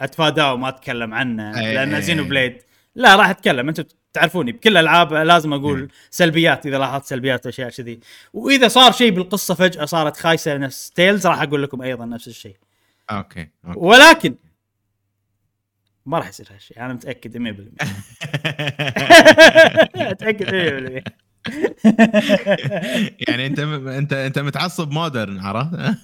[0.00, 2.24] أتفاداه وما أتكلم عنه أي- لأن Xeno.
[2.24, 2.62] blade.
[2.94, 3.68] لا راح أتكلم.
[3.68, 5.88] أنتم تعرفوني بكل الالعاب لازم أقول مم.
[6.10, 8.00] سلبيات إذا لاحظت سلبيات وأشياء كذي
[8.32, 12.56] وإذا صار شيء بالقصة فجأة صارت خايسة نفس Tales راح أقول لكم أيضا نفس الشيء
[13.10, 13.78] أوكي أوكي.
[13.78, 14.34] ولكن
[16.06, 17.86] ما راح يصير هالشيء أنا متأكد 100%
[19.96, 20.48] اتاكد
[21.08, 21.12] 100%
[23.28, 25.96] يعني أنت أنت أنت متعصب modern عرفت؟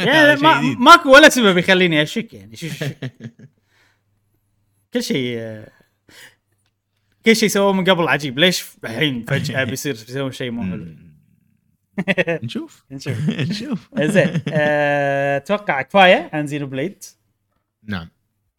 [0.08, 0.60] يعني ما.
[0.60, 2.84] ماكو ولا سبب يخليني أشك يعني شو شو
[4.94, 5.68] كل شيء آه،
[7.24, 8.38] كل شيء سووه من قبل عجيب.
[8.38, 10.86] ليش الحين فجأة بيصير يسوون شيء مو حلو؟
[12.44, 12.84] نشوف.
[12.90, 13.28] نشوف.
[13.30, 13.88] نشوف.
[14.00, 17.04] زين آه، أتوقع كفاية عن Xenoblade
[17.84, 18.08] نعم.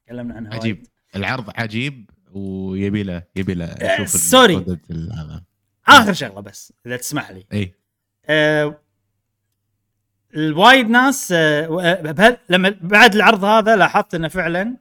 [0.05, 0.83] تكلمنا عنها عجيب.
[1.15, 4.55] العرض عجيب ويبي له يبي له آه، أشوف sorry.
[4.91, 5.43] ال- هذا.
[5.87, 7.45] آخر شغلة بس إذا تسمح لي.
[7.53, 7.73] إي.
[8.25, 8.79] آه،
[10.35, 14.77] الوايد ناس آه، آه، لما بعد العرض هذا لاحظت إنه فعلا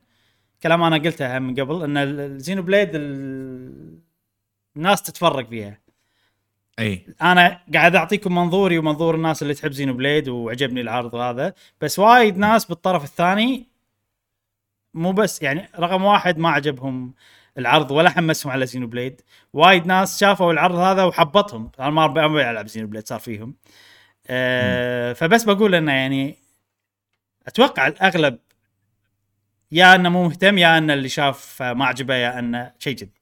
[0.62, 3.98] كلام أنا قلته من قبل إن ال- ال Xenoblade ال-
[4.76, 5.80] الناس تتفرق فيها.
[6.78, 7.06] أي.
[7.22, 12.64] أنا قاعد أعطيكم منظوري ومنظور الناس اللي تحب Xenoblade وعجبني العرض هذا بس وايد ناس
[12.64, 13.66] بالطرف الثاني
[14.94, 17.14] مو بس يعني رقم واحد ما عجبهم
[17.58, 19.20] العرض ولا حمسهم على Xenoblade
[19.52, 21.70] وايد ناس شافوا العرض هذا وحبطهم.
[21.80, 23.54] أنا ما أبي ألعب Xenoblade صار فيهم.
[24.26, 26.36] أه فبس بقول إنه يعني
[27.46, 28.38] أتوقع الأغلب
[29.72, 33.18] يا أنه مو مهتم يا أنه اللي شاف ما عجبه يا أنه شيء جديد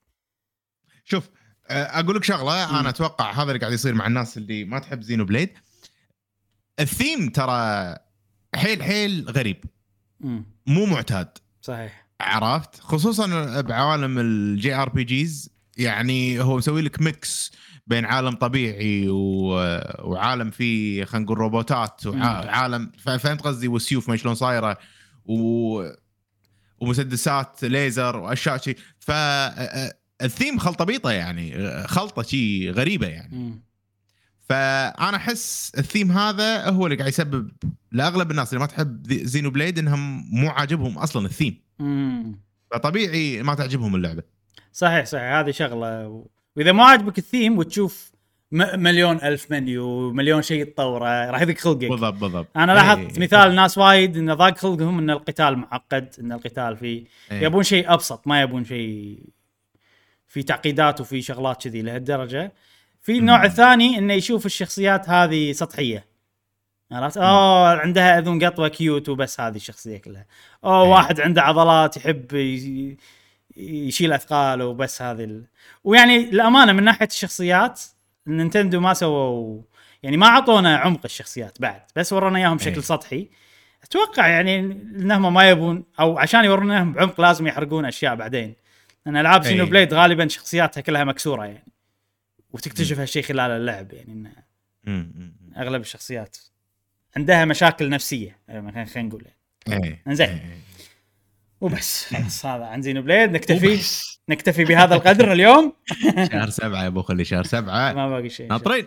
[1.04, 1.30] شوف
[1.70, 2.76] آه، أقول لك شغلة مم.
[2.76, 5.50] أنا أتوقع هذا اللي قاعد يصير مع الناس اللي ما تحب Xenoblade.
[6.80, 7.96] الثيم ترى
[8.54, 9.64] حيل حيل غريب.
[10.24, 11.38] امم مو معتاد.
[11.62, 12.06] صحيح.
[12.20, 17.52] عرفت؟ خصوصا بعوالم ال JRPGs يعني هو مسوي لك mix
[17.86, 19.48] بين عالم طبيعي و...
[19.98, 22.06] وعالم فيه خلينا نقول روبوتات.
[22.06, 24.78] وعالم فهمت قصدي؟ والسيوف ما شلون صايرة.
[25.24, 25.82] و...
[26.80, 28.74] ومسدسات ليزر وأشياء شي.
[28.98, 29.10] ف
[30.22, 33.36] الثيم خلطة بيطه يعني خلطة شي غريبة يعني.
[33.36, 33.68] امم
[34.48, 37.50] فأنا أحس الثيم هذا هو اللي قاعد يسبب
[37.92, 41.62] لأغلب الناس اللي ما تحب Xenoblade إنهم مو عاجبهم أصلا الثيم.
[42.70, 44.22] فطبيعي ما تعجبهم اللعبة.
[44.72, 45.32] صحيح صحيح.
[45.32, 46.24] هذه شغلة.
[46.56, 48.17] وإذا ما عجبك الثيم وتشوف م...
[48.52, 53.54] مليون ألف منيو مليون شيء تطوره راح يضيق خلقك بالضبط بالضبط أنا إيه، لاحظت مثال
[53.54, 57.42] ناس وايد انه ضاق خلقهم إن القتال معقد إن القتال فيه إيه.
[57.42, 59.18] يبون شيء أبسط ما يبون شيء
[60.26, 62.52] في تعقيدات وفي شغلات كذي لهالدرجة
[63.02, 63.44] في النوع.
[63.44, 66.06] الثاني إنه يشوف الشخصيات هذه سطحية
[66.92, 70.26] عرفت؟ أوه عندها أذن قطوة cute وبس هذه الشخصية كلها.
[70.64, 70.90] أوه إيه.
[70.90, 72.34] واحد عنده عضلات يحب
[73.56, 75.44] يشيل أثقال وبس هذه ال...
[75.84, 77.82] ويعني الامانه من ناحية الشخصيات
[78.28, 79.62] نينتندو ما سووا
[80.02, 82.80] يعني ما أعطونا عمق الشخصيات بعد بس ورونا إياهم بشكل إيه.
[82.80, 83.28] سطحي
[83.82, 88.54] أتوقع يعني إنهم ما يبون أو عشان يورونا إياهم بعمق لازم يحرقون أشياء بعدين
[89.06, 89.70] لأن ألعاب Xeno إيه.
[89.70, 91.64] Blade غالبا شخصياتها كلها مكسورة يعني
[92.52, 94.32] وتكتشف هالشيء خلال اللعب يعني إنه
[94.84, 95.54] مم، مم، مم.
[95.56, 96.36] أغلب الشخصيات
[97.16, 99.24] عندها مشاكل نفسية يعني خلينا نقول
[99.66, 99.84] يعني.
[99.86, 100.40] إيه إنزين.
[101.62, 101.68] إيه.
[101.68, 102.04] وبس.
[102.04, 103.30] خلاص هذا عن Xenoblade.
[103.30, 104.20] نكتفي وبس.
[104.28, 105.72] نكتفي بهذا القدر اليوم.
[106.32, 107.92] شهر سبعة يا أبو خلي شهر سبعة.
[107.92, 108.48] ما باقي شيء.
[108.48, 108.84] ناطرين.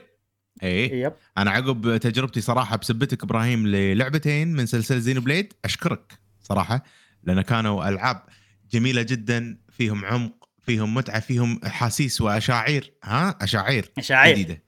[0.64, 1.04] إيه.
[1.06, 1.14] yep.
[1.38, 6.84] أنا عقب تجربتي صراحة بسبتك إبراهيم للعبتين من سلسلة Xenoblade أشكرك صراحة
[7.24, 8.24] لأن كانوا ألعاب
[8.72, 12.94] جميلة جدا فيهم عمق فيهم متعة فيهم احاسيس وأشاعير.
[13.04, 14.36] ها؟ أشاعير أشاعير.
[14.36, 14.64] جديدة.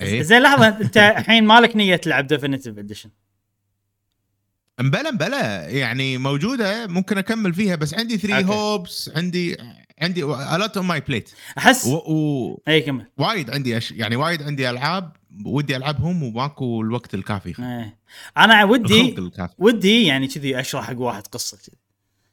[0.00, 0.22] إيه.
[0.22, 0.68] زين لحظة.
[0.68, 3.10] أنت الحين مالك نية تلعب Definitive Edition
[4.80, 8.48] مبلا مبلا يعني موجودة ممكن أكمل فيها بس عندي 3 okay.
[8.48, 9.56] هو بس عندي
[10.02, 11.86] عندي a lot on my plate أحس.
[11.86, 12.62] و...
[12.68, 13.06] اي كمل.
[13.18, 13.92] وايد عندي أش...
[13.92, 15.12] يعني وايد عندي ألعاب
[15.44, 17.54] ودي ألعبهم وماكو الوقت الكافي.
[17.58, 17.98] إيه.
[18.36, 19.16] أنا ودي
[19.58, 21.76] ودي يعني كذي أشرح حق واحد قصة كذي.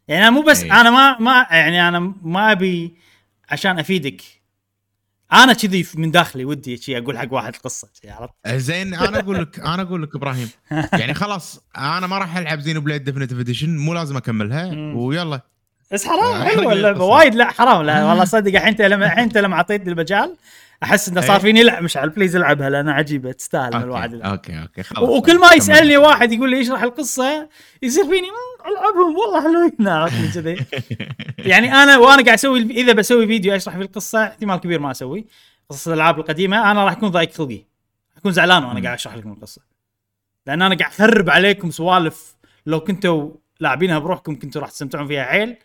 [0.08, 0.82] يعني أنا مو بس إيه.
[0.82, 2.96] أنا ما ما يعني أنا ما أبي
[3.50, 4.22] عشان أفيدك.
[5.34, 9.42] أنا كذي من داخلي ودي شي أقول حق واحد قصه شي عرفت؟ زين أنا أقول
[9.42, 10.50] لك أنا أقول لك إبراهيم
[11.00, 14.94] يعني خلاص أنا ما راح ألعب Xenoblade Definitive Edition مو لازم أكملها.
[14.96, 15.42] ويلا
[15.92, 17.04] بس حرام آه، حلوة اللعبة.
[17.06, 20.36] وايد لا حرام لا والله صدق الحين انت لما الحين انت لما اعطيتني المجال
[20.84, 21.42] أحس إنه صار إيه.
[21.42, 24.32] فيني لا مشعل please العبها لانها عجيبه تستاهل إن الواحد okay يلعب.
[24.32, 24.84] okay, okay.
[24.84, 25.54] خلاص وكل ما.
[25.54, 27.50] يسألني واحد يقول لي اشرح القصة
[27.82, 30.66] يصير فيني "مم، ألعبهم والله حلوين عرفت كذي
[31.52, 35.26] يعني أنا وأنا قاعد أسوي إذا بسوي فيديو أشرح فيه القصة احتمال كبير ما أسوي
[35.70, 37.62] قصص الألعاب القديمة أنا راح اكون ضايق خلقي
[38.18, 38.82] أكون زعلان وأنا.
[38.84, 39.62] قاعد أشرح لكم القصة
[40.48, 42.36] لأن أنا قاعد اخرب عليكم سوالف
[42.66, 45.56] لو كنتوا لاعبينها بروحكم كنتوا راح تستمتعون فيها عيل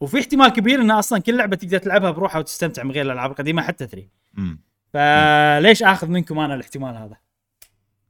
[0.00, 3.62] وفي احتمال كبير إن أصلا كل لعبة تقدر تلعبها بروحها وتستمتع من غير الألعاب القديمة
[3.62, 4.02] حتى 3
[4.36, 4.60] مم.
[4.92, 7.16] فليش آخذ منكم أنا الاحتمال هذا؟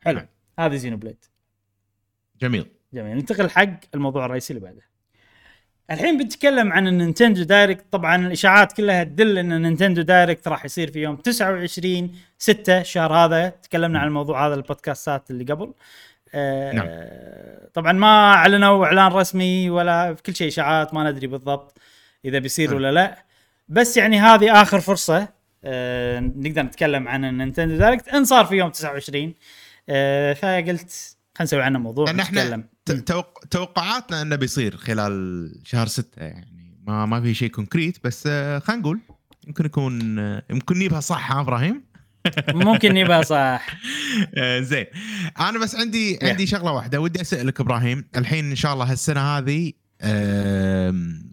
[0.05, 0.20] حلو.
[0.59, 1.24] هذه Xenoblade.
[2.40, 2.66] جميل.
[2.93, 3.16] جميل.
[3.16, 4.82] ننتقل حق الموضوع الرئيسي اللي بعده.
[5.90, 7.85] الحين بنتكلم عن النينتندو Direct.
[7.90, 13.48] طبعا الإشاعات كلها تدل إن النينتندو Direct راح يصير في يوم 29 6 الشهر هذا.
[13.48, 15.74] تكلمنا عن الموضوع هذا البودكاستات اللي قبل.
[16.35, 16.86] آه نعم.
[17.74, 21.78] طبعا ما أعلنوا إعلان رسمي ولا كل شيء إشاعات ما ندري بالضبط
[22.24, 22.77] إذا بيصير نعم.
[22.77, 23.24] ولا لا.
[23.69, 25.28] بس يعني هذه آخر فرصة
[25.65, 28.09] آه نقدر نتكلم عن النينتندو Direct.
[28.09, 29.35] إن صار في يوم 29
[29.89, 30.91] آه فقلت
[31.39, 33.39] خلينا نسوي عنه موضوع لأن إحنا نتكلم ت- توق...
[33.51, 38.83] توقعاتنا إنه بيصير خلال شهر ستة يعني ما ما في شيء concrete بس آه، خلينا
[38.83, 39.01] نقول
[39.47, 40.19] يمكن يكون
[40.51, 41.85] يمكن نجيبها صح ها إبراهيم؟
[42.55, 43.66] ممكن يبقى صح.
[44.70, 44.87] زين.
[45.41, 48.05] أنا بس عندي عندي شغلة واحدة ودي أسألك إبراهيم.
[48.16, 49.73] الحين إن شاء الله هالسنة هذه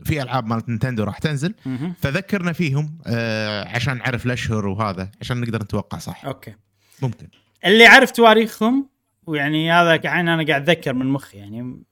[0.05, 1.53] في ألعاب مالت نينتندو راح تنزل.
[2.01, 6.25] فذكرنا فيهم آه، عشان نعرف الاشهر وهذا عشان نقدر نتوقع صح.
[6.25, 6.53] okay.
[7.01, 7.27] ممكن.
[7.65, 8.89] اللي عرف تواريخهم
[9.27, 11.83] ويعني هذا الحين أنا قاعد أتذكر من مخي يعني.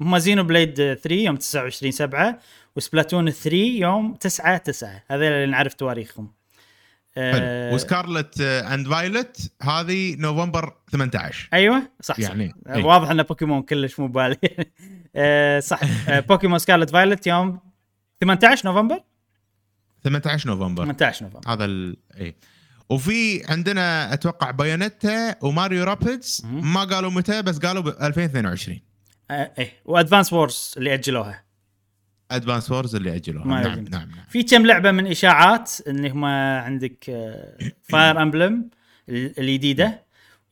[0.00, 2.38] هم Xenoblade 3 يوم 29 7
[2.76, 6.32] و Splatoon 3 يوم 9 9 هذول اللي نعرف تواريخهم.
[7.16, 7.30] حلو.
[7.34, 12.84] آه و Scarlet and Violet هذه نوفمبر 18 أيوه صح يعني، صح إيه.
[12.84, 14.36] واضح إن بوكيمون كلش مو بالي
[15.16, 15.80] آه صح.
[16.08, 17.58] آه بوكيمون Scarlet Violet يوم
[18.20, 19.02] 18 نوفمبر؟
[20.04, 20.84] 18 نوفمبر.
[20.84, 21.52] 18 نوفمبر.
[21.52, 22.34] هذا ال اي
[22.88, 26.42] وفي عندنا أتوقع Bayonetta و Mario Rabbids.
[26.44, 28.80] ما قالوا متى بس قالوا ب 2022
[29.30, 29.72] آه إيه.
[29.84, 31.44] و Advance Wars اللي أجلوها.
[32.36, 33.46] Advance Wars اللي أجلوها.
[33.46, 33.62] نعم.
[33.62, 34.08] نعم نعم.
[34.28, 37.04] في كم لعبة من إشاعات اللي هم عندك
[37.90, 38.70] Fire Emblem
[39.08, 40.02] الجديدة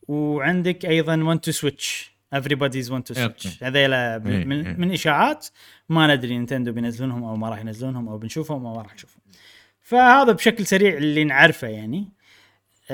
[0.09, 3.14] وعندك أيضا 1 two Switch everybody's 1 two okay.
[3.14, 4.44] Switch هذيلا إيه، إيه.
[4.44, 5.47] من, من إشاعات
[5.89, 9.23] ما ندري نينتندو بينزلونهم أو ما راح ينزلونهم أو بنشوفهم أو ما راح نشوفهم.
[9.82, 12.09] فهذا بشكل سريع اللي نعرفه يعني.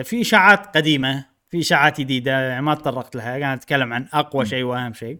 [0.03, 4.63] في إشاعات قديمة في إشاعات جديدة يعني ما تطرقت لها قاعد اتكلم عن أقوى شيء
[4.65, 5.19] وأهم شيء.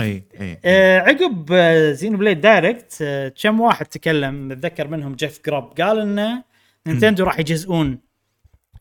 [0.00, 1.54] أي أي آه، عقب
[1.92, 6.44] Xenoblade Direct آه، كم واحد تكلم اتذكر منهم Jeff Grubb قال انه
[6.86, 7.98] نينتندو راح يجزئون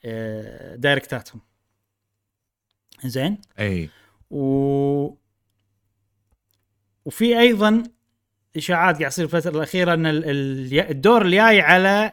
[0.06, 1.42] آه، دايركتاتهم.
[3.06, 3.90] زين؟ أي.
[4.32, 4.44] و
[7.06, 7.84] وفي أيضا
[8.58, 12.12] إشاعات قاعد تصير الفترة الأخيرة إن ال- ال- الدور اللي جاي على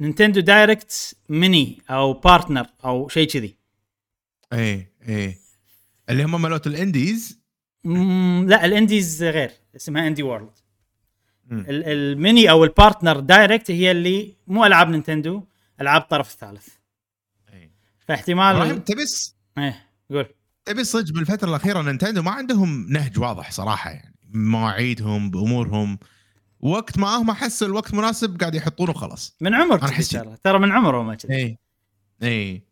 [0.00, 3.56] نينتندو Direct mini أو partner أو شيء كذي.
[4.52, 5.34] أي أي.
[6.10, 7.37] اللي هم مالوت ال indies
[8.46, 10.58] لا ال indies غير اسمها Indie World
[11.52, 15.44] ال mini أو ال partner Direct هي اللي مو ألعاب نينتندو
[15.80, 16.68] ألعاب الطرف الثالث
[17.52, 17.70] إي.
[17.98, 20.26] فاحتمال إبراهيم تبس إيه قول.
[20.64, 24.14] تبي صدق بالفترة الأخيرة نينتندو ما عندهم نهج واضح صراحة يعني.
[24.32, 25.98] مواعيدهم بأمورهم.
[26.60, 30.38] وقت ما هم احس الوقت مناسب قاعد يحطونه خلاص من عمر الشغلة.
[30.44, 31.58] ترى؟ من عمره ما كذي اي
[32.22, 32.62] اي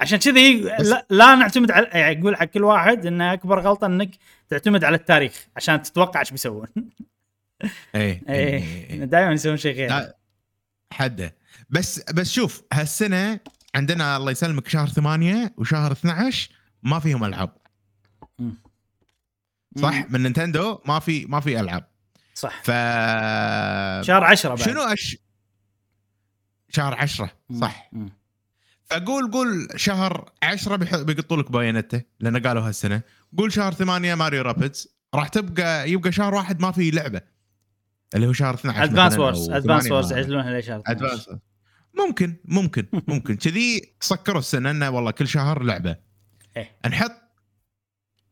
[0.00, 4.10] عشان كذي لا, لا نعتمد على يعني أقول حق كل واحد إن أكبر غلطة إنك
[4.48, 6.66] تعتمد على التاريخ عشان تتوقع إيش بيسوون.
[7.94, 10.12] اي إيه دائما يسوون شيء غير.
[10.92, 11.34] حده.
[11.70, 13.40] بس بس شوف هالسنة
[13.74, 16.50] عندنا الله يسلمك شهر 8 وشهر 12
[16.82, 17.56] ما فيهم ألعاب.
[19.78, 20.10] صح.
[20.10, 21.84] من نينتندو ما في ما في ألعاب.
[22.34, 22.62] صح.
[22.62, 22.66] ف
[24.06, 24.58] شهر 10 بعد.
[24.58, 25.16] شنو أش...
[26.68, 27.60] شهر 10 مم.
[27.60, 27.88] صح.
[27.92, 28.17] مم.
[28.90, 30.96] فقول قول شهر 10 بيح...
[30.96, 33.02] بيقطوا لك Bayonetta لأن قالوا هالسنة.
[33.38, 34.88] قول شهر 8 Mario Rabbids.
[35.14, 37.20] راح تبقى يبقى شهر واحد ما في لعبة.
[38.14, 41.06] اللي هو شهر 12 Advance Wars Advance 8 Wars يعزلونها لشهر 12.
[41.06, 41.38] Advance
[41.98, 43.36] ممكن ممكن ممكن.
[43.36, 45.96] كذي سكروا السنة إنه والله كل شهر لعبة.
[46.56, 46.70] إيه.
[46.88, 47.12] نحط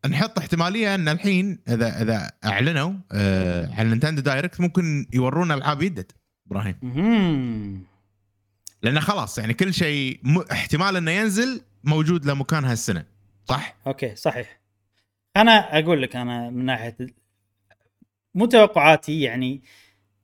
[0.08, 6.12] نحط احتمالية إن الحين إذا إذا أعلنوا آه على نينتندو Direct ممكن يورونا ألعاب يدد.
[6.46, 6.76] إبراهيم.
[8.82, 10.38] لأنه خلاص يعني كل شيء م...
[10.38, 13.04] احتمال إنه ينزل موجود له مكان هالسنة
[13.44, 14.60] صح؟ okay صحيح
[15.36, 16.96] أنا أقول لك أنا من ناحية
[18.34, 19.62] مو توقعاتي يعني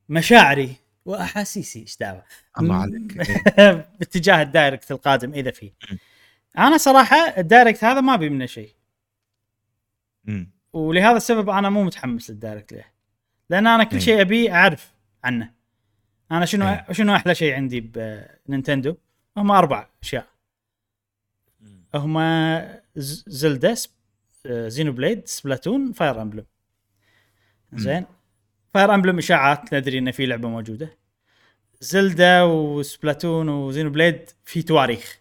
[0.09, 2.25] مشاعري وأحاسيسي إيش دعوة
[2.61, 3.17] الله عليك
[3.99, 5.97] باتجاه ال Direct القادم إذا فيه م.
[6.59, 8.71] أنا صراحة ال Direct هذا ما ابي منه شيء.
[10.73, 12.85] ولهذا السبب أنا مو متحمس للدايركت له
[13.51, 14.01] لأن أنا كل.
[14.01, 15.51] شيء ابي أعرف عنه
[16.33, 16.87] أنا شنو إيه.
[16.93, 18.97] شنو أحلى شيء عندي بنينتندو
[19.37, 20.27] هم أربع اشياء.
[21.95, 22.19] هم
[23.27, 23.75] زلدا
[24.47, 26.45] زينوبليد سبلاتون فاير امبلم.
[27.73, 28.05] زين؟
[28.75, 30.99] فاير امبلم اشاعات ندري إن في لعبة موجودة.
[31.81, 35.21] زلدا وسبلاتون وزينوبليد في تواريخ.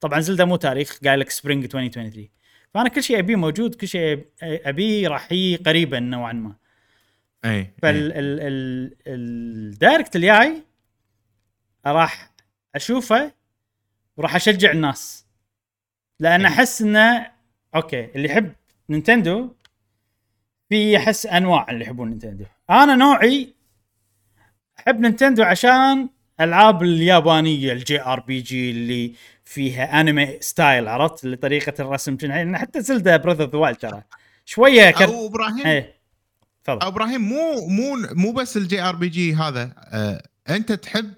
[0.00, 2.28] طبعا زلدا مو تاريخ قايل لك spring 2023
[2.74, 6.54] فأنا كل شيء أبيه موجود كل شيء أبيه راح يجي قريبا نوعا ما.
[7.44, 7.70] اي إي.
[7.82, 10.62] فال ال ال ال Direct الجاي
[11.86, 12.30] راح
[12.74, 13.32] اشوفه
[14.16, 15.26] وراح اشجع الناس.
[16.20, 16.44] لأن.
[16.44, 17.26] أحس إنه
[17.74, 18.52] okay اللي يحب
[18.88, 19.54] نينتندو
[20.68, 22.44] في أحس أنواع اللي يحبون نينتندو.
[22.70, 23.54] أنا نوعي
[24.78, 26.08] أحب نينتندو عشان
[26.40, 29.14] ألعاب اليابانية ال JRPG اللي
[29.44, 32.16] فيها anime style عرفت؟ اللي طريقه الرسم
[32.56, 34.02] حتى زلدا Breath of the Wild ترى.
[34.44, 35.04] شوية كر...
[35.04, 35.66] أو إبراهيم.
[35.66, 35.99] إيه.
[36.64, 36.86] تفضل.
[36.86, 41.14] أبراهيم مو مو مو بس ال JRPG هذا آه أنت تحب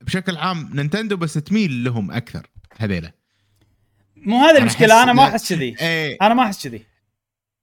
[0.00, 2.46] بشكل عام نينتندو بس تميل لهم أكثر
[2.78, 3.12] هذيلا.
[4.16, 5.28] مو هذه أنا المشكلة أحس- أنا ما.
[5.28, 5.76] أحس كذي.
[5.80, 6.16] إيه.
[6.22, 6.82] أنا ما أحس كذي.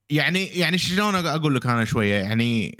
[0.09, 2.77] يعني يعني شلون أقول لك أنا شوية يعني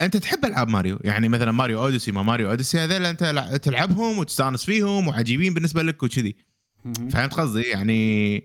[0.00, 4.18] أنت تحب ألعاب ماريو؟ يعني مثلا ماريو أوديسي ما ماريو أوديسي هذول أنت لع- تلعبهم
[4.18, 6.36] وتستانس فيهم وعجيبين بالنسبة لك وكذي.
[7.10, 8.42] فهمت قصدي؟ يعني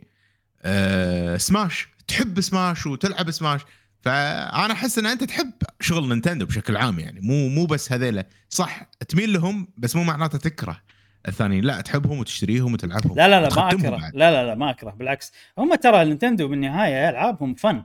[0.61, 3.61] آه سماش تحب سماش وتلعب سماش.
[4.01, 7.19] فأنا أحس إن أنت تحب شغل نينتندو بشكل عام يعني.
[7.21, 8.25] مو مو بس هذيلا.
[8.49, 10.81] صح تميل لهم بس مو معناته تكره
[11.27, 11.63] الثانيين.
[11.63, 13.15] لا تحبهم وتشتريهم وتلعبهم.
[13.15, 13.89] لا لا لا ما أكره.
[13.89, 14.15] بعد.
[14.15, 14.91] لا لا لا ما أكره.
[14.91, 15.31] بالعكس.
[15.57, 17.83] هم ترى نينتندو بالنهاية ألعابهم فن.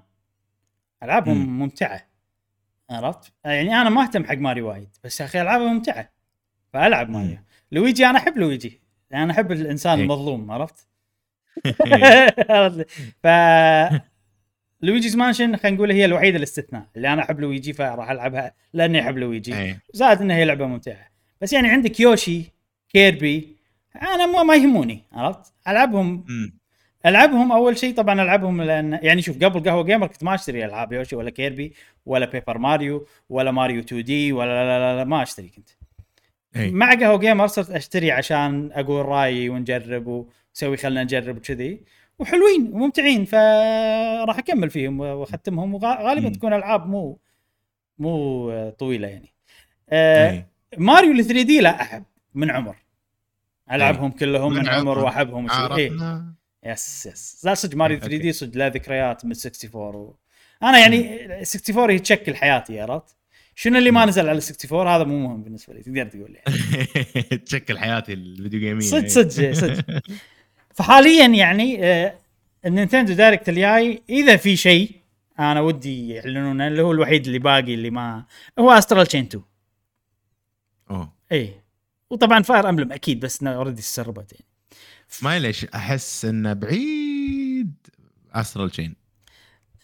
[1.02, 1.58] ألعابهم مم.
[1.58, 2.06] ممتعة.
[2.90, 6.12] عرفت؟ يعني أنا ما أهتم حق ماريو وايد بس يا أخي ألعابهم ممتعة.
[6.72, 7.16] فألعب مم.
[7.16, 7.38] ماريو
[7.72, 8.80] لويجي أنا أحب لويجي.
[9.14, 10.02] أنا أحب الإنسان إيه.
[10.04, 10.86] المظلوم عرفت؟
[13.22, 13.26] ف
[14.82, 16.86] لويجيز مانشن خلينا نقول هي الوحيدة الاستثناء.
[16.96, 19.54] اللي أنا أحب لويجي فراح ألعبها لأني أحب لويجي.
[19.58, 19.80] إيه.
[19.92, 21.08] زائد إنها هي لعبة ممتعة.
[21.40, 22.42] بس يعني عندك يوشي
[22.88, 23.56] كيربي
[24.02, 26.24] أنا ما, ما يهموني عرفت؟ ألعبهم.
[26.28, 26.58] مم.
[27.06, 30.92] ألعبهم أول شيء طبعا ألعبهم لأن يعني شوف قبل قهوة gamer كنت ما أشتري ألعاب
[30.92, 31.72] يوشي ولا كيربي
[32.06, 35.68] ولا بيبر ماريو ولا ماريو 2D ولا لا لا, لا ما أشتري كنت.
[36.56, 36.70] إيه.
[36.70, 41.80] مع قهوة gamer صرت أشتري عشان أقول رأيي ونجرب ونسوي خلنا نجرب وكذي
[42.18, 46.28] وحلوين وممتعين فراح أكمل فيهم وأختمهم وغالبا.
[46.28, 47.18] تكون ألعاب مو
[47.98, 49.34] مو طويلة يعني
[49.90, 50.48] آه إيه.
[50.78, 52.76] ماريو ال 3 دي لا أحب من عمر
[53.72, 54.98] ألعبهم كلهم من من عمر.
[54.98, 55.54] وأحبهم وشي.
[55.54, 55.60] إيه.
[55.60, 56.34] عرفنا
[56.64, 58.22] يس يس لا صدق ماريو 3 أوكي.
[58.22, 60.16] دي صدق لا ذكريات من 64 و...
[60.62, 63.16] أنا يعني 64 هي تشكل حياتي عرفت؟
[63.54, 66.56] شنو اللي ما نزل على 64 هذا مو مهم بالنسبة لي تقدر تقول يعني
[67.46, 69.84] تشكل حياتي الفيديو جيميه صدق صدق صدق
[70.74, 72.14] فحاليا يعني آه،
[72.66, 74.90] النينتندو دايركت الجاي إذا في شيء
[75.38, 78.24] أنا ودي يعلنونه اللي هو الوحيد اللي باقي اللي ما
[78.58, 79.44] هو أسترال تشين 2
[80.90, 81.54] أوه اي
[82.10, 84.44] وطبعا فاير امبلم أكيد بس already سربت يعني
[85.22, 87.74] ما ليش أحس إنه بعيد
[88.32, 88.94] أسترال تشين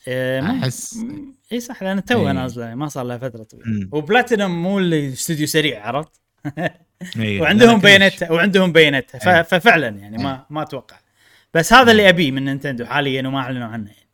[0.09, 2.33] آه، أحس- مم، إي صح لأن توها إيه.
[2.33, 3.89] نازلة ما صار لها فترة طويلة.
[3.93, 6.21] وبلاتينوم مو اللي استوديو سريع عرفت؟
[7.17, 7.41] إيه.
[7.41, 7.79] وعندهم.
[7.81, 9.43] بيانات وعندهم بيانات ف- إيه.
[9.43, 10.97] ففعلا يعني ما ما أتوقع
[11.55, 14.09] بس هذا اللي أبيه من نينتندو حاليا وما أعلنوا عنه يعني.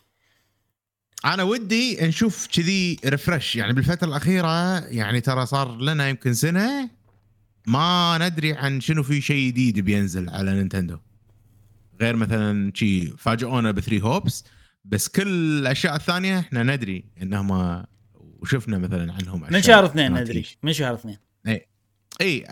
[1.25, 6.91] أنا ودي نشوف كذي ريفرش يعني بالفترة الأخيرة يعني ترى صار لنا يمكن سنة
[7.67, 10.99] ما ندري عن شنو في شيء جديد بينزل على نينتندو
[12.01, 14.45] غير مثلا شي فاجئونا بثري هوبس
[14.85, 15.29] بس كل
[15.61, 17.83] الأشياء الثانية إحنا ندري إنهم
[18.41, 20.45] وشفنا مثلا عنهم من شهر اثنين ندري.
[20.63, 21.67] من شهر اثنين اي
[22.47, 22.51] أ-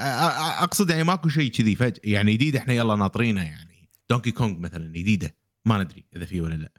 [0.62, 4.92] أقصد يعني ماكو شيء كذي فجاه يعني جديد إحنا يلا ناطرينه يعني دونكي كونغ مثلا
[4.92, 5.34] جديدة
[5.64, 6.72] ما ندري إذا في ولا لا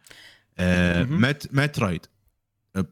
[0.57, 1.03] آه.
[1.03, 2.01] مت مترويد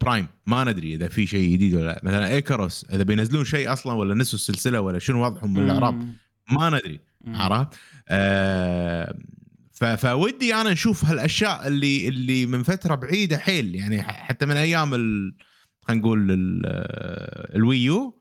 [0.01, 3.73] برايم ما ندري إذا في شيء جديد ولا لا مثلا كيد إيكاروس إذا بينزلون شيء
[3.73, 6.13] أصلا ولا نسوا السلسلة ولا شنو وضعهم بالإعراب مم.
[6.51, 6.99] ما ندري.
[7.27, 7.67] عرفت
[8.09, 9.15] آه
[9.97, 15.35] فودي أنا نشوف هالأشياء اللي اللي من فترة بعيدة حيل يعني حتى من أيام ال-
[15.81, 16.61] خلينا نقول ال-
[17.55, 18.20] ال Wii U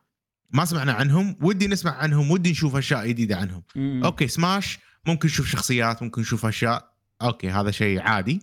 [0.52, 3.62] ما سمعنا عنهم ودي نسمع عنهم ودي نشوف أشياء جديدة عنهم.
[3.76, 4.04] مم.
[4.04, 6.90] okay سماش ممكن نشوف شخصيات ممكن نشوف أشياء.
[7.22, 8.40] okay هذا شيء عادي.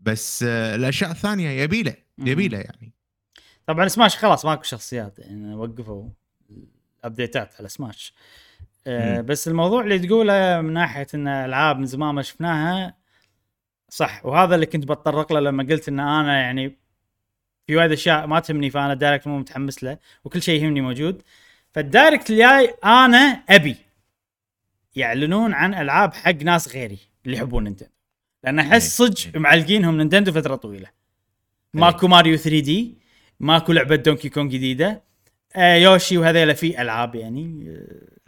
[0.00, 2.92] بس آه، الأشياء الثانية يبيله يبيله يعني.
[3.66, 6.08] طبعا سماش خلاص ماكو شخصيات يعني وقفوا
[7.00, 8.14] ال update ات على سماش
[8.86, 9.22] مم.
[9.22, 12.94] بس الموضوع اللي تقوله من ناحية إن ألعاب من زمان ما شفناها
[13.88, 14.26] صح.
[14.26, 16.78] وهذا اللي كنت بتطرق له لما قلت إن أنا يعني
[17.66, 21.22] في وايد أشياء ما تهمني فأنا Direct مو متحمس له وكل شيء يهمني موجود.
[21.72, 23.76] فال Direct الجاي أنا أبي
[24.96, 27.90] يعلنون عن ألعاب حق ناس غيري اللي يحبون نينتندو.
[28.44, 28.96] لأن أحس.
[28.96, 30.88] صدق معلقينهم نينتندو فترة طويلة.
[31.74, 32.94] ماكو ماريو 3D
[33.40, 35.02] ماكو لعبة Donkey Kong جديدة.
[35.56, 37.74] آه Yoshi وهذيلا في ألعاب يعني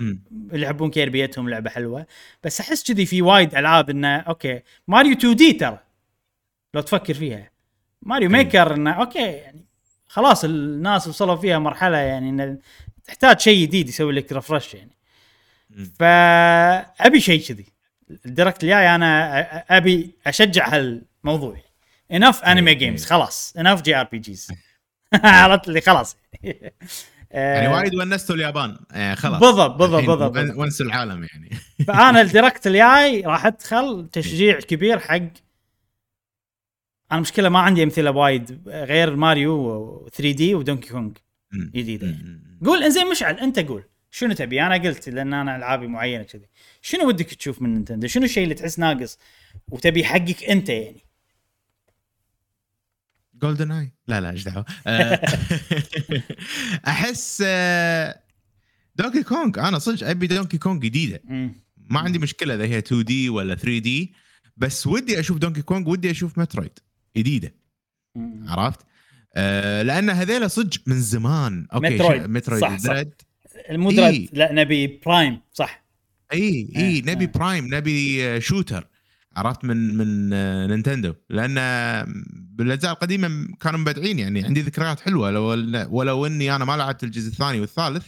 [0.00, 0.16] آه،.
[0.52, 2.06] اللي يحبون Kirby يتهم لعبة حلوة.
[2.44, 5.78] بس أحس كذي في وايد ألعاب إنه okay ماريو 2D ترى.
[6.74, 7.50] لو تفكر فيها.
[8.06, 8.32] ماريو أي.
[8.34, 9.66] Maker إنه okay يعني
[10.08, 12.58] خلاص الناس وصلوا فيها مرحلة يعني انه
[13.04, 14.96] تحتاج شيء جديد يسوي لك refresh يعني.
[15.98, 17.66] فابي شيء كذي.
[18.26, 21.56] ال Direct الجاي أنا أبي أشجع هالموضوع.
[22.12, 22.78] enough anime إيه.
[22.78, 23.54] games خلاص.
[23.58, 24.48] enough JRPGs
[25.24, 26.16] عرفت اللي خلاص.
[27.30, 28.76] يعني وايد ونستوا اليابان.
[28.92, 29.40] آه خلاص.
[29.40, 30.56] بالضبط بالضبط بالضبط.
[30.56, 31.50] ونسوا العالم يعني.
[31.86, 35.22] فأنا ال Direct الجاي راح أدخل تشجيع كبير حق
[37.12, 41.10] أنا مشكلة ما عندي أمثلة وايد غير ماريو 3D و Donkey Kong
[41.52, 41.70] مم.
[41.74, 42.58] جديدة يعني.
[42.64, 43.84] قول إنزين مشعل أنت قول.
[44.10, 46.48] شنو تبي؟ أنا قلت لأن أنا ألعابي معينة كذي.
[46.82, 49.18] شنو ودك تشوف من نينتندو؟ شنو الشيء اللي تحس ناقص
[49.70, 51.06] وتبي حقك أنت يعني؟
[53.34, 55.20] GoldenEye لا لا إيش دعوة؟ آه،
[56.86, 58.20] أحس آه،
[58.96, 61.20] Donkey Kong أنا صدق أبي Donkey Kong جديدة.
[61.76, 64.14] ما عندي مشكلة إذا هي 2D ولا 3D
[64.56, 66.78] بس ودي أشوف Donkey Kong ودي أشوف Metroid
[67.16, 67.54] جديدة.
[68.46, 68.80] عرفت؟
[69.36, 72.26] آه لأن هذيلا صدق من زمان okay Metroid.
[72.26, 72.92] Metroid صح، صح.
[72.92, 73.12] Dread
[73.70, 74.28] مو Dread إيه.
[74.32, 75.84] لا نبي Prime صح
[76.32, 77.28] اي آه، اي نبي آه.
[77.28, 78.88] Prime نبي آه، shooter
[79.36, 85.30] عرفت من من آه، نينتندو لأن آه، بالأجزاء القديمة كانوا مبدعين يعني عندي ذكريات حلوة
[85.30, 85.42] لو
[85.90, 88.06] ولو إني أنا ما لعبت الجزء الثاني والثالث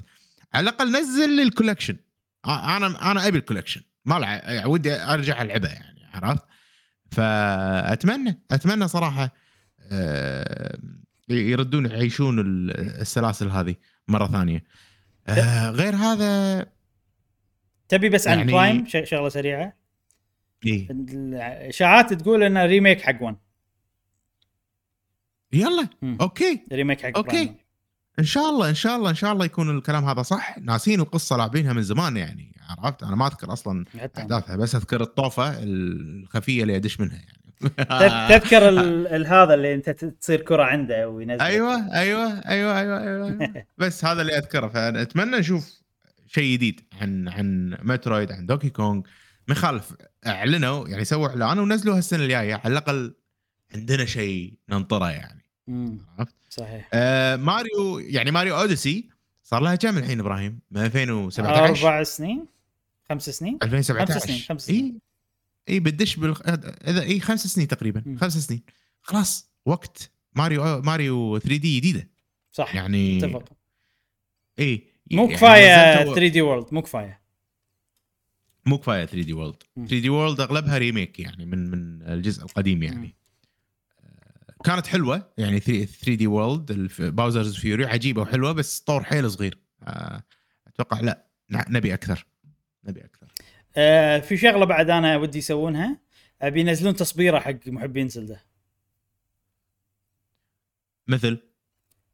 [0.55, 1.97] على الأقل نزل لي ال collection
[2.45, 6.43] آه، أنا أنا أبي ال collection ما يعني ودي أرجع ألعبها يعني عرفت
[7.11, 9.35] فأتمنى أتمنى صراحة
[9.93, 10.79] آه،
[11.29, 13.75] يردون يعيشون ال- السلاسل هذه
[14.09, 14.65] مرة ثانية.
[15.29, 16.67] آه، غير هذا
[17.89, 19.73] تبي بس عن يعني- Prime شغلة سريعة.
[20.67, 20.91] إيه.
[20.91, 23.37] الإشاعات تقول انه remake حق 1
[25.53, 26.19] يلا مم.
[26.21, 26.63] okay.
[26.73, 27.31] remake حق okay.
[27.31, 27.55] Prime
[28.19, 30.59] إن شاء الله إن شاء الله إن شاء الله يكون الكلام هذا صح.
[30.59, 32.53] ناسين القصة لاعبينها من زمان يعني.
[32.69, 33.85] عرفت؟ أنا ما أذكر أصلا.
[34.19, 37.39] احداثها بس أذكر الطوفة الخفية اللي ادش منها يعني.
[37.63, 38.69] تذ- تذكر
[39.27, 41.43] هذا اللي أنت تصير كرة عنده وينزل.
[41.43, 44.69] أيوه أيوه أيوه أيوه أيوه بس هذا اللي أذكره.
[44.69, 45.81] فأتمنى نشوف
[46.27, 49.01] شيء جديد عن عن Metroid عن Donkey Kong.
[49.49, 49.93] ما يخالف
[50.27, 52.55] أعلنوا يعني سووا إعلان ونزلوا هالسنة الجاية.
[52.65, 53.15] على الأقل
[53.75, 55.45] عندنا شيء ننطره يعني.
[56.19, 56.89] عرفت؟ صحيح.
[56.93, 59.09] آه ماريو يعني ماريو Odyssey
[59.45, 62.47] صار لها كم الحين إبراهيم؟ من 2017 أربع سنين.
[63.09, 65.01] خمس سنين؟ 2017 خمس سنين، خمس سنين.
[65.69, 66.35] اي اي بتدش بال
[66.89, 68.17] اذا اي خمس سنين تقريبا مم.
[68.19, 68.63] خمس سنين.
[69.03, 72.11] خلاص وقت ماريو ماريو 3D جديدة.
[72.53, 73.45] صح يعني اتفق.
[74.59, 77.21] اي مو كفايه نزلتوا- 3 دي وورلد مو كفايه
[78.67, 79.63] مو كفايه 3D World.
[79.77, 79.87] مم.
[79.87, 83.15] 3D World أغلبها remake يعني من من الجزء القديم يعني.
[84.05, 89.59] آه، كانت حلوة يعني 3D World Bowser's Fury عجيبة وحلوة بس طور حيل صغير.
[89.83, 90.23] آه،
[90.67, 92.27] أتوقع لا نبي أكثر.
[92.89, 93.27] نبي أكثر.
[93.77, 96.01] آه في شغلة بعد أنا ودي يسوونها.
[96.43, 98.45] أبي ينزلون تصبيرة حق محبين Zelda
[101.09, 101.39] مثل؟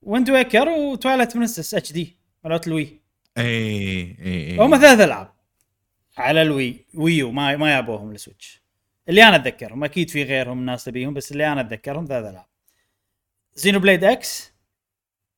[0.02, 3.00] Wind Waker و Twilight Princess HD مالت ال Wii.
[3.38, 5.32] اي اي اي هم ثلاث ألعاب.
[6.16, 8.62] على ال Wii U ما ما يابوهم ال Switch
[9.08, 9.84] اللي أنا أتذكرهم.
[9.84, 12.46] أكيد في غيرهم الناس تبيهم بس اللي أنا أتذكرهم ثلاث ألعاب.
[13.54, 14.52] Xenoblade X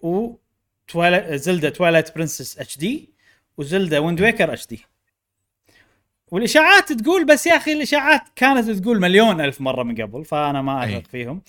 [0.00, 0.36] و
[1.34, 3.14] Zelda Twilight Princess HD و
[3.56, 4.84] Zelda Wind Waker HD
[6.30, 10.84] والإشاعات تقول بس يا أخي الإشاعات كانت تقول مليون ألف مرة من قبل فأنا ما.
[10.84, 11.42] أثق فيهم.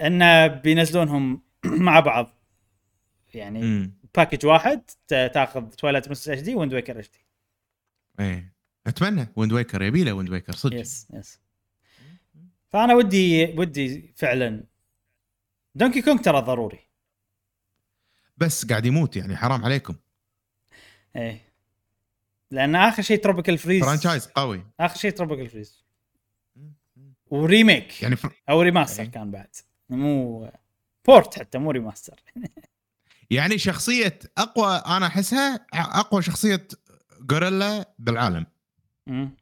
[0.00, 2.30] انه بينزلونهم مع بعض.
[3.34, 7.24] يعني package واحد تاخذ Twilight Princess HD Wind Waker HD
[8.20, 8.54] إيه.
[8.86, 10.80] أتمنى Wind Waker يبي له Wind Waker صدق.
[10.80, 11.40] yes yes
[12.68, 14.64] فأنا ودي ودي فعلا.
[15.74, 16.78] دونكي كونغ ترى ضروري.
[18.36, 19.94] بس قاعد يموت يعني حرام عليكم.
[21.16, 21.53] إيه.
[22.54, 24.64] لأن آخر شيء Tropical Freeze franchise قوي.
[24.80, 25.84] آخر شيء Tropical Freeze
[27.26, 28.02] و remake.
[28.02, 28.32] يعني فر...
[28.50, 29.10] أو remaster إيه.
[29.10, 29.48] كان بعد.
[29.90, 30.50] مو
[31.06, 32.20] port حتى مو remaster
[33.30, 36.68] يعني شخصية أقوى أنا أحسها أقوى شخصية
[37.32, 38.46] غوريلا بالعالم.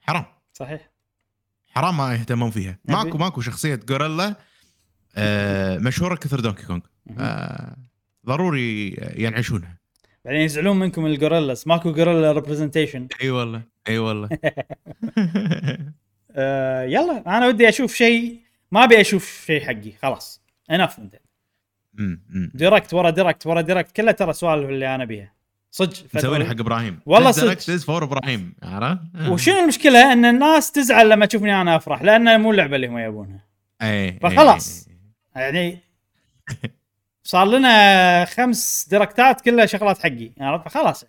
[0.02, 0.24] حرام.
[0.52, 0.90] صحيح.
[1.68, 2.78] حرام ما يهتمون فيها.
[2.84, 4.36] نبي- ماكو ماكو شخصية غوريلا
[5.16, 6.80] آه مشهورة كثر Donkey Kong.
[7.18, 7.76] آه
[8.26, 9.78] ضروري ينعشونها.
[10.24, 14.28] بعدين يزعلون منكم ال gorillas ماكو جوريلا representation أي والله أي والله.
[16.36, 18.40] آه يلا أنا ودي أشوف شيء.
[18.72, 19.92] ما أبي أشوف شيء حقي.
[20.02, 21.00] خلاص enough
[21.98, 22.50] أمم.
[22.54, 25.32] Direct ورا Direct ورا Direct كلها ترى سوالف اللي أنا أبيها.
[25.70, 27.00] صدق مسوينها حق إبراهيم.
[27.06, 27.80] والله صدق.
[27.80, 28.54] for إبراهيم.
[28.62, 29.00] عرفت؟
[29.32, 33.44] وشنو المشكلة؟ إن الناس تزعل لما تشوفني أنا أفرح لأن مو اللعبة اللي هم يبونها.
[33.82, 34.88] اي فخلاص.
[35.36, 35.78] يعني
[37.24, 41.04] صار لنا خمس Direct ات كلها شغلات حقي عرفت؟ خلاص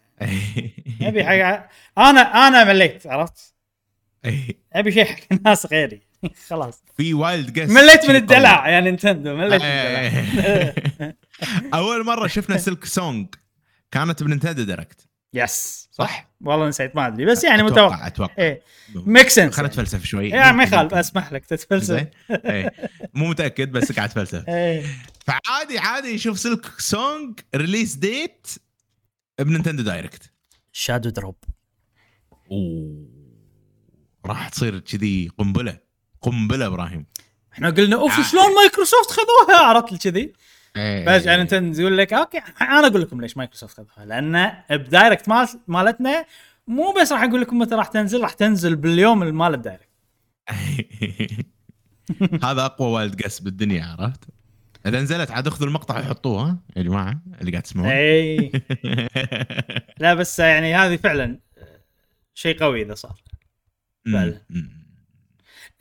[1.02, 1.68] ابي حق
[1.98, 3.53] أنا أنا مليت عرفت.
[4.73, 6.02] أبي شيء حق الناس غيري.
[6.49, 6.84] خلاص.
[6.98, 11.14] في wild guess مليت من الدلع يا Nintendo مليت من الدلع.
[11.80, 13.27] أول مرة شفنا Silksong
[13.91, 18.07] كانت ب Nintendo Direct yes صح؟ والله نسيت ما أدري بس يعني أتوقع- متوقع.
[18.07, 18.34] أتوقع.
[18.39, 18.61] إيه.
[18.95, 20.30] make sense خلينا نتفلسف شوي.
[20.30, 20.93] يعني ما يخالف.
[20.93, 21.85] أسمح لك تتفلسف.
[21.93, 22.07] زين.
[22.31, 22.72] إيه.
[23.14, 24.49] مو متأكد بس قاعد أتفلسف.
[24.49, 24.85] إيه.
[25.26, 28.47] فعادي عادي يشوف Silksong release date
[29.39, 30.31] ب Nintendo Direct
[30.72, 31.35] shadow drop
[32.51, 33.07] أوه.
[34.26, 35.77] راح تصير كذي قنبلة.
[36.22, 37.05] قنبلة إبراهيم.
[37.53, 38.31] إحنا قلنا أوف.
[38.31, 40.34] شلون مايكروسوفت خذوها؟ عرفت كذي.
[40.75, 41.05] إيه.
[41.05, 45.30] بس يعني انت تقول لك okay أنا أقول لكم ليش مايكروسوفت خذوها لأن ب Direct
[45.29, 46.25] مال مالتنا
[46.67, 49.89] مو بس راح أقول لكم متى راح تنزل راح تنزل باليوم اللي مال ال Direct
[52.43, 54.23] هذا أقوى wild guess بالدنيا عرفت؟
[54.85, 58.51] إذا نزلت عاد أخذوا المقطع وحطوه يا جماعة اللي قاعد تسمعون إي
[59.99, 61.39] لا بس يعني هذه فعلا
[62.33, 63.21] شيء قوي إذا صار
[64.13, 64.41] فعلا.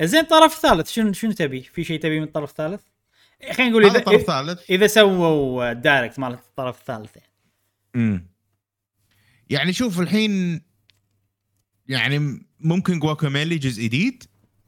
[0.02, 2.82] زين الطرف الثالث شنو شنو تبي؟ في شيء تبي من الطرف الثالث؟
[3.50, 7.32] خلينا نقول إذا طرف ثالث إذا سووا دايركت مال الطرف الثالث يعني.
[7.96, 8.26] أمم.
[9.50, 10.62] يعني شوف الحين
[11.88, 14.24] يعني ممكن جواكاميلي جزء جديد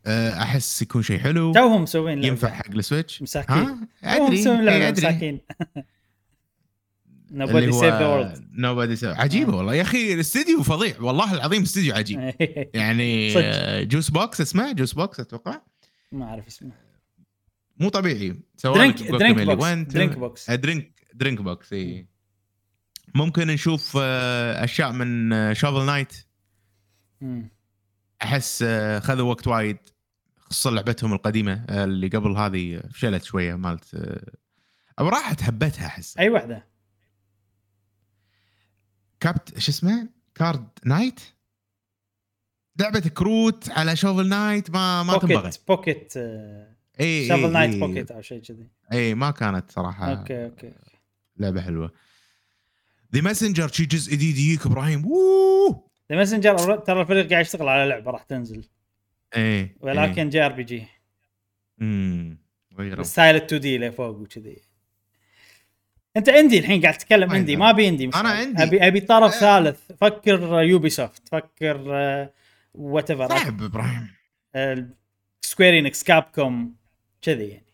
[0.06, 1.52] أه، أحس يكون شيء حلو.
[1.52, 2.24] توهم مسوين.
[2.24, 3.22] ينفع حق ال Switch.
[3.22, 3.56] مساكين.
[3.56, 5.40] ها؟ توهم ادري مسوين إيه، مساكين.
[7.40, 8.42] هو save the world.
[8.56, 9.74] Nobody save عجيبه والله.
[9.74, 11.00] يا أخي الاستديو فظيع.
[11.00, 12.34] والله العظيم استديو عجيب.
[12.74, 13.38] يعني.
[13.38, 15.60] آه، Juice Box اسمه Juice Box أتوقع.
[16.12, 16.70] ما أعرف اسمه.
[17.80, 18.40] مو طبيعي.
[18.56, 22.08] سوى Drink DrinkBox DrinkBox آه، Drink DrinkBox إي.
[23.14, 26.12] ممكن نشوف آه، أشياء من Shovel Knight
[27.20, 27.50] مم.
[28.22, 29.78] أحس آه، خذوا وقت وايد
[30.36, 34.32] خصوصا لعبتهم القديمة آه، اللي قبل هذه فشلت شوية مالت آه،
[34.98, 36.18] أو راحت هبتها أحس.
[36.18, 36.66] أي وحدة؟
[39.20, 41.20] كابت شو اسمه؟ Card Knight؟
[42.80, 45.36] لعبة كروت على Shovel Knight ما ما تنبغي.
[45.36, 47.80] Pocket Pocket آه، إي Shovel اي Knight إي.
[47.80, 48.68] Pocket أو شيء كذي.
[48.92, 50.72] إي ما كانت صراحة okay okay
[51.36, 51.92] لعبة حلوة.
[53.14, 55.06] The Messenger شي جزء جديد يجيك إبراهيم.
[55.06, 58.64] ووو The Messenger ترى الفريق قاعد يشتغل على لعبة راح تنزل.
[59.36, 60.86] إيه ولكن JRPG.
[61.80, 62.38] امم
[63.02, 64.56] style 2D لفوق وكذي.
[66.16, 67.56] أنت عندي الحين قاعد تتكلم عندي.
[67.56, 68.62] ما أبي عندي أنا عندي.
[68.62, 69.38] أبي أبي طرف آه.
[69.40, 69.80] ثالث.
[70.00, 71.78] فكر Ubisoft فكر
[72.74, 74.10] whatever صعب إبراهيم.
[75.40, 76.74] Square Enix Capcom
[77.24, 77.64] كذي يعني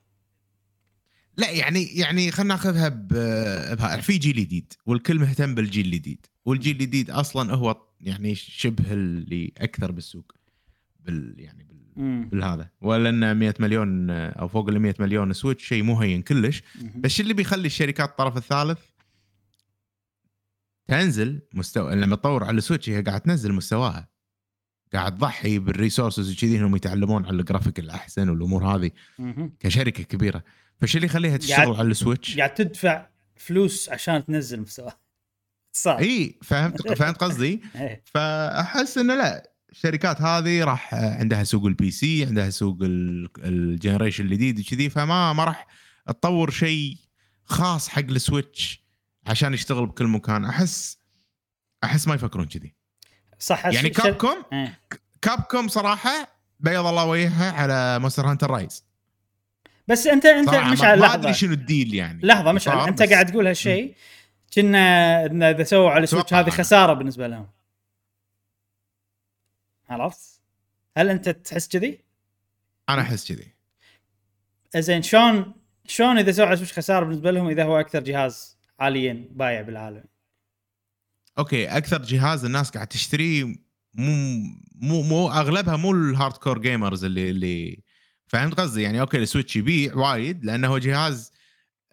[1.37, 7.11] لا يعني يعني خلينا ناخذها بها- في جيل جديد والكل مهتم بالجيل الجديد والجيل الجديد
[7.11, 10.33] أصلا هو يعني شبه اللي أكثر بالسوق
[11.01, 12.25] بال يعني بال.
[12.29, 16.63] بالهذا ولأن 100 مليون أو فوق ال 100 مليون Switch شيء مو هين كلش.
[16.97, 18.79] بس اللي بيخلي الشركات الطرف الثالث
[20.89, 24.09] تنزل مستوى لما تطور على ال Switch هي قاعد تنزل مستواها
[24.93, 28.91] قاعد تضحي بال resources وكذي إنهم يتعلمون على الجرافيك الأحسن والأمور هذه.
[29.61, 30.45] كشركة كبيرة.
[30.81, 33.07] فش اللي يخليها تشتغل على ال Switch؟ قاعد تدفع
[33.37, 34.93] فلوس عشان تنزل مستوى.
[35.73, 38.03] صار إي فهمت فهمت قصدي؟ إيه.
[38.05, 44.25] فأحس إنه لا الشركات هذه راح عندها سوق ال PC عندها سوق ال- ال generation
[44.25, 45.67] الجديد وكذي فما ما راح
[46.07, 46.97] تطور شيء
[47.45, 48.85] خاص حق ال Switch
[49.27, 50.45] عشان يشتغل بكل مكان.
[50.45, 50.99] أحس
[51.85, 52.75] أحس ما يفكرون كذي.
[53.41, 54.81] صح يعني Capcom إيه.
[55.23, 56.29] Capcom صراحة
[56.61, 58.85] بيض الله وجهها على Monster Hunter Rise
[59.89, 62.63] بس انت أنت مش ما, على ما لحظة أدري شنو ال deal يعني لحظة مش
[62.63, 63.95] صار أنت قاعد تقول هالشيء
[64.55, 66.51] كنا إذا سووا على أتوقع هذه.
[66.51, 67.49] خسارة بالنسبة لهم
[69.89, 70.41] عرفت؟
[70.97, 72.01] هل أنت تحس كذي؟
[72.89, 73.55] أنا أحس كذي
[74.77, 75.55] زين شلون
[75.87, 79.61] شلون إذا سووا على ال Switch خسارة بالنسبة لهم إذا هو أكثر جهاز حاليا بايع
[79.61, 80.05] بالعالم؟
[81.41, 83.45] okay أكثر جهاز الناس قاعد تشتريه
[83.95, 84.43] مو
[84.75, 87.83] مو مو أغلبها مو ال hardcore gamers اللي اللي
[88.27, 91.33] فهمت قصدي؟ يعني okay ال Switch يبيع وايد لأنه هو جهاز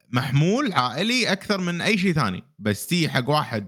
[0.10, 2.44] محمول عائلي أكثر من أي شيء ثاني.
[2.60, 3.68] بس تي حق واحد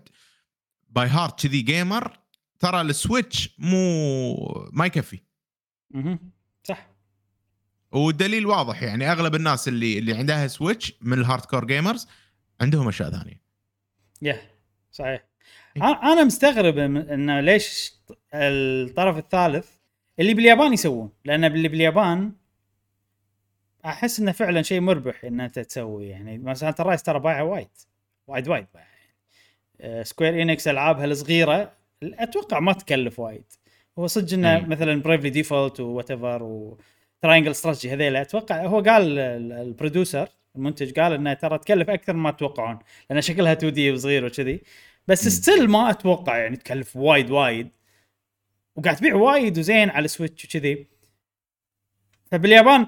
[0.89, 2.19] by heart كذي gamer
[2.59, 5.19] ترى ال Switch مو ما يكفي.
[5.91, 6.31] مهم.
[6.63, 6.89] صح.
[7.91, 12.07] والدليل واضح يعني أغلب الناس اللي اللي عندها Switch من ال hardcore gamers
[12.61, 13.41] عندهم أشياء ثانية.
[14.21, 14.41] يا
[14.91, 15.28] صحيح.
[15.77, 17.93] أنا مستغرب انه ليش
[18.33, 19.67] الطرف الثالث
[20.19, 21.09] اللي باليابان يسوون.
[21.25, 22.31] لأن اللي باليابان
[23.85, 26.07] أحس إنه فعلا شيء مربح ان أنت تسوي.
[26.07, 27.67] يعني مثلا ال Rise ترى بايعه وايد
[28.27, 28.89] وايد وايد بايعه.
[29.81, 31.71] آه، Square Enix ألعابها الصغيرة
[32.03, 33.43] أتوقع ما تكلف وايد.
[33.99, 34.59] هو صدق إنه.
[34.67, 40.99] مثلا Bravely Default whatever و Triangle Strategy هذيل أتوقع هو قال ال- ال producer المنتج
[40.99, 42.79] قال انها ترى تكلف أكثر مما تتوقعون.
[43.09, 44.61] لأن شكلها 2D وصغير وكذي.
[45.09, 45.27] بس.
[45.27, 47.69] still ما أتوقع يعني تكلف وايد وايد.
[48.75, 50.87] وقاعد تبيع وايد وزين على ال Switch وكذي.
[52.31, 52.87] فباليابان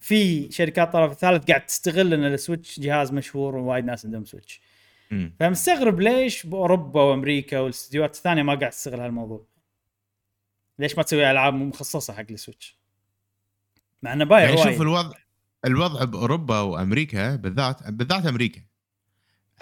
[0.00, 4.60] في شركات طرف الثالث قاعد تستغل إن ال Switch جهاز مشهور ووايد ناس عندهم Switch.
[5.40, 9.46] فمستغرب ليش بأوروبا وأمريكا والاستديوهات الثانية ما قاعد تستغل هالموضوع.
[10.78, 12.78] ليش ما تسوي ألعاب مخصصة حق ال Switch
[14.02, 14.72] مع إنه بايع يعني وايد.
[14.72, 15.18] شوف الوضع
[15.64, 18.60] الوضع بأوروبا وأمريكا بالذات بالذات أمريكا.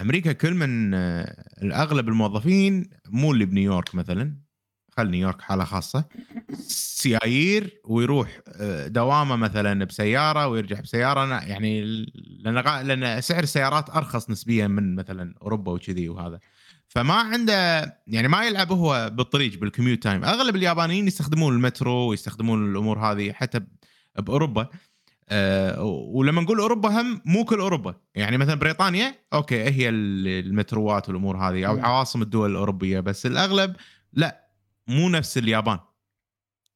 [0.00, 4.36] أمريكا كل من آه، الأغلب الموظفين مو اللي بنيويورك مثلا.
[4.96, 6.04] خل نيويورك حالة خاصة.
[6.68, 11.44] سيايير ويروح آه، دوامة مثلا بسيارة ويرجع بسيارة.
[11.44, 11.82] يعني
[12.40, 16.38] لأن لأن سعر السيارات أرخص نسبيا من مثلا أوروبا وكذي وهذا.
[16.88, 22.70] فما عنده يعني ما يلعب هو بالطريق بال commute time أغلب اليابانيين يستخدمون المترو ويستخدمون
[22.70, 23.60] الأمور هذه حتى
[24.18, 24.68] بأوروبا.
[25.32, 31.08] أه ولما نقول أوروبا هم مو كل أوروبا يعني مثلا بريطانيا okay هي ال- المتروات
[31.08, 31.78] والأمور هذه أو.
[31.80, 33.76] عواصم الدول الأوروبية بس الأغلب
[34.12, 34.48] لا
[34.88, 35.78] مو نفس اليابان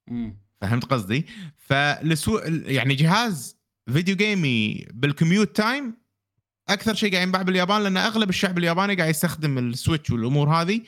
[0.08, 0.38] مم.
[0.60, 1.26] فهمت قصدي؟
[1.56, 3.56] ف also يعني جهاز
[3.92, 5.94] video game بال commute time
[6.68, 10.80] أكثر شيء قاعد ينباع باليابان لأن أغلب الشعب الياباني قاعد يستخدم ال Switch والأمور هذه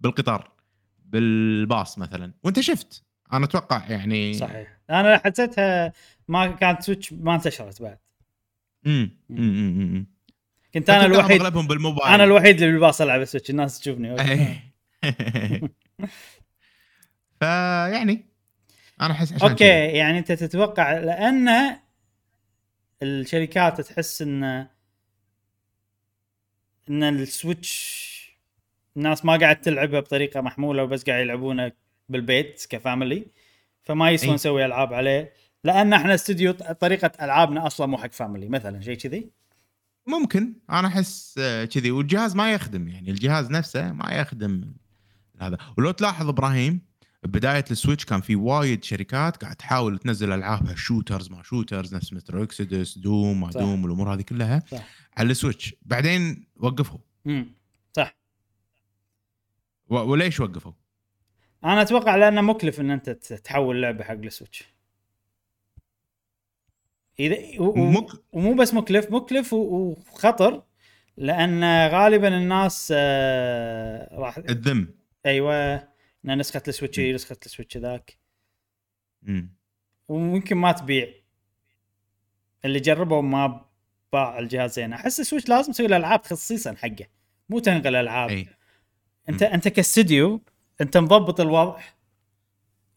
[0.00, 0.50] بالقطار
[1.04, 5.92] بالباص مثلا وأنت شفت أنا أتوقع يعني صحيح أنا حسيتها
[6.28, 7.98] ما كانت Switch ما انتشرت بعد
[8.86, 10.06] امم
[10.74, 14.20] كنت أنا الوحيد أغلبهم بالموبايل أنا الوحيد اللي بالباص ألعب Switch الناس تشوفني.
[14.20, 14.74] إيه.
[17.40, 18.24] فيعني
[19.00, 19.64] أنا احس عشان okay.
[19.64, 21.76] يعني أنت تتوقع لأن
[23.02, 24.66] الشركات تحس ان
[26.88, 28.04] إن ال Switch
[28.96, 31.72] الناس ما قاعد تلعبها بطريقة محمولة وبس قاعد يلعبونه
[32.08, 33.26] بالبيت ك family
[33.84, 34.34] فما يسوى أي.
[34.34, 35.32] نسوي ألعاب عليه
[35.64, 39.30] لأن إحنا استوديو طريقة ألعابنا أصلا مو حق family مثلا شيء كذي؟
[40.06, 40.54] ممكن.
[40.70, 41.90] أنا أحس آه، كذي.
[41.90, 44.74] والجهاز ما يخدم يعني الجهاز نفسه ما يخدم
[45.40, 45.58] هذا.
[45.78, 46.80] ولو تلاحظ إبراهيم
[47.22, 52.12] بداية ال Switch كان في وايد شركات قاعد تحاول تنزل العابها shooters ما shooters نفس
[52.12, 53.60] Metro Exodus Doom ما صح.
[53.60, 54.82] Doom والأمور هذه كلها صح.
[55.16, 55.74] على ال Switch.
[55.82, 56.98] بعدين وقفوا.
[57.26, 57.54] امم
[57.92, 58.16] صح.
[59.88, 60.72] وليش وقفوا؟
[61.64, 64.64] أنا أتوقع لأنه مكلف ان انت تحول لعبة حق ال Switch.
[67.18, 68.06] اذا و-.
[68.32, 70.62] ومو بس مكلف مكلف وخطر
[71.16, 74.94] لأن غالبا الناس آه، راح الذم.
[75.26, 75.74] أيوه
[76.24, 78.18] إن نسخة ال Switch هي نسخة ال Switch ذاك.
[79.22, 79.54] مم.
[80.08, 81.08] وممكن ما تبيع.
[82.64, 83.64] اللي جربوا ما
[84.12, 84.92] باع الجهاز زين.
[84.92, 87.06] أحس ال Switch لازم تسوي له العاب خصيصا حقه.
[87.48, 88.30] مو تنقل ألعاب.
[88.30, 88.46] أي.
[89.28, 90.40] انت أنت كاستديو
[90.80, 91.76] انت مضبط الوضع.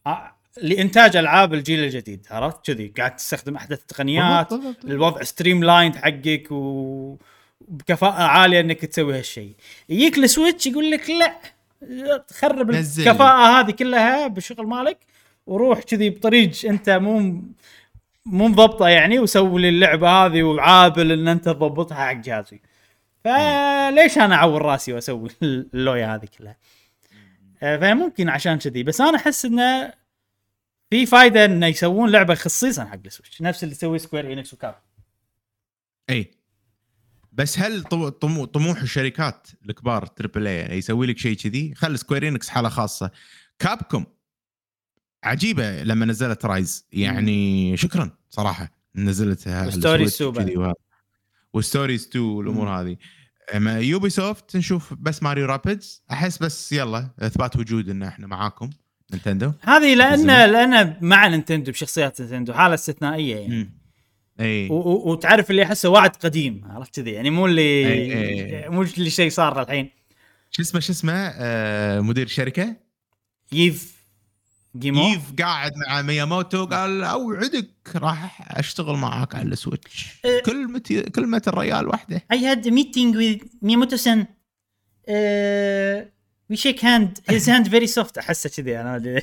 [0.06, 0.32] ع-
[0.62, 4.54] لإنتاج ألعاب الجيل الجديد عرفت؟ كذي قاعد تستخدم أحدث التقنيات.
[4.84, 9.54] الوضع streamlined حقك وبكفاءه عالية إنك تسوي هالشيء.
[9.90, 13.08] يجيك ال Switch يقول لك لا تخرب نزل.
[13.10, 14.98] الكفاءة هذه كلها بالشغل مالك
[15.48, 17.20] وروح كذي بطريق أنت مو
[18.26, 22.62] مو مضبطة يعني وسوي لي اللعبة هذه وعابل إن أنت تضبطها حق جهازي.
[23.24, 25.30] فليش أنا أعور راسي وأسوي
[25.74, 26.77] اللويا هذه كلها؟ آه،
[27.62, 28.84] فممكن عشان كذي.
[28.84, 29.94] بس أنا أحس إنه
[30.90, 33.42] في فائده إنه يسوون لعبة خصيصا حق ال Switch.
[33.42, 34.76] نفس اللي تسوي Square Enix و Cap
[36.10, 36.32] إي.
[37.32, 37.84] بس هل
[38.54, 43.12] طموح الشركات الكبار triple A يسوي لك شيء كذي؟ خل Square Enix حالة خاصة.
[43.60, 44.06] Capcom
[45.24, 50.46] عجيبة لما نزلت Rise يعني شكرا صراحة نزلتها على و Stories ال Switch 2 بعد.
[50.46, 50.74] وكذي وهذا.
[51.54, 52.70] و Stories 2 والأمور.
[52.70, 52.98] هذه.
[53.56, 58.70] اما Ubisoft نشوف بس Mario Rabbids أحس بس يلا إثبات وجود إن إحنا معاكم
[59.14, 59.52] Nintendo.
[59.62, 60.28] هذه لأن.
[60.52, 63.56] لأن مع Nintendo بشخصيات Nintendo حالة استثنائية يعني.
[63.56, 63.78] مم.
[64.40, 64.68] إي.
[64.70, 68.16] وتعرف اللي أحسه وعد قديم عرفت كذي؟ يعني مو اللي أي-
[68.64, 68.70] أي.
[68.70, 69.90] مو اللي شيء صار الحين.
[70.52, 72.76] شو اسمه شو اسمه؟ آه مدير الشركة
[73.52, 73.97] Yves
[74.80, 80.42] Guillemot Yves قاعد مع Miyamoto قال اوعدك راح أشتغل معاك على ال Switch إيه.
[80.44, 84.28] كلمه كلمه الريال واحدة I had a meeting with Miyamoto-san.
[85.10, 86.06] Uh,
[86.50, 87.12] we shake hand.
[87.30, 88.18] His hand very soft.
[88.18, 89.22] أحسه كذي أنا ما أدري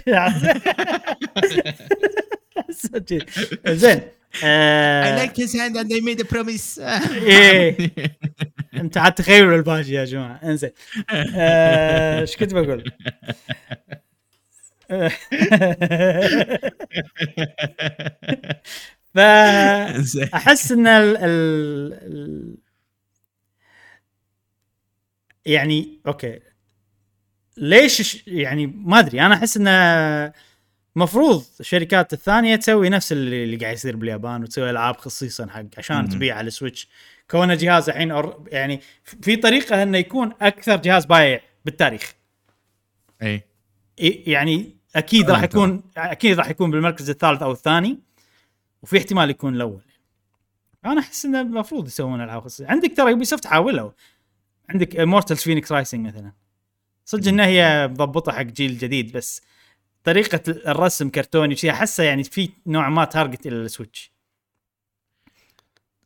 [2.71, 3.27] صدق.
[3.69, 4.01] زين
[4.43, 7.91] I liked his hand and I made a promise إيه.
[8.75, 10.71] أنت عاد تخيلوا الباجي يا جماعة إنزين
[11.11, 12.93] آه، إيش كنت بقول؟
[19.15, 20.73] فاحس.
[20.73, 22.57] إن ال
[25.47, 26.41] يعني أوكي.
[27.57, 29.21] ليش يعني ما أدري.
[29.21, 30.33] أنا أحس انه
[30.97, 36.09] مفروض الشركات الثانية تسوي نفس اللي, اللي قاعد يصير باليابان وتسوي ألعاب خصيصا حق عشان.
[36.09, 36.89] تبيع على ال Switch.
[37.31, 42.15] كونه جهاز الحين أور- يعني في طريقة إنه يكون أكثر جهاز بايع بالتاريخ.
[43.23, 43.43] اي
[44.27, 45.43] يعني أكيد راح.
[45.43, 47.99] يكون أكيد راح يكون بالمركز الثالث أو الثاني
[48.83, 49.83] وفي احتمال يكون الأول.
[50.85, 53.91] أنا أحس إنه المفروض يسوون العاب خصوصيه عندك ترى Ubisoft حاولوا.
[54.69, 56.33] عندك Immortals Fenyx Rising مثلا.
[57.05, 59.43] صدق إنها هي مضبطة حق جيل جديد بس
[60.05, 64.13] طريقة الرسم كرتوني شيء أحسه يعني في نوع ما target إلى ال Switch.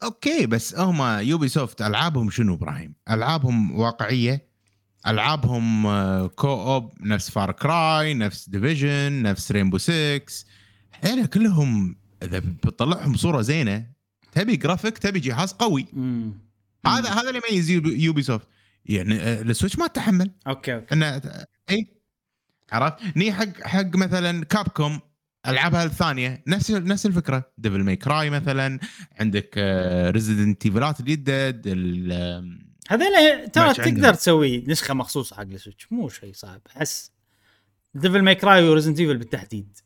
[0.03, 4.48] okay بس هم Ubisoft ألعابهم شنو إبراهيم؟ ألعابهم واقعية؟
[5.09, 10.21] ألعابهم آه، co-op نفس Far Cry نفس ديفيجن نفس Rainbow 6
[11.01, 13.87] هذول كلهم إذا بتطلعهم صورة زينة
[14.33, 15.87] تبي جرافيك تبي جهاز قوي.
[15.95, 16.33] امم
[16.87, 18.47] هذا هذا اللي يميز Ubisoft
[18.87, 20.95] يعني آه، ال Switch ما تحمل okay okay.
[20.95, 21.21] إنه
[21.71, 21.99] اي
[22.73, 25.01] عرفت؟ ني حق حق مثلا Capcom
[25.47, 27.53] ألعابها الثانية نفس نفس الفكرة.
[27.59, 28.79] Devil May Cry مثلا
[29.21, 29.59] عندك
[30.11, 31.63] Resident Evil ات الجدد
[32.89, 34.15] هذول ترى تقدر.
[34.15, 35.93] تسوي نسخة مخصوصة حق ال Switch.
[35.93, 36.61] مو شيء صعب.
[36.77, 37.13] أحس
[37.95, 39.79] Devil May Cry و Resident Evil بالتحديد.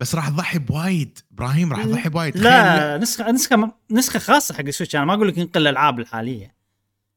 [0.00, 1.18] بس راح تضحي بوايد.
[1.32, 2.36] إبراهيم راح تضحي بوايد.
[2.36, 4.96] لا نسخه نسخة نسخة خاصة حق ال Switch.
[4.96, 6.54] أنا ما أقول لك انقل الألعاب الحالية.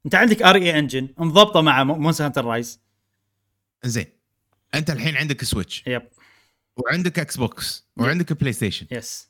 [0.06, 2.80] أنت عندك RE Engine مضبطة مع Monster Hunter Rise
[3.84, 4.06] زين
[4.76, 5.84] أنت الحين عندك Switch.
[5.88, 6.08] Yep.
[6.78, 9.30] وعندك Xbox وعندك PlayStation yes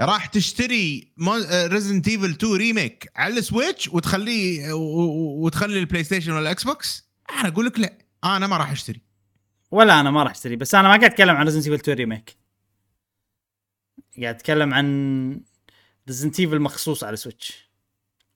[0.00, 1.12] راح تشتري
[1.52, 7.48] Resident Evil 2 Remake على ال Switch وتخليه وتخلي ال PlayStation ولا ال Xbox أنا
[7.48, 9.00] أقول لك لا أنا ما راح أشتري.
[9.70, 12.36] ولا أنا ما راح أشتري بس أنا ما قاعد أتكلم عن Resident Evil 2 Remake
[14.22, 15.40] قاعد أتكلم عن
[16.08, 17.70] Resident Evil مخصوص على Switch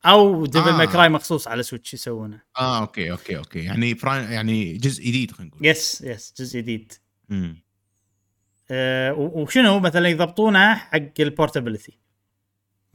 [0.06, 0.76] أو Devil آه.
[0.76, 2.42] May Cry مخصوص على سويتش يسوونه.
[2.58, 3.58] آه okay okay okay.
[3.58, 5.66] يعني يعني جزء جديد خلينا نقول.
[5.66, 6.92] yes yes جزء جديد.
[7.28, 7.62] مم.
[8.70, 11.98] أه وشنو مثلا يضبطونه حق ال portability.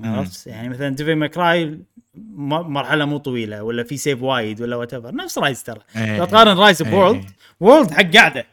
[0.04, 1.80] عرفت يعني مثلا Devil May Cry
[2.16, 6.18] مرحلة مو طويلة ولا في save وايد ولا وات نفس Rise ترى إيه.
[6.18, 6.92] لو تقارن رايز إيه.
[6.92, 7.30] بورلد
[7.60, 8.46] وورلد حق قاعدة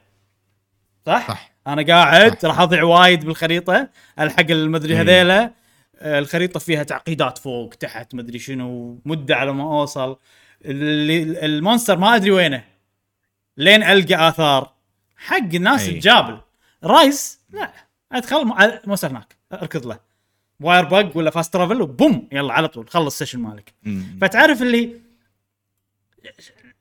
[1.07, 2.37] صح؟ صح أنا قاعد.
[2.45, 3.89] راح أضيع وايد بالخريطة
[4.19, 5.01] ألحق المدري إيه.
[5.01, 5.51] هذيلا
[5.99, 10.17] آه، الخريطة فيها تعقيدات فوق تحت مدري شنو مدة على ما أوصل
[10.65, 12.65] اللي المونستر ما أدري وينه
[13.57, 14.73] لين ألقى آثار
[15.17, 15.89] حق الناس.
[15.89, 16.41] الجابل
[16.85, 17.73] رايز؟ لا.
[18.13, 20.01] ادخل م- مونستر هناك اركض له.
[20.61, 22.89] واير بق ولا فاست ترافل وبوم يلا على طول.
[22.89, 23.75] خلص السيشن مالك.
[24.21, 25.01] فتعرف اللي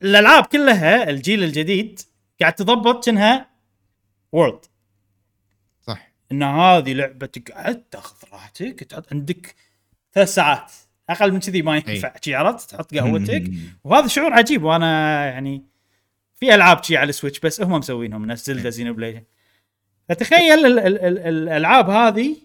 [0.02, 2.00] الألعاب كلها الجيل الجديد
[2.42, 3.50] قاعد تضبط كأنها
[4.32, 4.66] World
[5.82, 6.12] صح.
[6.32, 9.56] إن هذه لعبة تقعد تاخذ راحتك تحط عندك
[10.14, 10.72] ثلاث ساعات.
[11.10, 12.14] أقل من كذي ما ينفع.
[12.22, 13.52] شي عرفت؟ تحط قهوتك.
[13.84, 15.64] وهذا شعور عجيب وأنا يعني
[16.36, 18.26] في ألعاب شي على ال Switch بس هم مسوينهم.
[18.26, 19.26] نفس Zelda Xenoblade
[20.10, 22.36] فتخيل ال- ال- ال- الألعاب هذه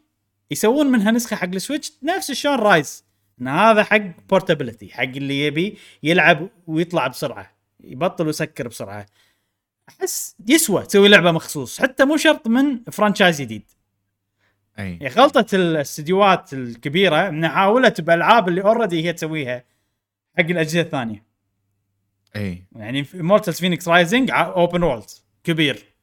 [0.51, 3.05] يسوون منها نسخة حق ال Switch نفس شلون Rise.
[3.41, 9.07] إن هذا حق portability حق اللي يبي يلعب ويطلع بسرعة يبطل ويسكر بسرعة.
[9.89, 13.63] أحس يسوى تسوي لعبة مخصوص حتى مو شرط من franchise جديد.
[14.79, 14.99] أي.
[15.03, 19.65] هي غلطة الاستديوهات الكبيرة انها حاولت بالالعاب اللي already هي تسويها
[20.39, 21.25] حق الأجهزة الثانية.
[22.37, 22.63] أي.
[22.77, 25.11] يعني في Immortals Fenyx Rising open world
[25.45, 25.94] كبير.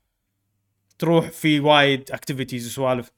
[1.02, 3.12] تروح في وايد activities وسوالف.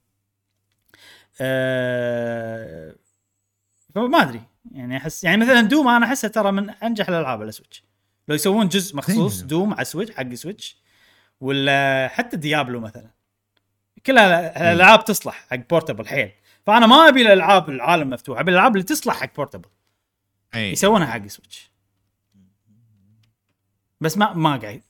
[1.40, 2.94] أه
[3.94, 4.42] فما أدري.
[4.72, 7.84] يعني احس يعني مثلا Doom أنا أحسها ترى من أنجح الألعاب على Switch
[8.28, 9.42] لو يسوون جزء مخصوص.
[9.42, 10.76] Doom على Switch حق Switch
[11.40, 13.10] ولا حتى Diablo مثلا.
[14.06, 16.32] كلها الالعاب تصلح حق portable حيل.
[16.66, 19.68] فأنا ما أبي الألعاب العالم مفتوح أبي الألعاب اللي تصلح حق portable
[20.54, 21.70] اي يسوونها حق Switch
[24.00, 24.82] بس ما ما قاعد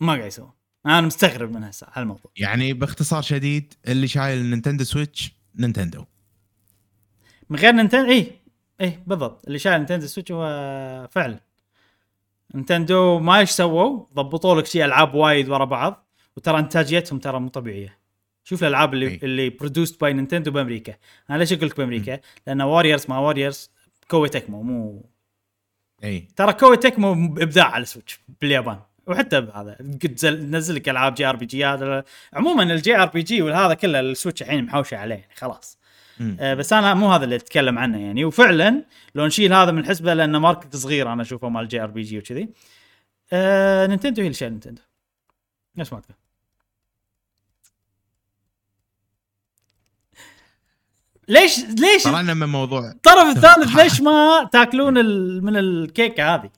[0.00, 0.59] ما قاعد يسوون.
[0.86, 6.04] أنا مستغرب من هسه هالموضوع يعني باختصار شديد اللي شايل ال Nintendo Switch Nintendo.
[7.50, 8.32] من غير Nintendo اي
[8.80, 9.46] اي بالضبط.
[9.46, 11.40] اللي شايل Nintendo Switch هو فعلا.
[12.54, 17.48] Nintendo ما إيش سووا؟ ضبطوا لك شيء ألعاب وايد ورا بعض وترى إنتاجيتهم ترى مو
[17.48, 17.98] طبيعية.
[18.44, 19.20] شوف الألعاب اللي أي.
[19.22, 20.94] اللي produced by Nintendo بأمريكا.
[21.30, 23.70] أنا ليش أقول لك بأمريكا؟ لأن Warriors مع Warriors
[24.08, 25.10] Koei Tecmo مو
[26.04, 26.28] إي.
[26.36, 28.80] ترى Koei Tecmo إبداع على ال Switch باليابان.
[29.10, 29.72] وحتى بهذا
[30.02, 34.64] قد زل- نزل لك ألعاب JRPG هذا عموما ال JRPG وهذا كله ال Switch الحين
[34.64, 35.78] محوشة عليه يعني خلاص.
[36.40, 38.84] آه، بس أنا مو هذا اللي أتكلم عنه يعني وفعلا
[39.14, 42.48] لو نشيل هذا من الحسبه لأنه market صغير أنا أشوفه مال JRPG وكذي
[43.32, 44.82] آه Nintendo هي اللي شايل Nintendo
[45.76, 46.16] نفس ما تقول
[51.28, 54.94] ليش ليش طلعنا من موضوع الطرف الثالث ليش ما تاكلون.
[55.44, 56.50] من الكيكة هذه؟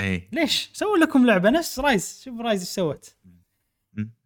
[0.00, 0.28] إي.
[0.32, 1.50] ليش؟ سووا لكم لعبة.
[1.50, 2.22] نفس Rise.
[2.24, 3.14] شوف Rise إيش سوت.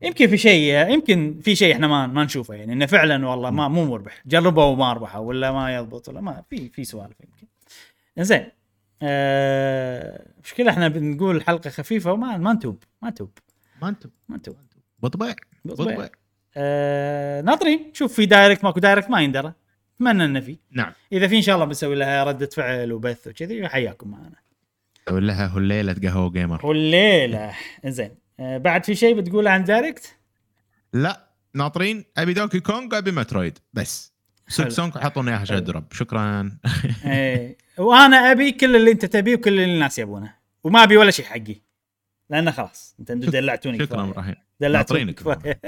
[0.02, 2.54] يمكن في شيء يمكن في شيء إحنا ما ما نشوفه.
[2.54, 4.22] يعني إنه فعلا والله ما مو مربح.
[4.26, 7.46] جربوا وما ربحوا ولا ما يضبط ولا ما في في سوالف يمكن.
[8.18, 8.46] زين
[9.02, 12.84] آه مشكلة إحنا بنقول حلقة خفيفة وما ما نتوب.
[13.02, 13.38] ما نتوب.
[13.82, 14.56] ما أنتم ما نتوب.
[14.98, 15.34] بطبيع
[15.64, 15.96] بطبيعي.
[15.96, 16.10] بطبيع
[16.56, 19.52] آه ناطرين شوف في دايركت ماكو دايركت ما يندرى.
[19.96, 20.56] اتمنى إنه في.
[20.70, 20.92] نعم.
[21.12, 24.45] إذا في إن شاء الله بنسوي لها ردة فعل وبث وكذي حياكم معنا.
[25.08, 27.52] سوي لها هليلة قهوه جيمر والليلة
[27.86, 28.10] زين
[28.40, 30.16] آه بعد في شيء بتقوله عن دايركت؟
[30.92, 32.04] لا ناطرين.
[32.16, 33.58] أبي دوكي كونغ أبي مترويد.
[33.72, 34.12] بس.
[34.58, 34.70] حلو.
[34.70, 35.92] سونك حطونا إياها شاد رب.
[35.92, 36.58] شكرا.
[37.04, 37.56] إيه.
[37.78, 40.34] وأنا أبي كل اللي أنت تبيه وكل اللي الناس يبونه.
[40.64, 41.56] وما أبي ولا شيء حقي.
[42.30, 44.02] لأنه خلاص أنت دلعتوني شكرا.
[44.04, 44.34] إبراهيم.
[44.60, 45.14] دلعتوني ناطرينك.
[45.14, 45.60] كفاية.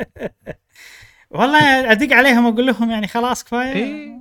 [1.31, 3.73] والله أدق عليهم وأقول لهم يعني خلاص كفاية.
[3.73, 4.19] إيه.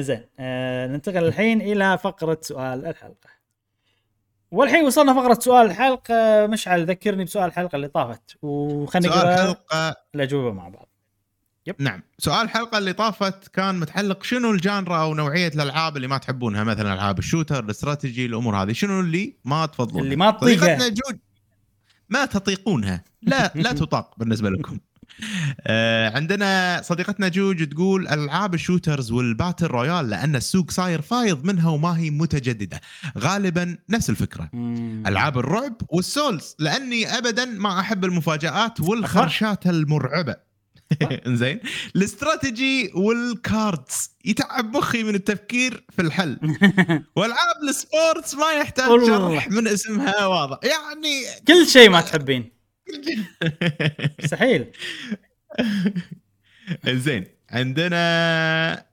[0.00, 3.37] زين آه ننتقل الحين إلى فقرة سؤال الحلقة.
[4.50, 6.46] والحين وصلنا فقرة سؤال الحلقة.
[6.46, 9.96] مشعل ذكرني بسؤال الحلقة اللي طافت وخلينا سؤال نقرا حلقة.
[10.14, 10.88] الاجوبه مع بعض.
[11.78, 12.02] نعم.
[12.18, 16.64] سؤال الحلقة اللي طافت كان متعلق شنو ال genre أو نوعية الألعاب اللي ما تحبونها؟
[16.64, 18.72] مثلا ألعاب ال shooter الاستراتيجي الأمور هذه.
[18.72, 20.60] شنو اللي ما تفضلونها؟ اللي ما تطيقها.
[20.66, 21.18] طريقتنا جود
[22.08, 23.04] ما تطيقونها.
[23.22, 24.78] لا لا تطاق بالنسبة لكم.
[26.16, 31.70] عندنا صديقتنا جوج تقول ألعاب ال shooters وال battle royale لأن السوق صاير فايض منها
[31.70, 32.80] وما هي متجددة.
[33.18, 34.50] غالبا نفس الفكرة.
[34.52, 35.02] مم.
[35.06, 40.36] ألعاب الرعب وال Souls لأني ابدا ما أحب المفاجآت والخرشات المرعبة.
[41.26, 41.60] إنزين.
[41.96, 46.38] الاستراتيجي وال cards يتعب مخي من التفكير في الحل.
[47.16, 49.06] والعاب ال sports ما يحتاج.
[49.06, 50.58] شرح من اسمها واضح.
[50.62, 52.57] يعني كل شيء ما تحبين.
[54.22, 54.66] مستحيل.
[57.04, 58.84] زين عندنا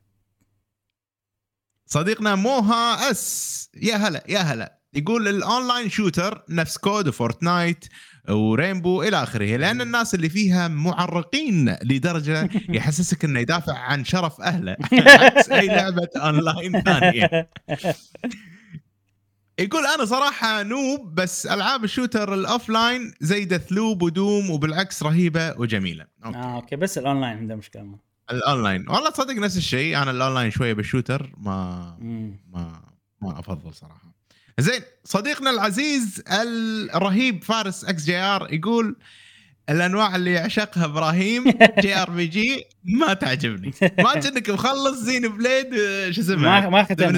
[1.85, 3.69] صديقنا موها أس.
[3.81, 4.79] يا هلا يا هلا.
[4.93, 7.85] يقول ال online shooter نفس COD و Fortnite
[8.29, 14.41] و Rainbow إلى آخره لأن الناس اللي فيها معرقين لدرجة يحسسك إنه يدافع عن شرف
[14.41, 14.75] أهله.
[14.93, 17.49] عكس أي لعبة أونلاين ثانية.
[19.59, 25.03] يقول أنا صراحة noob بس ألعاب ال shooter ال offline زي Deathloop و Doom وبالعكس
[25.03, 26.05] رهيبة وجميلة.
[26.25, 26.37] okay.
[26.37, 27.99] آه okay بس الأونلاين عنده مشكلة
[28.31, 28.89] الأونلاين.
[28.89, 32.39] والله تصدق نفس الشيء أنا الأونلاين شوية بال shooter ما مم.
[32.53, 32.81] ما
[33.21, 34.15] ما أفضل صراحة.
[34.59, 36.23] زين صديقنا العزيز
[36.95, 38.95] الرهيب فارس XGR يقول
[39.69, 41.43] الأنواع اللي يعشقها إبراهيم
[41.79, 43.73] JRPG ما تعجبني.
[43.81, 47.11] ما كأنك مخلص زين played آه، شو اسمه؟ ما ختمها.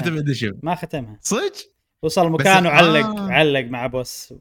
[0.62, 1.18] ما ختمها.
[1.22, 3.30] صدق؟ وصل مكان بس- وعلق آه.
[3.32, 4.34] علق مع boss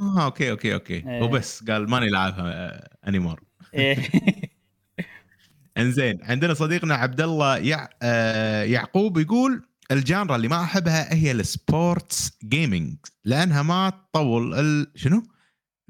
[0.00, 1.22] آه okay okay okay إيه.
[1.22, 3.40] وبس قال ماني لاعبها anymore
[3.74, 3.96] إيه.
[5.78, 7.88] إنزين عندنا صديقنا عبد الله يع...
[8.02, 14.54] آه يعقوب يقول ال genre اللي ما أحبها هي ال sports gaming لأنها ما تطول
[14.54, 14.86] ال...
[14.94, 15.22] شنو؟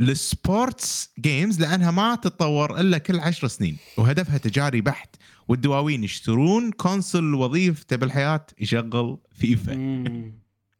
[0.01, 5.16] ال sports games لأنها ما تتطور إلا كل عشر سنين وهدفها تجاري بحت
[5.49, 9.73] والدواوين يشترون console وظيفته بالحياة يشغل فيفا.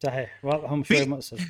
[0.03, 0.41] صحيح.
[0.45, 1.47] واضح هم شوي مؤسف.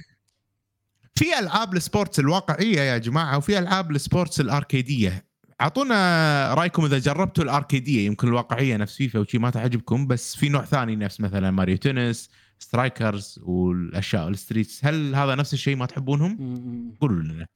[1.14, 5.24] في ألعاب ال sports الواقعية يا جماعة وفي ألعاب ال sports الأركيدية.
[5.60, 10.64] أعطونا رأيكم إذا جربتوا الأركيدية يمكن الواقعية نفس فيفا وشي ما تعجبكم بس في نوع
[10.64, 16.94] ثاني نفس مثلا Mario Tennis Strikers والأشياء ال streets هل هذا نفس الشيء ما تحبونهم؟
[17.00, 17.46] قولوا لنا.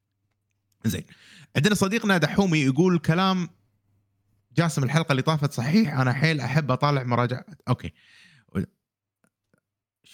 [0.85, 1.05] زين.
[1.56, 3.48] عندنا صديقنا دحومي يقول كلام
[4.56, 7.47] جاسم الحلقة اللي طافت صحيح أنا حيل أحب أطالع مراجعات.
[7.68, 7.93] أوكي.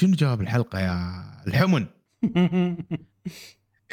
[0.00, 1.86] شنو جواب الحلقة يا الحمن؟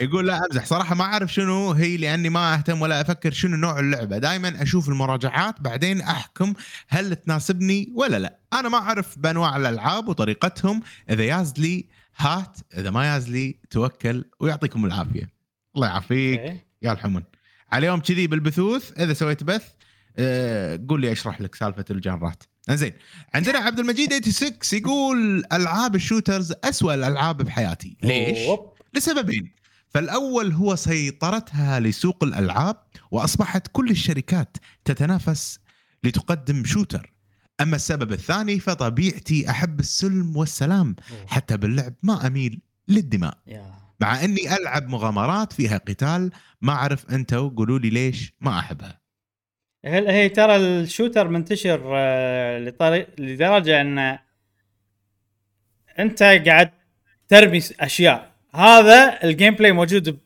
[0.01, 0.65] يقول لا أمزح.
[0.65, 4.17] صراحة ما أعرف شنو هي لأني ما أهتم ولا أفكر شنو نوع اللعبة.
[4.17, 6.53] دائما أشوف المراجعات بعدين أحكم
[6.87, 8.39] هل تناسبني ولا لا.
[8.53, 10.81] أنا ما أعرف بأنواع الألعاب وطريقتهم.
[11.09, 11.85] إذا ياز لي
[12.17, 15.29] هات إذا ما ياز لي توكل ويعطيكم العافية.
[15.75, 16.65] الله يعافيك.
[16.81, 17.23] يا الحمن.
[17.71, 19.67] على يوم كذي بالبثوث إذا سويت بث
[20.17, 22.43] آه، قول لي أشرح لك سالفة الجانرات
[22.75, 22.93] زين
[23.33, 27.97] عندنا عبد المجيد 86 يقول ألعاب الشوترز أسوأ الألعاب بحياتي.
[28.03, 28.49] ليش؟
[28.93, 29.51] لسببين.
[29.89, 32.75] فالأول هو سيطرتها لسوق الألعاب
[33.11, 35.59] وأصبحت كل الشركات تتنافس
[36.03, 37.13] لتقدم شوتر.
[37.61, 40.95] أما السبب الثاني فطبيعتي أحب السلم والسلام.
[41.27, 43.37] حتى باللعب ما أميل للدماء.
[44.01, 46.31] مع إني ألعب مغامرات فيها قتال
[46.61, 48.98] ما أعرف أنتم قولوا لي ليش ما أحبها.
[49.85, 54.19] هل هي ترى ال shooter منتشر آه، لطريق لدرجة أن
[55.99, 56.71] أنت قاعد
[57.27, 58.31] ترمي أشياء.
[58.55, 60.17] هذا ال gameplay موجود ب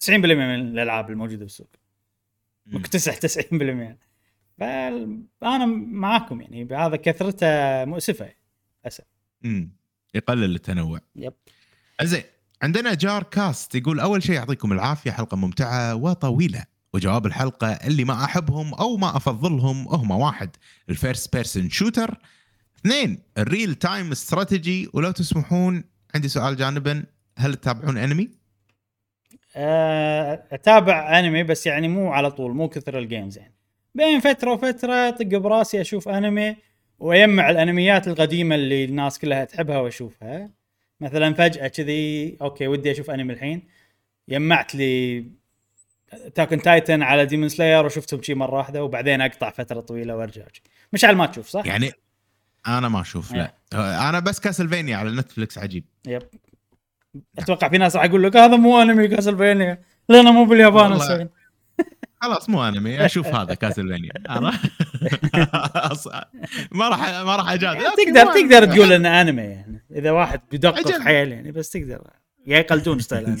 [0.00, 1.68] 90% من الألعاب الموجودة بالسوق.
[2.66, 3.96] مكتسح 90%
[4.58, 8.32] فانا معاكم يعني بهذا كثرته مؤسفة.
[8.84, 9.04] للاسف
[9.44, 9.70] امم
[10.14, 11.00] يقلل التنوع.
[11.16, 11.32] yep.
[12.02, 12.22] زين
[12.62, 16.64] عندنا جار كاست يقول أول شيء يعطيكم العافية حلقة ممتعة وطويلة.
[16.94, 20.50] وجواب الحلقة اللي ما أحبهم أو ما أفضلهم هم واحد.
[20.90, 22.18] ال first person shooter
[22.78, 24.88] اثنين ال real time strategy.
[24.92, 25.84] ولو تسمحون
[26.14, 27.04] عندي سؤال جانبا.
[27.38, 28.30] هل تتابعون أنمي؟
[29.56, 33.54] آه، أتابع أنمي بس يعني مو على طول مو كثر ال games يعني.
[33.94, 36.56] بين فترة وفترة طق براسي أشوف أنمي
[36.98, 40.50] وأجمع الأنميات القديمة اللي الناس كلها تحبها وأشوفها.
[41.00, 43.62] مثلا فجأة كذي okay ودي أشوف أنمي الحين.
[44.28, 45.24] جمعت لي
[46.34, 50.42] Attack on Titan على Demon Slayer وشفتهم شي مرة واحدة وبعدين أقطع فترة طويلة وأرجع.
[50.92, 51.92] مشعل ما تشوف صح؟ يعني
[52.66, 53.54] أنا ما أشوف لا.
[54.08, 55.84] أنا بس كاسلفينيا على نتفلكس عجيب.
[56.06, 56.22] Yep.
[57.38, 60.98] أتوقع في ناس راح يقول لك هذا مو انمي كاسلفينيا لأنه مو باليابان
[62.22, 64.40] خلاص مو انمي أشوف هذا كاسلفينيا أنا
[66.72, 67.80] ما راح ما راح أجادل.
[67.82, 68.74] يعني تقدر تقدر.
[68.74, 69.84] تقول إنه انمي يعني.
[69.90, 71.00] إذا واحد بدقق.
[71.00, 72.10] حيل يعني بس تقدر.
[72.46, 73.36] يا يقلدون style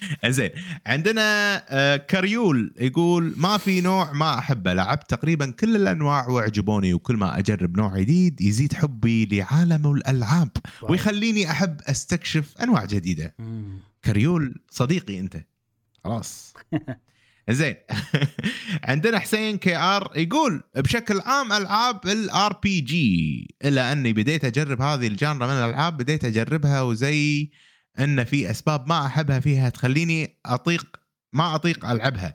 [0.26, 0.50] زين
[0.86, 7.16] عندنا آه، كريول يقول ما في نوع ما احبه لعبت تقريبا كل الأنواع وأعجبوني وكل
[7.16, 10.50] ما أجرب نوع جديد يزيد حبي لعالم الألعاب.
[10.82, 13.34] ويخليني أحب أستكشف أنواع جديدة.
[14.04, 15.36] كريول صديقي أنت.
[16.04, 16.54] خلاص.
[17.50, 17.74] زين
[18.88, 23.54] عندنا حسين كي آر يقول بشكل عام ألعاب ال RPG.
[23.64, 27.50] إلا أني بديت أجرب هذه ال genre من الألعاب بديت أجربها وزي
[27.98, 30.86] إن في أسباب ما أحبها فيها تخليني أطيق
[31.32, 32.34] ما أطيق ألعبها.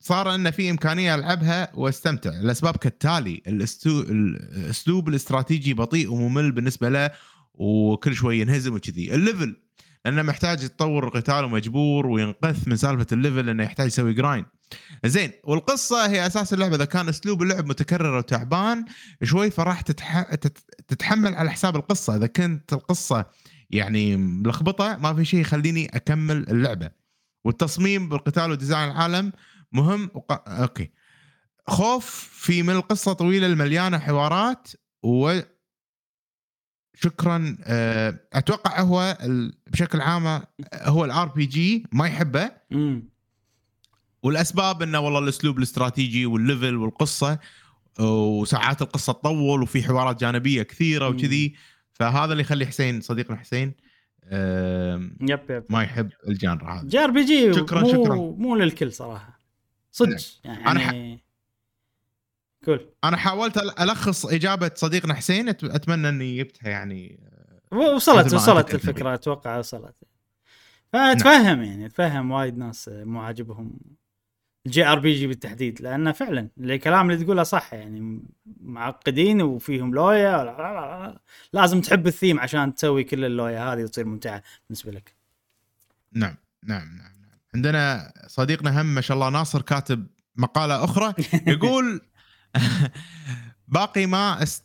[0.00, 2.30] صار إن في إمكانية ألعبها وأستمتع.
[2.30, 3.42] الأسباب كالتالي.
[3.46, 7.10] الأسلوب الاستراتيجي بطيء وممل بالنسبة له
[7.54, 9.14] وكل شوي ينهزم وكذي.
[9.14, 9.56] ال level
[10.04, 14.46] لأنه محتاج يتطور القتال ومجبور وينقذ من سالفة ال level إنه يحتاج يسوي grind
[15.04, 16.76] زين والقصة هي أساس اللعبة.
[16.76, 18.84] إذا كان أسلوب اللعب متكرر وتعبان
[19.22, 20.34] شوي فراح تتح...
[20.34, 20.58] تت...
[20.88, 22.16] تتحمل على حساب القصة.
[22.16, 23.26] إذا كنت القصة
[23.70, 26.90] يعني ملخبطة ما في شيء يخليني أكمل اللعبة
[27.44, 29.32] والتصميم بالقتال و design العالم
[29.72, 30.48] مهم وق...
[30.48, 30.90] okay
[31.68, 34.68] خوف في من القصة طويلة المليانة حوارات
[35.02, 35.40] و
[36.94, 39.18] شكرا آه، أتوقع هو
[39.66, 40.42] بشكل عام
[40.74, 42.50] هو ال RPG ما يحبه.
[44.22, 47.38] والأسباب إنه والله الأسلوب الاستراتيجي وال level والقصة
[48.00, 51.08] وساعات القصة تطول وفي حوارات جانبية كثيرة.
[51.08, 51.54] وكذي
[51.98, 53.74] فهذا اللي يخلي حسين صديقنا حسين
[55.20, 55.64] yep yep.
[55.70, 56.88] ما يحب ال genre هذا.
[56.88, 58.14] JRPG شكراً، مو شكراً.
[58.16, 59.38] مو للكل صراحة.
[59.92, 61.18] صدق يعني أنا ح-
[62.64, 67.20] cool أنا حاولت ألخص إجابة صديقنا حسين أتمنى إني جبتها يعني
[67.72, 69.94] وصلت ما وصلت كنت الفكرة أتوقع وصلت.
[70.92, 73.78] فأتفهم يعني أتفهم وايد ناس مو عاجبهم.
[74.66, 78.22] ال JRPG بالتحديد لأنه فعلا الكلام اللي تقوله صح يعني
[78.60, 81.20] معقدين وفيهم لويا لا- لا- لا- لا.
[81.52, 85.14] لازم تحب الثيم عشان تسوي كل اللويا هذه وتصير ممتعة بالنسبة لك
[86.12, 87.38] نعم نعم نعم نعم.
[87.54, 90.06] عندنا صديقنا هم ما شاء الله ناصر كاتب
[90.36, 91.14] مقالة أخرى
[91.52, 92.00] يقول
[93.68, 94.64] باقي ما است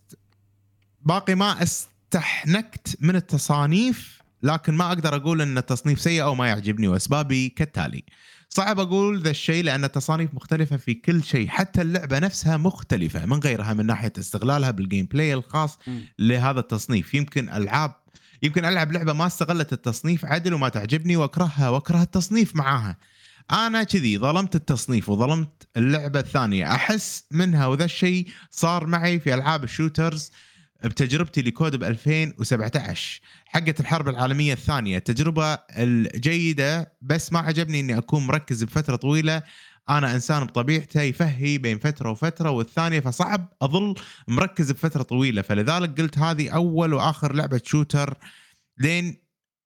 [1.02, 6.88] باقي ما استحنكت من التصانيف لكن ما أقدر أقول إن التصنيف سيء أو ما يعجبني
[6.88, 8.04] وأسبابي كالتالي
[8.54, 11.48] صعب أقول ذا الشيء لأن التصانيف مختلفة في كل شيء.
[11.48, 16.02] حتى اللعبة نفسها مختلفة من غيرها من ناحية استغلالها بال gameplay الخاص مم.
[16.20, 17.14] لهذا التصنيف.
[17.14, 17.96] يمكن ألعاب
[18.44, 22.98] يمكن ألعب لعبة ما استغلت التصنيف عدل وما تعجبني وأكرهها وأكره التصنيف معاها.
[23.52, 26.72] أنا كذي ظلمت التصنيف وظلمت اللعبة الثانية.
[26.76, 30.32] أحس منها وذا الشيء صار معي في ألعاب الشوترز
[30.84, 34.98] بتجربتي لكود ب 2017 حقت الحرب العالمية الثانية.
[34.98, 39.44] التجربة الجيدة بس ما عجبني إني أكون مركز بفترة طويلة.
[39.90, 43.96] أنا إنسان بطبيعته يفهي بين فترة وفترة والثانية فصعب أظل
[44.28, 45.42] مركز بفترة طويلة.
[45.42, 48.18] فلذلك قلت هذه أول وآخر لعبة shooter
[48.78, 49.18] لين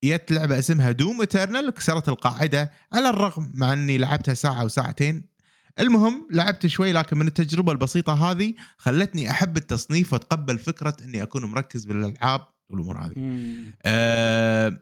[0.03, 5.34] جت لعبة اسمها Doom Eternal كسرت القاعدة على الرغم مع إني لعبتها ساعة أو ساعتين.
[5.79, 11.45] المهم لعبت شوي لكن من التجربة البسيطة هذه خلتني أحب التصنيف وأتقبل فكرة إني أكون
[11.45, 13.13] مركز بالألعاب والأمور هذه.
[13.85, 14.77] آه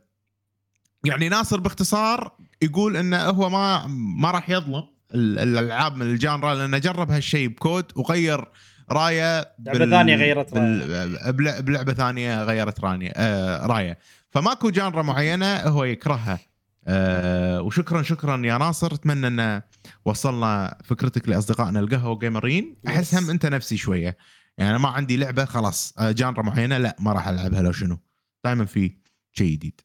[1.05, 3.87] يعني ناصر باختصار يقول إنه هو ما
[4.21, 4.83] ما راح يظلم
[5.13, 8.45] ال- الألعاب من الجانرا لأنه جرب هالشيء بكود وغير
[8.91, 10.53] رايه لعبة ثانية غيرت.
[10.57, 11.61] بل...
[11.61, 13.97] بلعبة ثانية غيرت آه رايه
[14.29, 16.39] فماكو جانرا معينة هو يكرهها
[16.87, 19.61] آه وشكرا شكرا يا ناصر أتمنى ان
[20.05, 24.17] وصلنا فكرتك لأصدقائنا القهوة جيمرين أحس هم أنت نفسي شوية.
[24.57, 27.97] يعني أنا ما عندي لعبة خلاص آه، جانرا معينة لا ما راح ألعبها لو شنو.
[28.43, 28.97] دائما في
[29.31, 29.81] شيء جديد.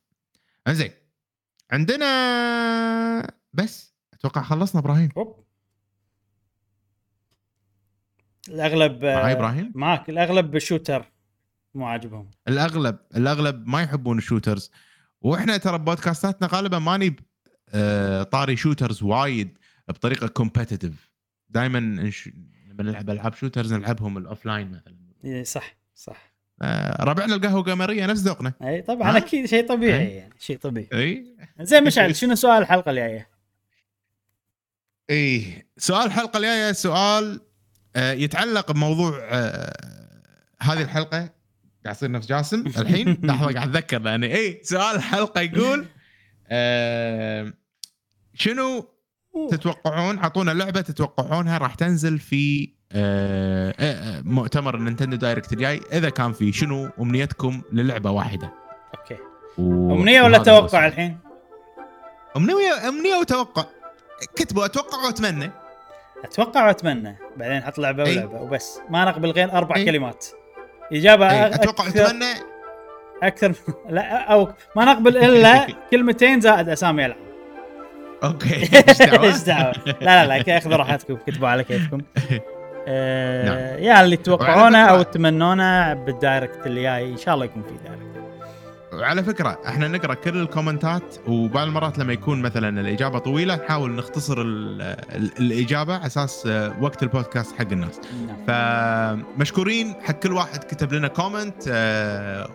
[0.68, 0.90] إنزين
[1.70, 3.94] عندنا بس.
[4.14, 5.08] أتوقع خلصنا إبراهيم.
[5.16, 5.44] أوب.
[8.48, 11.12] الأغلب معاي إبراهيم؟ معك الأغلب shooter
[11.74, 12.30] مو عاجبهم.
[12.48, 14.70] الأغلب الأغلب ما يحبون ال shooters
[15.20, 17.20] وإحنا ترى بودكاستاتنا غالبا ما نجيب
[17.68, 19.58] آه، طاري shooters وايد.
[19.92, 21.10] بطريقة competitive
[21.48, 24.96] دائما لما نلعب العاب shooters نلعبهم ال offline مثلا.
[25.24, 26.34] اي صح صح.
[26.62, 30.14] آه، ربعنا القهوة جيمرية نفس ذوقنا اي طبعا أكيد شيء طبيعي أي.
[30.14, 30.88] يعني شيء طبيعي.
[30.92, 33.28] اي زين مشعل شنو سؤال الحلقة الجاية؟
[35.10, 37.40] اي سؤال الحلقة الجاية سؤال
[37.96, 40.22] آه، يتعلق بموضوع آه،
[40.60, 41.30] هذه الحلقة.
[41.84, 43.08] قاعد يصير نفس جاسم الحين.
[43.26, 45.86] لحظة قاعد أتذكر لأني اي سؤال الحلقة يقول
[46.48, 47.52] آه،
[48.34, 48.88] شنو
[49.50, 55.80] تتوقعون؟ اعطونا لعبة تتوقعونها راح تنزل في آه، آه، مؤتمر ال Nintendo Direct الجاي.
[55.92, 58.52] إذا كان في شنو أمنيتكم للعبة واحدة؟
[58.98, 59.16] Okay.
[59.58, 60.86] و- أمنية ولا توقع.
[60.86, 61.18] الحين؟
[62.36, 63.64] أمنية أمنية وتوقع.
[64.36, 65.50] كتبوا أتوقع وأتمنى.
[66.24, 67.16] أتوقع وأتمنى.
[67.36, 68.16] بعدين حط لعبة أي.
[68.16, 68.80] ولعبة وبس.
[68.90, 69.84] ما نقبل غير أربع أي.
[69.84, 70.26] كلمات.
[70.92, 72.34] إجابة إيه، أتوقع أكثر وأتمنى.
[73.22, 73.52] أكثر
[73.90, 77.27] لا أو ما نقبل إلا كلمتين زائد أسامي ألعاب.
[78.24, 78.54] Okay
[79.24, 82.00] إيش دعوة لا لا لا اخذوا راحتكم كتبوا على كيفكم
[82.88, 83.84] آه نعم.
[83.84, 88.08] يا اللي تتوقعونه أو تتمنونه بال Direct اللي جاي إن شاء الله يكون في Direct
[88.92, 94.42] وعلى فكرة إحنا نقرأ كل الكومنتات وبعض المرات لما يكون مثلا الإجابة طويلة نحاول نختصر
[94.42, 98.44] ال ال الإجابة على أساس آه، وقت البودكاست حق الناس نعم.
[99.36, 102.50] فمشكورين حق كل واحد كتب لنا comment آه،.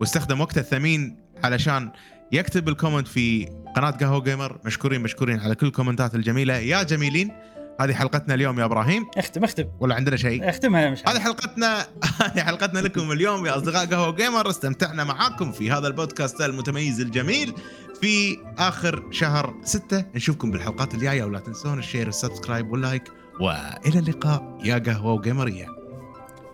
[0.00, 1.90] واستخدم وقته الثمين علشان
[2.32, 4.58] يكتب ال comment في قناة قهوة جيمر.
[4.64, 6.54] مشكورين مشكورين على كل الكومنتات الجميلة.
[6.54, 7.30] يا جميلين
[7.80, 9.06] هذه حلقتنا اليوم يا إبراهيم.
[9.16, 9.64] اختم اختم.
[9.80, 11.86] ولا عندنا شيء؟ اختمها مش هذه حلقتنا
[12.20, 14.50] هذه حلقتنا لكم اليوم يا أصدقاء قهوة جيمر.
[14.50, 17.54] استمتعنا معاكم في هذا البودكاست المتميز الجميل
[18.00, 20.04] في آخر شهر ستة.
[20.14, 23.02] نشوفكم بالحلقات الجاية ولا تنسون ال share وال subscribe وال like.
[23.40, 25.66] وإلى اللقاء يا قهوة جيمرية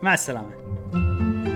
[0.03, 1.52] مع السلامة.